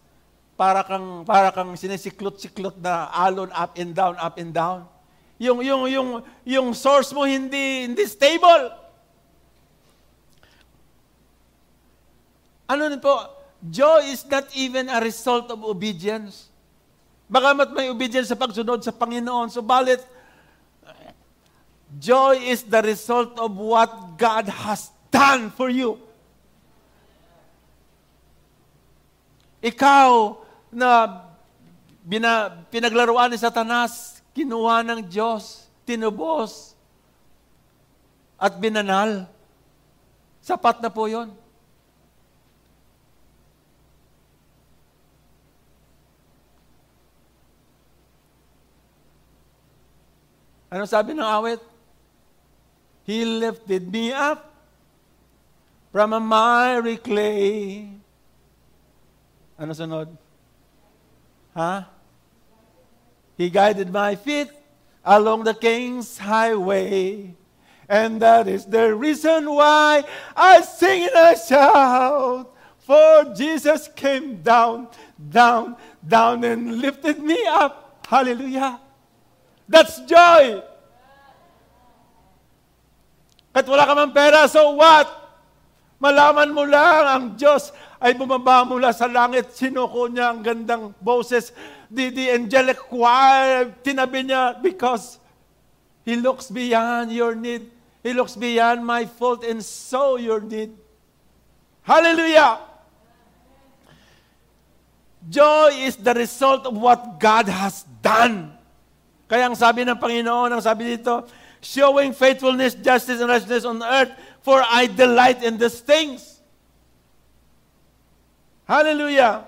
para 0.59 0.82
kang 0.82 1.22
para 1.22 1.55
kang 1.55 1.70
sinisiklot-siklot 1.78 2.82
na 2.82 3.07
alon 3.14 3.49
up 3.55 3.78
and 3.78 3.94
down, 3.94 4.18
up 4.18 4.36
and 4.42 4.51
down. 4.51 4.90
Yung 5.39 5.62
yung 5.62 5.86
yung 5.86 6.09
yung 6.43 6.68
source 6.74 7.14
mo 7.14 7.22
hindi 7.22 7.86
hindi 7.86 8.03
stable. 8.11 8.74
Ano 12.68 12.91
po? 13.01 13.16
Joy 13.64 14.12
is 14.12 14.22
not 14.28 14.51
even 14.55 14.86
a 14.93 15.01
result 15.01 15.51
of 15.51 15.64
obedience. 15.64 16.53
Bagamat 17.26 17.72
may 17.72 17.91
obedience 17.91 18.30
sa 18.30 18.39
pagsunod 18.39 18.80
sa 18.80 18.93
Panginoon, 18.95 19.53
subalit, 19.53 20.01
joy 21.97 22.41
is 22.41 22.64
the 22.64 22.80
result 22.80 23.36
of 23.36 23.53
what 23.57 24.16
God 24.16 24.49
has 24.49 24.93
done 25.12 25.53
for 25.53 25.68
you. 25.68 26.01
Ikaw 29.61 30.39
na 30.70 31.24
bina, 32.05 32.62
pinaglaruan 32.72 33.32
ni 33.32 33.36
Satanas, 33.36 34.18
kinuha 34.39 34.86
ng 34.86 35.03
Diyos, 35.11 35.66
tinubos, 35.82 36.78
at 38.39 38.55
binanal. 38.55 39.26
Sapat 40.39 40.78
na 40.78 40.86
po 40.86 41.11
yon. 41.11 41.34
Ano 50.70 50.86
sabi 50.86 51.18
ng 51.18 51.26
awit? 51.26 51.59
He 53.03 53.26
lifted 53.26 53.91
me 53.91 54.14
up 54.14 54.47
from 55.91 56.14
a 56.14 56.22
miry 56.22 57.01
clay. 57.03 57.91
Ano 59.59 59.74
sunod? 59.74 60.14
Ha? 61.59 61.97
He 63.39 63.49
guided 63.55 63.95
my 63.95 64.18
feet 64.18 64.51
along 65.07 65.47
the 65.47 65.55
king's 65.55 66.18
highway. 66.18 67.39
And 67.89 68.20
that 68.20 68.51
is 68.51 68.66
the 68.66 68.93
reason 68.93 69.49
why 69.49 70.03
I 70.34 70.61
sing 70.61 71.07
and 71.07 71.16
I 71.16 71.34
shout. 71.39 72.51
For 72.82 73.30
Jesus 73.32 73.89
came 73.95 74.43
down, 74.43 74.91
down, 75.16 75.78
down 76.03 76.43
and 76.43 76.82
lifted 76.82 77.22
me 77.22 77.39
up. 77.47 78.03
Hallelujah. 78.11 78.80
That's 79.68 80.03
joy. 80.03 80.64
Kahit 83.55 83.66
wala 83.68 83.84
ka 83.86 83.95
man 83.95 84.11
pera, 84.11 84.49
so 84.49 84.74
what? 84.74 85.07
Malaman 86.01 86.51
mo 86.55 86.64
lang 86.64 87.05
ang 87.07 87.24
Diyos 87.39 87.70
ay 87.99 88.14
bumaba 88.14 88.62
mula 88.64 88.95
sa 88.95 89.11
langit. 89.11 89.51
Sinuko 89.53 90.07
niya 90.09 90.30
ang 90.30 90.41
gandang 90.41 90.95
boses. 91.03 91.51
The, 91.91 92.11
the 92.11 92.30
angelic 92.36 92.76
choir, 92.76 93.72
tinabi 93.82 94.28
niya 94.28 94.62
because 94.62 95.18
He 96.05 96.16
looks 96.16 96.51
beyond 96.51 97.12
your 97.12 97.34
need. 97.34 97.70
He 98.03 98.12
looks 98.12 98.36
beyond 98.36 98.84
my 98.84 99.05
fault 99.05 99.45
and 99.45 99.64
so 99.64 100.16
your 100.16 100.41
need. 100.41 100.72
Hallelujah! 101.82 102.68
Joy 105.28 105.84
is 105.84 105.97
the 105.97 106.14
result 106.14 106.64
of 106.66 106.76
what 106.76 107.18
God 107.20 107.49
has 107.49 107.84
done. 108.01 108.53
Kaya 109.28 109.49
ang 109.49 109.57
sabi 109.57 109.84
ng 109.84 109.97
Panginoon, 110.01 110.49
ang 110.53 110.62
sabi 110.64 110.97
dito, 110.97 111.28
showing 111.61 112.16
faithfulness, 112.16 112.72
justice, 112.72 113.20
and 113.20 113.28
righteousness 113.28 113.68
on 113.68 113.82
earth, 113.84 114.12
for 114.41 114.64
I 114.64 114.89
delight 114.89 115.45
in 115.45 115.61
these 115.61 115.80
things. 115.84 116.41
Hallelujah. 118.64 119.45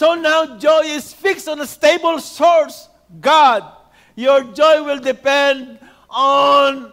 So 0.00 0.16
now 0.16 0.56
joy 0.56 0.96
is 0.96 1.12
fixed 1.12 1.44
on 1.44 1.60
a 1.60 1.68
stable 1.68 2.24
source, 2.24 2.88
God. 3.20 3.68
Your 4.16 4.48
joy 4.48 4.80
will 4.80 4.96
depend 4.96 5.76
on 6.08 6.88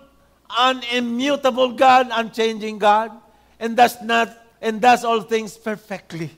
an 0.51 0.83
immutable 0.91 1.71
God, 1.71 2.11
unchanging 2.11 2.83
God, 2.83 3.15
and 3.63 3.79
does 3.79 3.95
not 4.03 4.35
and 4.59 4.83
does 4.83 5.07
all 5.07 5.23
things 5.23 5.55
perfectly. 5.55 6.35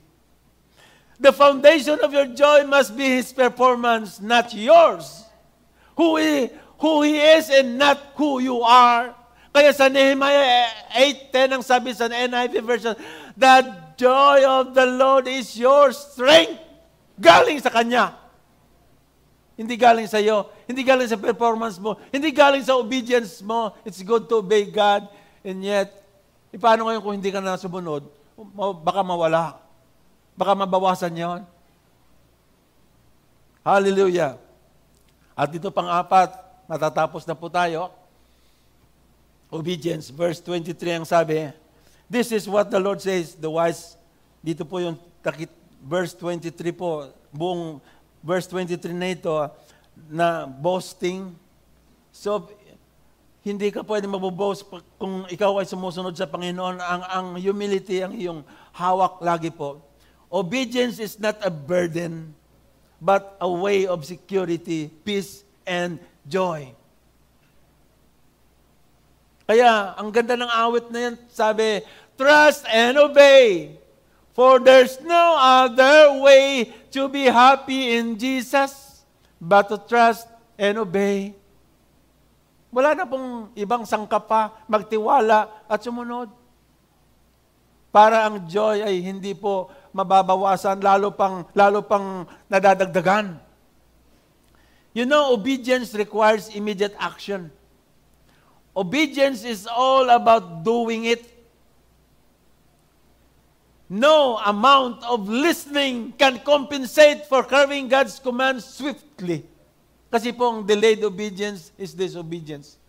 The 1.18 1.34
foundation 1.34 2.06
of 2.06 2.14
your 2.14 2.30
joy 2.38 2.70
must 2.70 2.94
be 2.94 3.18
His 3.18 3.34
performance, 3.34 4.22
not 4.22 4.54
yours. 4.54 5.26
Who 5.98 6.22
He, 6.22 6.54
who 6.78 7.02
he 7.02 7.18
is 7.18 7.50
and 7.50 7.80
not 7.82 8.14
who 8.14 8.46
you 8.46 8.62
are. 8.62 9.18
Kaya 9.50 9.74
sa 9.74 9.90
Nehemiah 9.90 10.70
8.10 11.34 11.50
ang 11.50 11.64
sabi 11.66 11.98
sa 11.98 12.06
NIV 12.06 12.62
version, 12.62 12.94
The 13.34 13.89
joy 14.00 14.48
of 14.48 14.72
the 14.72 14.88
Lord 14.88 15.28
is 15.28 15.60
your 15.60 15.92
strength. 15.92 16.56
Galing 17.20 17.60
sa 17.60 17.68
Kanya. 17.68 18.16
Hindi 19.60 19.76
galing 19.76 20.08
sa 20.08 20.24
iyo. 20.24 20.48
Hindi 20.64 20.88
galing 20.88 21.12
sa 21.12 21.20
performance 21.20 21.76
mo. 21.76 22.00
Hindi 22.16 22.32
galing 22.32 22.64
sa 22.64 22.80
obedience 22.80 23.44
mo. 23.44 23.76
It's 23.84 24.00
good 24.00 24.32
to 24.32 24.40
obey 24.40 24.72
God. 24.72 25.12
And 25.44 25.60
yet, 25.60 25.92
e 26.48 26.56
paano 26.56 26.88
ngayon 26.88 27.04
kung 27.04 27.20
hindi 27.20 27.28
ka 27.28 27.44
na 27.44 27.60
sumunod? 27.60 28.08
Baka 28.80 29.04
mawala. 29.04 29.60
Baka 30.40 30.56
mabawasan 30.56 31.12
yon. 31.12 31.42
Hallelujah. 33.68 34.40
At 35.36 35.52
dito 35.52 35.68
pang 35.76 35.92
apat, 35.92 36.32
matatapos 36.72 37.28
na 37.28 37.36
po 37.36 37.52
tayo. 37.52 37.92
Obedience, 39.52 40.08
verse 40.08 40.40
23 40.40 41.04
ang 41.04 41.08
sabi, 41.08 41.52
This 42.10 42.34
is 42.34 42.50
what 42.50 42.74
the 42.74 42.82
Lord 42.82 42.98
says, 42.98 43.38
the 43.38 43.54
wise, 43.54 43.94
dito 44.42 44.66
po 44.66 44.82
yung 44.82 44.98
takit, 45.22 45.54
verse 45.86 46.18
23 46.18 46.74
po, 46.74 47.14
buong 47.30 47.78
verse 48.26 48.50
23 48.50 48.98
na 48.98 49.14
ito, 49.14 49.30
na 50.10 50.50
boasting. 50.50 51.38
So, 52.10 52.50
hindi 53.46 53.70
ka 53.70 53.86
pwede 53.86 54.10
maboboast 54.10 54.66
kung 54.98 55.30
ikaw 55.30 55.62
ay 55.62 55.70
sumusunod 55.70 56.18
sa 56.18 56.26
Panginoon. 56.26 56.82
Ang, 56.82 57.02
ang 57.06 57.28
humility, 57.38 58.02
ang 58.02 58.18
iyong 58.18 58.42
hawak 58.74 59.22
lagi 59.22 59.54
po. 59.54 59.78
Obedience 60.34 60.98
is 60.98 61.22
not 61.22 61.38
a 61.46 61.54
burden, 61.54 62.34
but 62.98 63.38
a 63.38 63.46
way 63.46 63.86
of 63.86 64.02
security, 64.02 64.90
peace, 65.06 65.46
and 65.62 66.02
joy. 66.26 66.74
Kaya, 69.50 69.98
ang 69.98 70.14
ganda 70.14 70.38
ng 70.38 70.46
awit 70.46 70.94
na 70.94 71.10
yan, 71.10 71.16
sabi, 71.34 71.82
trust 72.14 72.70
and 72.70 73.02
obey. 73.02 73.74
For 74.38 74.62
there's 74.62 75.02
no 75.02 75.42
other 75.42 76.22
way 76.22 76.70
to 76.94 77.10
be 77.10 77.26
happy 77.26 77.98
in 77.98 78.14
Jesus 78.14 79.02
but 79.42 79.66
to 79.74 79.82
trust 79.90 80.30
and 80.54 80.78
obey. 80.78 81.34
Wala 82.70 82.94
na 82.94 83.10
pong 83.10 83.50
ibang 83.58 83.90
sangkap 83.90 84.30
pa, 84.30 84.54
magtiwala 84.70 85.66
at 85.66 85.82
sumunod. 85.82 86.30
Para 87.90 88.30
ang 88.30 88.46
joy 88.46 88.86
ay 88.86 89.02
hindi 89.02 89.34
po 89.34 89.74
mababawasan, 89.98 90.78
lalo 90.78 91.10
pang, 91.10 91.50
lalo 91.58 91.82
pang 91.82 92.30
nadadagdagan. 92.46 93.42
You 94.94 95.10
know, 95.10 95.34
obedience 95.34 95.98
requires 95.98 96.54
immediate 96.54 96.94
action. 97.02 97.50
Obedience 98.80 99.44
is 99.44 99.68
all 99.68 100.08
about 100.08 100.64
doing 100.64 101.04
it. 101.04 101.28
No 103.92 104.40
amount 104.40 105.04
of 105.04 105.28
listening 105.28 106.16
can 106.16 106.40
compensate 106.48 107.28
for 107.28 107.44
carrying 107.44 107.92
God's 107.92 108.24
commands 108.24 108.64
swiftly. 108.64 109.44
Kasi 110.08 110.32
po 110.32 110.48
ang 110.48 110.60
delayed 110.64 111.04
obedience 111.04 111.76
is 111.76 111.92
disobedience. 111.92 112.80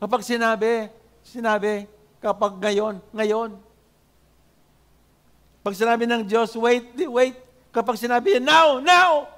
Kapag 0.00 0.24
sinabi, 0.24 0.88
sinabi, 1.20 1.84
kapag 2.24 2.56
ngayon, 2.56 3.04
ngayon. 3.12 3.60
Pag 5.60 5.76
sinabi 5.76 6.08
ng 6.08 6.24
Diyos, 6.24 6.56
wait, 6.56 6.88
wait. 6.96 7.36
Kapag 7.68 8.00
sinabi, 8.00 8.40
now, 8.40 8.80
now. 8.80 9.33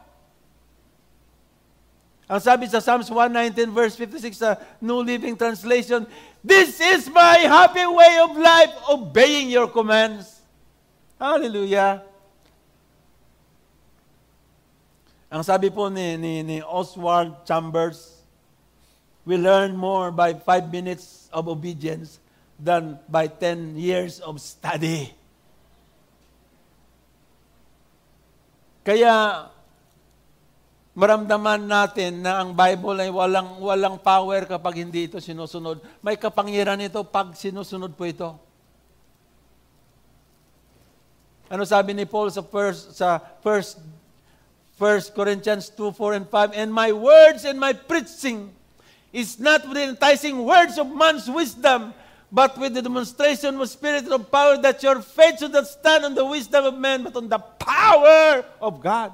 Ang 2.27 2.43
sabi 2.43 2.67
sa 2.67 2.83
Psalms 2.83 3.07
119 3.07 3.71
verse 3.71 3.95
56 3.95 4.35
sa 4.35 4.59
New 4.83 4.99
Living 4.99 5.39
Translation, 5.39 6.03
This 6.43 6.83
is 6.83 7.07
my 7.07 7.47
happy 7.47 7.87
way 7.87 8.19
of 8.19 8.35
life, 8.35 8.75
obeying 8.91 9.47
your 9.47 9.71
commands. 9.71 10.43
Hallelujah. 11.23 12.03
Ang 15.31 15.43
sabi 15.47 15.71
po 15.71 15.87
ni, 15.87 16.19
ni, 16.19 16.43
ni 16.43 16.59
Oswald 16.63 17.47
Chambers, 17.47 18.23
we 19.23 19.39
learn 19.39 19.79
more 19.79 20.11
by 20.11 20.35
five 20.35 20.71
minutes 20.71 21.31
of 21.31 21.47
obedience 21.47 22.19
than 22.59 22.99
by 23.07 23.31
10 23.31 23.79
years 23.79 24.19
of 24.19 24.43
study. 24.43 25.15
Kaya 28.87 29.47
maramdaman 30.97 31.61
natin 31.61 32.25
na 32.25 32.41
ang 32.41 32.57
Bible 32.57 32.97
ay 33.05 33.13
walang, 33.13 33.61
walang 33.61 34.01
power 34.01 34.49
kapag 34.49 34.81
hindi 34.81 35.05
ito 35.05 35.21
sinusunod. 35.21 35.85
May 36.01 36.17
kapangyarihan 36.17 36.89
ito 36.89 37.05
pag 37.05 37.37
sinusunod 37.37 37.93
po 37.93 38.09
ito. 38.09 38.33
Ano 41.53 41.69
sabi 41.69 41.93
ni 41.93 42.09
Paul 42.09 42.33
sa 42.33 42.41
first, 42.41 42.97
sa 42.97 43.21
first, 43.45 43.77
first 44.81 45.13
Corinthians 45.13 45.69
2, 45.69 45.93
4, 45.93 46.17
and 46.17 46.27
5? 46.33 46.57
And 46.57 46.73
my 46.73 46.91
words 46.97 47.45
and 47.45 47.61
my 47.61 47.77
preaching 47.77 48.51
is 49.13 49.37
not 49.37 49.69
with 49.69 49.77
enticing 49.77 50.43
words 50.49 50.81
of 50.81 50.89
man's 50.89 51.29
wisdom, 51.29 51.93
but 52.33 52.57
with 52.57 52.73
the 52.73 52.83
demonstration 52.83 53.61
of 53.61 53.69
spirit 53.69 54.09
of 54.09 54.33
power 54.33 54.57
that 54.65 54.81
your 54.81 55.05
faith 55.05 55.45
should 55.45 55.53
not 55.53 55.69
stand 55.69 56.09
on 56.09 56.17
the 56.17 56.25
wisdom 56.25 56.65
of 56.65 56.75
man, 56.75 57.05
but 57.05 57.15
on 57.15 57.29
the 57.29 57.39
power 57.39 58.43
of 58.65 58.81
God. 58.81 59.13